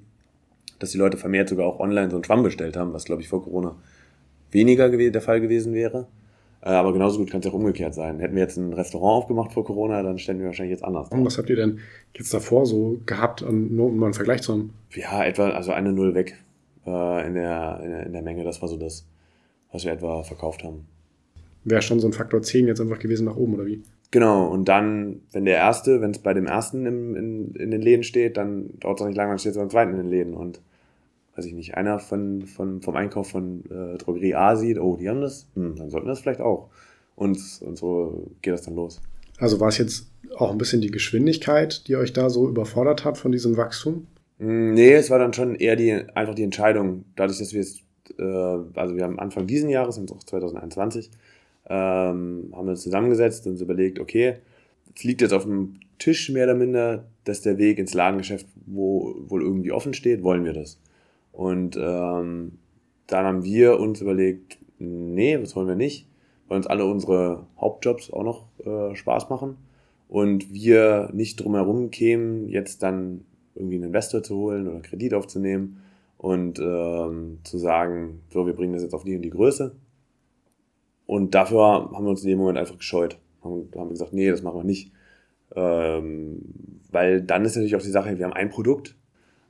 dass 0.79 0.91
die 0.91 0.97
Leute 0.97 1.17
vermehrt 1.17 1.49
sogar 1.49 1.65
auch 1.65 1.79
online 1.79 2.09
so 2.09 2.17
einen 2.17 2.23
Schwamm 2.23 2.43
bestellt 2.43 2.75
haben, 2.75 2.93
was 2.93 3.05
glaube 3.05 3.21
ich 3.21 3.29
vor 3.29 3.43
Corona 3.43 3.75
weniger 4.51 4.89
der 4.89 5.21
Fall 5.21 5.41
gewesen 5.41 5.73
wäre. 5.73 6.07
Äh, 6.61 6.69
aber 6.69 6.93
genauso 6.93 7.19
gut 7.19 7.31
kann 7.31 7.41
es 7.41 7.47
auch 7.47 7.53
umgekehrt 7.53 7.93
sein. 7.93 8.19
Hätten 8.19 8.35
wir 8.35 8.43
jetzt 8.43 8.57
ein 8.57 8.73
Restaurant 8.73 9.23
aufgemacht 9.23 9.53
vor 9.53 9.65
Corona, 9.65 10.03
dann 10.03 10.19
ständen 10.19 10.41
wir 10.41 10.47
wahrscheinlich 10.47 10.71
jetzt 10.71 10.83
anders. 10.83 11.09
Und 11.09 11.25
was 11.25 11.37
habt 11.37 11.49
ihr 11.49 11.55
denn 11.55 11.79
jetzt 12.15 12.33
davor 12.33 12.65
so 12.65 12.99
gehabt, 13.05 13.41
nur 13.41 13.87
um 13.87 13.97
mal 13.97 14.07
einen 14.07 14.13
Vergleich 14.13 14.41
zu 14.41 14.53
haben? 14.53 14.73
Ja, 14.93 15.23
etwa, 15.23 15.49
also 15.49 15.71
eine 15.71 15.91
Null 15.91 16.13
weg 16.13 16.37
äh, 16.85 17.27
in, 17.27 17.33
der, 17.33 17.79
in, 17.83 17.91
der, 17.91 18.05
in 18.05 18.13
der 18.13 18.21
Menge. 18.21 18.43
Das 18.43 18.61
war 18.61 18.69
so 18.69 18.77
das, 18.77 19.05
was 19.71 19.85
wir 19.85 19.91
etwa 19.91 20.23
verkauft 20.23 20.63
haben 20.63 20.85
wäre 21.63 21.82
schon 21.82 21.99
so 21.99 22.08
ein 22.08 22.13
Faktor 22.13 22.41
10 22.41 22.67
jetzt 22.67 22.82
einfach 22.82 22.99
gewesen 22.99 23.26
nach 23.26 23.36
oben, 23.36 23.56
oder 23.56 23.65
wie? 23.65 23.84
Genau, 24.12 24.47
und 24.47 24.69
dann, 24.69 25.21
wenn 25.32 25.45
der 25.45 25.58
erste, 25.58 26.02
wenn 26.02 26.12
es 26.12 26.19
bei 26.19 26.34
dem 26.34 26.45
ersten 26.45 26.86
im, 26.86 27.15
in, 27.15 27.56
in 27.56 27.71
den 27.71 27.82
Läden 27.82 28.04
steht, 28.04 28.38
dann 28.38 28.69
dauert 28.80 28.99
es 28.99 29.04
auch 29.04 29.08
nicht 29.08 29.17
lange, 29.17 29.32
dann 29.32 29.39
steht 29.39 29.54
es 29.54 29.58
beim 29.58 29.71
zweiten 29.71 29.91
in 29.91 29.97
den 29.97 30.10
Läden. 30.10 30.34
Und 30.36 30.62
weiß 31.36 31.45
ich 31.45 31.54
nicht, 31.54 31.76
einer 31.76 31.99
von, 31.99 32.45
von, 32.45 32.82
vom 32.82 32.95
Einkauf 32.95 33.32
von 33.32 33.63
äh, 33.71 33.97
Drogerie 33.97 34.36
A 34.36 34.56
sieht, 34.56 34.80
oh, 34.80 34.97
die 34.97 35.10
haben 35.10 35.21
das, 35.21 35.47
hm, 35.56 35.76
dann 35.78 35.89
sollten 35.89 36.08
das 36.08 36.19
vielleicht 36.19 36.41
auch. 36.41 36.69
Und, 37.15 37.39
und 37.62 37.78
so 37.78 38.32
geht 38.41 38.54
das 38.54 38.62
dann 38.62 38.76
los. 38.76 39.02
Also 39.39 39.60
war 39.60 39.69
es 39.69 39.78
jetzt 39.78 40.12
auch 40.38 40.52
ein 40.52 40.58
bisschen 40.58 40.82
die 40.82 40.91
Geschwindigkeit, 40.91 41.88
die 41.88 41.95
euch 41.95 42.13
da 42.13 42.30
so 42.30 42.47
überfordert 42.47 43.06
hat 43.06 43.17
von 43.17 43.32
diesem 43.32 43.58
Wachstum? 43.58 44.08
Hm, 44.39 44.73
nee, 44.73 44.93
es 44.93 45.10
war 45.10 45.19
dann 45.19 45.34
schon 45.34 45.56
eher 45.56 45.76
die, 45.76 45.91
einfach 45.91 46.36
die 46.36 46.43
Entscheidung, 46.43 47.06
dadurch, 47.15 47.39
dass 47.39 47.54
wir 47.54 47.62
es, 47.62 47.80
äh, 48.17 48.23
also 48.23 48.95
wir 48.95 49.04
haben 49.04 49.19
Anfang 49.19 49.47
diesen 49.47 49.69
Jahres, 49.69 49.95
sind 49.95 50.12
auch 50.12 50.23
2021, 50.23 51.10
ähm, 51.69 52.52
haben 52.54 52.65
wir 52.65 52.71
uns 52.71 52.84
zusammengesetzt 52.84 53.45
und 53.45 53.54
uns 53.54 53.62
überlegt, 53.62 53.99
okay, 53.99 54.36
es 54.95 55.04
liegt 55.04 55.21
jetzt 55.21 55.34
auf 55.34 55.43
dem 55.43 55.80
Tisch 55.99 56.30
mehr 56.30 56.45
oder 56.45 56.56
minder, 56.56 57.06
dass 57.23 57.41
der 57.41 57.58
Weg 57.58 57.80
ins 57.80 57.93
Ladengeschäft 57.93 58.45
wo, 58.65 59.15
wohl 59.28 59.41
irgendwie 59.41 59.71
offen 59.71 59.93
steht, 59.93 60.23
wollen 60.23 60.43
wir 60.45 60.54
das. 60.54 60.80
Und 61.32 61.78
ähm, 61.78 62.58
dann 63.08 63.26
haben 63.26 63.43
wir 63.43 63.80
uns 63.80 64.02
überlegt, 64.02 64.58
nee, 64.80 65.38
das 65.38 65.56
wollen 65.56 65.67
wir 65.67 65.76
nicht, 65.76 66.08
weil 66.47 66.58
uns 66.58 66.67
alle 66.67 66.86
unsere 66.86 67.47
Hauptjobs 67.60 68.12
auch 68.12 68.23
noch 68.23 68.45
äh, 68.65 68.95
Spaß 68.95 69.30
machen 69.30 69.58
und 70.10 70.54
wir 70.54 71.10
nicht 71.13 71.38
drumherum 71.38 71.89
kämen, 71.89 72.49
jetzt 72.49 72.84
dann 72.84 73.26
irgendwie 73.56 73.76
einen 73.76 73.86
Investor 73.86 74.23
zu 74.23 74.36
holen 74.38 74.67
oder 74.67 74.80
Kredit 74.82 75.13
aufzunehmen 75.13 75.82
und 76.17 76.60
ähm, 76.60 77.39
zu 77.43 77.58
sagen, 77.58 78.21
so, 78.30 78.45
wir 78.45 78.54
bringen 78.54 78.73
das 78.73 78.84
jetzt 78.84 78.93
auf 78.93 79.04
die 79.04 79.15
und 79.15 79.21
die 79.21 79.30
Größe 79.30 79.76
und 81.05 81.35
dafür 81.35 81.61
haben 81.61 82.05
wir 82.05 82.09
uns 82.09 82.23
in 82.23 82.29
dem 82.29 82.39
Moment 82.39 82.57
einfach 82.57 82.77
gescheut. 82.77 83.17
Haben, 83.43 83.69
haben 83.75 83.89
gesagt, 83.89 84.13
nee, 84.13 84.29
das 84.29 84.41
machen 84.41 84.59
wir 84.59 84.63
nicht. 84.63 84.91
Ähm, 85.55 86.41
weil 86.91 87.21
dann 87.21 87.45
ist 87.45 87.55
natürlich 87.55 87.75
auch 87.75 87.81
die 87.81 87.89
Sache, 87.89 88.17
wir 88.17 88.25
haben 88.25 88.33
ein 88.33 88.49
Produkt, 88.49 88.95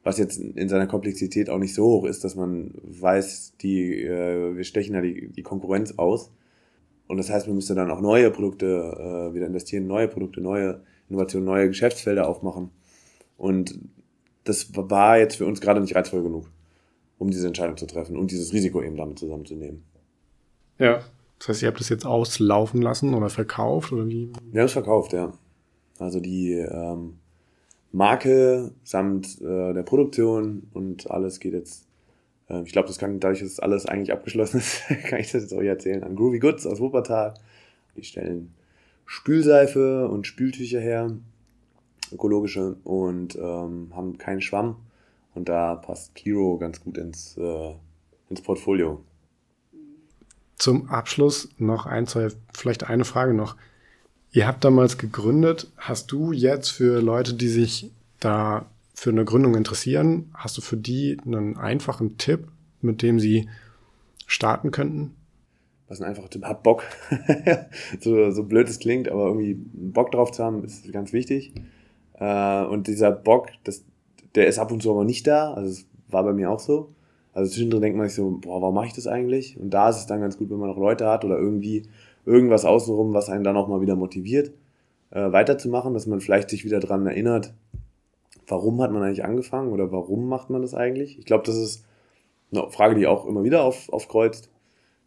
was 0.03 0.17
jetzt 0.17 0.37
in 0.37 0.67
seiner 0.67 0.87
Komplexität 0.87 1.49
auch 1.49 1.59
nicht 1.59 1.73
so 1.73 1.85
hoch 1.85 2.05
ist, 2.05 2.23
dass 2.23 2.35
man 2.35 2.73
weiß, 2.83 3.53
die, 3.61 4.03
äh, 4.03 4.55
wir 4.55 4.63
stechen 4.63 4.93
da 4.93 5.01
die, 5.01 5.29
die 5.29 5.43
Konkurrenz 5.43 5.93
aus. 5.97 6.31
Und 7.07 7.17
das 7.17 7.29
heißt, 7.29 7.47
man 7.47 7.55
müsste 7.55 7.75
dann 7.75 7.91
auch 7.91 8.01
neue 8.01 8.31
Produkte 8.31 8.65
äh, 8.65 9.33
wieder 9.33 9.45
investieren, 9.47 9.87
neue 9.87 10.07
Produkte, 10.07 10.41
neue 10.41 10.81
Innovationen, 11.09 11.45
neue 11.45 11.67
Geschäftsfelder 11.67 12.27
aufmachen. 12.27 12.71
Und 13.37 13.79
das 14.43 14.75
war 14.75 15.17
jetzt 15.19 15.35
für 15.37 15.45
uns 15.45 15.61
gerade 15.61 15.79
nicht 15.79 15.95
reizvoll 15.95 16.23
genug. 16.23 16.49
um 17.17 17.29
diese 17.29 17.47
Entscheidung 17.47 17.77
zu 17.77 17.85
treffen 17.85 18.17
und 18.17 18.31
dieses 18.31 18.51
Risiko 18.53 18.81
eben 18.81 18.97
damit 18.97 19.19
zusammenzunehmen. 19.19 19.83
Ja. 20.77 21.01
Das 21.43 21.49
heißt, 21.49 21.63
ihr 21.63 21.67
habt 21.67 21.81
das 21.81 21.89
jetzt 21.89 22.05
auslaufen 22.05 22.81
lassen 22.81 23.13
oder 23.13 23.29
verkauft 23.29 23.91
oder 23.91 24.07
wie? 24.07 24.31
Haben 24.33 24.57
es 24.59 24.71
verkauft, 24.71 25.11
ja. 25.11 25.33
Also 25.99 26.21
die 26.21 26.53
ähm, 26.53 27.15
Marke 27.91 28.71
samt 28.85 29.41
äh, 29.41 29.73
der 29.73 29.83
Produktion 29.83 30.69
und 30.71 31.11
alles 31.11 31.41
geht 31.41 31.51
jetzt. 31.51 31.85
Äh, 32.47 32.61
ich 32.63 32.71
glaube, 32.71 32.87
das 32.87 32.97
kann, 32.97 33.19
dadurch, 33.19 33.41
dass 33.41 33.59
alles 33.59 33.85
eigentlich 33.85 34.13
abgeschlossen 34.13 34.57
ist, 34.59 34.83
kann 35.09 35.19
ich 35.19 35.33
das 35.33 35.41
jetzt 35.41 35.53
euch 35.53 35.67
erzählen. 35.67 36.05
An 36.05 36.15
Groovy 36.15 36.39
Goods 36.39 36.65
aus 36.65 36.79
Wuppertal. 36.79 37.33
Die 37.97 38.05
stellen 38.05 38.53
Spülseife 39.05 40.07
und 40.07 40.25
Spültücher 40.25 40.79
her, 40.79 41.11
ökologische, 42.13 42.77
und 42.85 43.35
ähm, 43.35 43.91
haben 43.93 44.17
keinen 44.17 44.39
Schwamm. 44.39 44.77
Und 45.35 45.49
da 45.49 45.75
passt 45.75 46.15
Kiro 46.15 46.57
ganz 46.57 46.81
gut 46.81 46.97
ins, 46.97 47.37
äh, 47.37 47.73
ins 48.29 48.41
Portfolio. 48.41 49.03
Zum 50.57 50.89
Abschluss 50.89 51.49
noch 51.57 51.85
ein, 51.85 52.07
zwei, 52.07 52.29
vielleicht 52.53 52.89
eine 52.89 53.05
Frage 53.05 53.33
noch. 53.33 53.55
Ihr 54.31 54.47
habt 54.47 54.63
damals 54.63 54.97
gegründet. 54.97 55.71
Hast 55.77 56.11
du 56.11 56.31
jetzt 56.31 56.69
für 56.69 57.01
Leute, 57.01 57.33
die 57.33 57.49
sich 57.49 57.91
da 58.19 58.65
für 58.93 59.09
eine 59.09 59.25
Gründung 59.25 59.55
interessieren, 59.55 60.31
hast 60.33 60.57
du 60.57 60.61
für 60.61 60.77
die 60.77 61.17
einen 61.25 61.57
einfachen 61.57 62.17
Tipp, 62.17 62.47
mit 62.81 63.01
dem 63.01 63.19
sie 63.19 63.49
starten 64.27 64.71
könnten? 64.71 65.15
Was 65.87 66.01
ein 66.01 66.07
einfacher 66.07 66.29
Tipp? 66.29 66.43
Hab 66.43 66.63
Bock. 66.63 66.83
so, 67.99 68.31
so 68.31 68.43
blöd 68.43 68.69
es 68.69 68.79
klingt, 68.79 69.09
aber 69.09 69.27
irgendwie 69.27 69.55
Bock 69.55 70.11
drauf 70.11 70.31
zu 70.31 70.43
haben, 70.43 70.63
ist 70.63 70.91
ganz 70.91 71.13
wichtig. 71.13 71.53
Äh, 72.13 72.63
und 72.65 72.87
dieser 72.87 73.11
Bock, 73.11 73.49
das, 73.63 73.83
der 74.35 74.47
ist 74.47 74.59
ab 74.59 74.71
und 74.71 74.81
zu 74.81 74.91
aber 74.91 75.03
nicht 75.03 75.27
da. 75.27 75.53
Also 75.53 75.69
es 75.69 75.85
war 76.07 76.23
bei 76.23 76.33
mir 76.33 76.49
auch 76.49 76.59
so. 76.59 76.93
Also 77.33 77.51
zwischendrin 77.51 77.81
denkt 77.81 77.97
man 77.97 78.07
sich 78.07 78.15
so, 78.15 78.37
boah, 78.41 78.61
warum 78.61 78.75
mache 78.75 78.87
ich 78.87 78.93
das 78.93 79.07
eigentlich? 79.07 79.59
Und 79.59 79.71
da 79.71 79.89
ist 79.89 79.97
es 79.97 80.05
dann 80.05 80.21
ganz 80.21 80.37
gut, 80.37 80.49
wenn 80.49 80.59
man 80.59 80.69
noch 80.69 80.77
Leute 80.77 81.07
hat 81.07 81.25
oder 81.25 81.37
irgendwie 81.37 81.83
irgendwas 82.25 82.65
außenrum, 82.65 83.13
was 83.13 83.29
einen 83.29 83.43
dann 83.43 83.57
auch 83.57 83.67
mal 83.67 83.81
wieder 83.81 83.95
motiviert, 83.95 84.51
äh, 85.11 85.31
weiterzumachen, 85.31 85.93
dass 85.93 86.07
man 86.07 86.21
vielleicht 86.21 86.49
sich 86.49 86.63
wieder 86.63 86.79
dran 86.79 87.05
erinnert, 87.05 87.53
warum 88.47 88.81
hat 88.81 88.91
man 88.91 89.03
eigentlich 89.03 89.25
angefangen 89.25 89.71
oder 89.71 89.91
warum 89.91 90.27
macht 90.27 90.49
man 90.49 90.61
das 90.61 90.73
eigentlich? 90.73 91.17
Ich 91.17 91.25
glaube, 91.25 91.43
das 91.45 91.57
ist 91.57 91.85
eine 92.51 92.69
Frage, 92.69 92.95
die 92.95 93.07
auch 93.07 93.25
immer 93.25 93.43
wieder 93.43 93.63
auf, 93.63 93.91
aufkreuzt, 93.91 94.49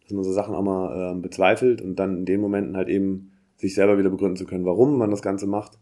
dass 0.03 0.11
man 0.11 0.23
so 0.23 0.31
Sachen 0.31 0.53
auch 0.53 0.63
mal 0.63 1.15
äh, 1.15 1.19
bezweifelt 1.19 1.81
und 1.81 1.97
dann 1.97 2.17
in 2.17 2.25
den 2.25 2.41
Momenten 2.41 2.75
halt 2.75 2.89
eben 2.89 3.31
sich 3.55 3.73
selber 3.73 3.97
wieder 3.97 4.09
begründen 4.09 4.37
zu 4.37 4.45
können, 4.45 4.65
warum 4.65 4.97
man 4.97 5.11
das 5.11 5.21
Ganze 5.21 5.47
macht. 5.47 5.79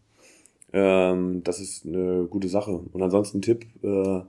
Ähm, 0.72 1.42
das 1.44 1.60
ist 1.60 1.86
eine 1.86 2.26
gute 2.28 2.48
Sache. 2.48 2.80
Und 2.92 3.02
ansonsten 3.02 3.42
Tipp, 3.42 3.66
äh, 3.82 4.20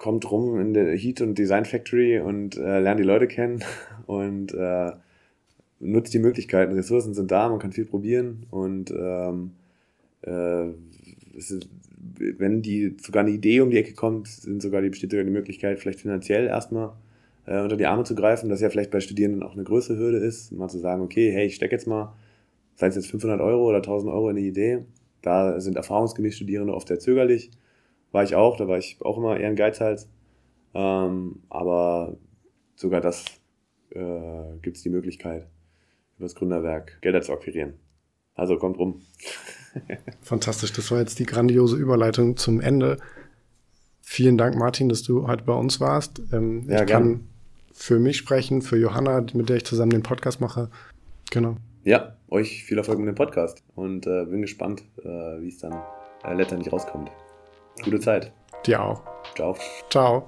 kommt 0.00 0.30
rum 0.30 0.58
in 0.58 0.72
der 0.72 0.96
Heat 0.96 1.20
und 1.20 1.36
Design 1.36 1.66
Factory 1.66 2.20
und 2.20 2.56
äh, 2.56 2.80
lernt 2.80 2.98
die 2.98 3.04
Leute 3.04 3.28
kennen 3.28 3.62
und 4.06 4.54
äh, 4.54 4.92
nutzt 5.78 6.14
die 6.14 6.18
Möglichkeiten. 6.18 6.72
Ressourcen 6.72 7.12
sind 7.12 7.30
da, 7.30 7.50
man 7.50 7.58
kann 7.58 7.72
viel 7.72 7.84
probieren 7.84 8.46
und 8.50 8.90
ähm, 8.90 9.50
äh, 10.22 10.70
ist, 11.34 11.68
wenn 12.38 12.62
die 12.62 12.96
sogar 12.98 13.24
eine 13.24 13.32
Idee 13.32 13.60
um 13.60 13.68
die 13.68 13.76
Ecke 13.76 13.92
kommt, 13.92 14.26
sind 14.28 14.62
sogar 14.62 14.80
die, 14.80 14.88
besteht 14.88 15.10
sogar 15.10 15.24
die 15.24 15.30
Möglichkeit, 15.30 15.78
vielleicht 15.78 16.00
finanziell 16.00 16.46
erstmal 16.46 16.94
äh, 17.44 17.60
unter 17.60 17.76
die 17.76 17.86
Arme 17.86 18.04
zu 18.04 18.14
greifen, 18.14 18.48
das 18.48 18.62
ja 18.62 18.70
vielleicht 18.70 18.90
bei 18.90 19.00
Studierenden 19.00 19.42
auch 19.42 19.52
eine 19.52 19.64
größere 19.64 19.98
Hürde 19.98 20.16
ist, 20.16 20.50
mal 20.50 20.70
zu 20.70 20.78
sagen, 20.78 21.02
okay, 21.02 21.30
hey, 21.30 21.44
ich 21.44 21.56
stecke 21.56 21.74
jetzt 21.74 21.86
mal, 21.86 22.14
sei 22.76 22.86
es 22.86 22.94
jetzt 22.94 23.10
500 23.10 23.42
Euro 23.42 23.68
oder 23.68 23.78
1000 23.78 24.10
Euro 24.10 24.30
in 24.30 24.36
die 24.36 24.48
Idee, 24.48 24.78
da 25.20 25.60
sind 25.60 25.76
erfahrungsgemäß 25.76 26.36
Studierende 26.36 26.72
oft 26.72 26.88
sehr 26.88 27.00
zögerlich 27.00 27.50
war 28.12 28.24
ich 28.24 28.34
auch, 28.34 28.56
da 28.56 28.68
war 28.68 28.78
ich 28.78 28.98
auch 29.00 29.18
immer 29.18 29.38
eher 29.38 29.48
ein 29.48 29.56
Geizhals. 29.56 30.08
Ähm, 30.74 31.42
aber 31.48 32.16
sogar 32.76 33.00
das 33.00 33.24
äh, 33.90 34.58
gibt 34.62 34.76
es 34.76 34.82
die 34.82 34.90
Möglichkeit, 34.90 35.46
über 36.16 36.26
das 36.26 36.34
Gründerwerk 36.34 37.00
Gelder 37.02 37.22
zu 37.22 37.32
akquirieren. 37.32 37.74
Also 38.34 38.56
kommt 38.56 38.78
rum. 38.78 39.02
Fantastisch, 40.22 40.72
das 40.72 40.90
war 40.90 40.98
jetzt 40.98 41.18
die 41.18 41.26
grandiose 41.26 41.76
Überleitung 41.76 42.36
zum 42.36 42.60
Ende. 42.60 42.98
Vielen 44.00 44.38
Dank, 44.38 44.56
Martin, 44.56 44.88
dass 44.88 45.02
du 45.02 45.26
heute 45.26 45.44
bei 45.44 45.52
uns 45.52 45.80
warst. 45.80 46.22
Ähm, 46.32 46.64
ja, 46.68 46.80
ich 46.80 46.86
gern. 46.86 46.86
kann 46.86 47.28
für 47.72 47.98
mich 47.98 48.16
sprechen, 48.16 48.62
für 48.62 48.76
Johanna, 48.76 49.24
mit 49.34 49.48
der 49.48 49.56
ich 49.56 49.64
zusammen 49.64 49.90
den 49.90 50.02
Podcast 50.02 50.40
mache. 50.40 50.70
Genau. 51.30 51.56
Ja, 51.84 52.16
euch 52.28 52.64
viel 52.64 52.78
Erfolg 52.78 52.98
mit 52.98 53.08
dem 53.08 53.14
Podcast 53.14 53.62
und 53.74 54.06
äh, 54.06 54.24
bin 54.26 54.42
gespannt, 54.42 54.82
äh, 54.98 55.08
wie 55.40 55.48
es 55.48 55.58
dann 55.58 55.74
äh, 56.24 56.34
letztendlich 56.34 56.72
rauskommt. 56.72 57.10
Gute 57.82 58.00
Zeit. 58.00 58.32
Dir 58.66 58.82
auch. 58.82 59.02
Ciao. 59.34 59.56
Ciao. 59.88 60.26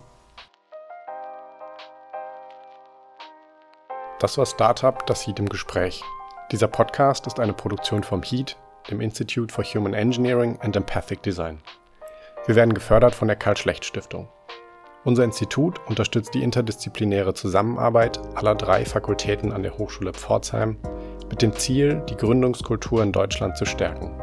Das 4.19 4.39
war 4.39 4.47
Startup, 4.47 5.05
das 5.07 5.27
Heat 5.27 5.41
im 5.41 5.49
Gespräch. 5.49 6.03
Dieser 6.53 6.69
Podcast 6.69 7.27
ist 7.27 7.41
eine 7.41 7.53
Produktion 7.53 8.05
vom 8.05 8.23
Heat, 8.23 8.57
dem 8.91 9.01
Institute 9.01 9.53
for 9.53 9.65
Human 9.65 9.95
Engineering 9.95 10.59
and 10.61 10.77
Empathic 10.77 11.23
Design. 11.23 11.59
Wir 12.47 12.55
werden 12.55 12.75
gefördert 12.75 13.15
von 13.15 13.29
der 13.29 13.37
Karl-Schlecht-Stiftung. 13.37 14.29
Unser 15.05 15.25
Institut 15.25 15.81
unterstützt 15.89 16.35
die 16.35 16.45
interdisziplinäre 16.45 17.35
Zusammenarbeit 17.35 18.21
aller 18.37 18.55
drei 18.55 18.85
Fakultäten 18.85 19.53
an 19.53 19.65
der 19.65 19.77
Hochschule 19.77 20.13
Pforzheim 20.13 20.77
mit 21.29 21.43
dem 21.43 21.53
Ziel, 21.57 22.03
die 22.09 22.17
Gründungskultur 22.17 23.03
in 23.03 23.11
Deutschland 23.11 23.57
zu 23.57 23.65
stärken. 23.65 24.22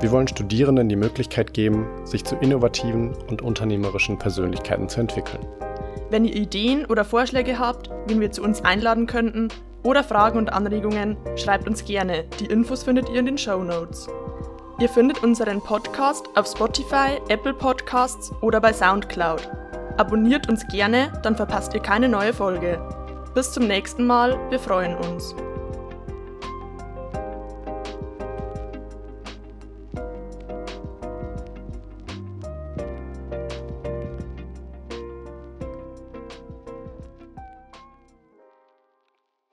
Wir 0.00 0.10
wollen 0.10 0.28
Studierenden 0.28 0.90
die 0.90 0.96
Möglichkeit 0.96 1.54
geben, 1.54 1.86
sich 2.04 2.24
zu 2.24 2.36
innovativen 2.36 3.14
und 3.28 3.40
unternehmerischen 3.40 4.18
Persönlichkeiten 4.18 4.90
zu 4.90 5.00
entwickeln. 5.00 5.46
Wenn 6.10 6.26
ihr 6.26 6.36
Ideen 6.36 6.84
oder 6.84 7.04
Vorschläge 7.04 7.58
habt, 7.58 7.90
wen 8.06 8.20
wir 8.20 8.30
zu 8.30 8.42
uns 8.42 8.62
einladen 8.62 9.06
könnten, 9.06 9.48
oder 9.82 10.02
Fragen 10.04 10.38
und 10.38 10.52
Anregungen, 10.52 11.16
schreibt 11.36 11.68
uns 11.68 11.84
gerne. 11.84 12.24
Die 12.40 12.46
Infos 12.46 12.82
findet 12.82 13.08
ihr 13.08 13.20
in 13.20 13.26
den 13.26 13.38
Show 13.38 13.62
Notes. 13.62 14.08
Ihr 14.80 14.88
findet 14.88 15.22
unseren 15.22 15.60
Podcast 15.60 16.26
auf 16.34 16.46
Spotify, 16.46 17.20
Apple 17.28 17.54
Podcasts 17.54 18.32
oder 18.42 18.60
bei 18.60 18.72
SoundCloud. 18.72 19.48
Abonniert 19.96 20.48
uns 20.48 20.66
gerne, 20.68 21.12
dann 21.22 21.36
verpasst 21.36 21.72
ihr 21.72 21.80
keine 21.80 22.08
neue 22.08 22.34
Folge. 22.34 22.80
Bis 23.34 23.52
zum 23.52 23.66
nächsten 23.66 24.06
Mal, 24.06 24.38
wir 24.50 24.58
freuen 24.58 24.96
uns. 24.96 25.34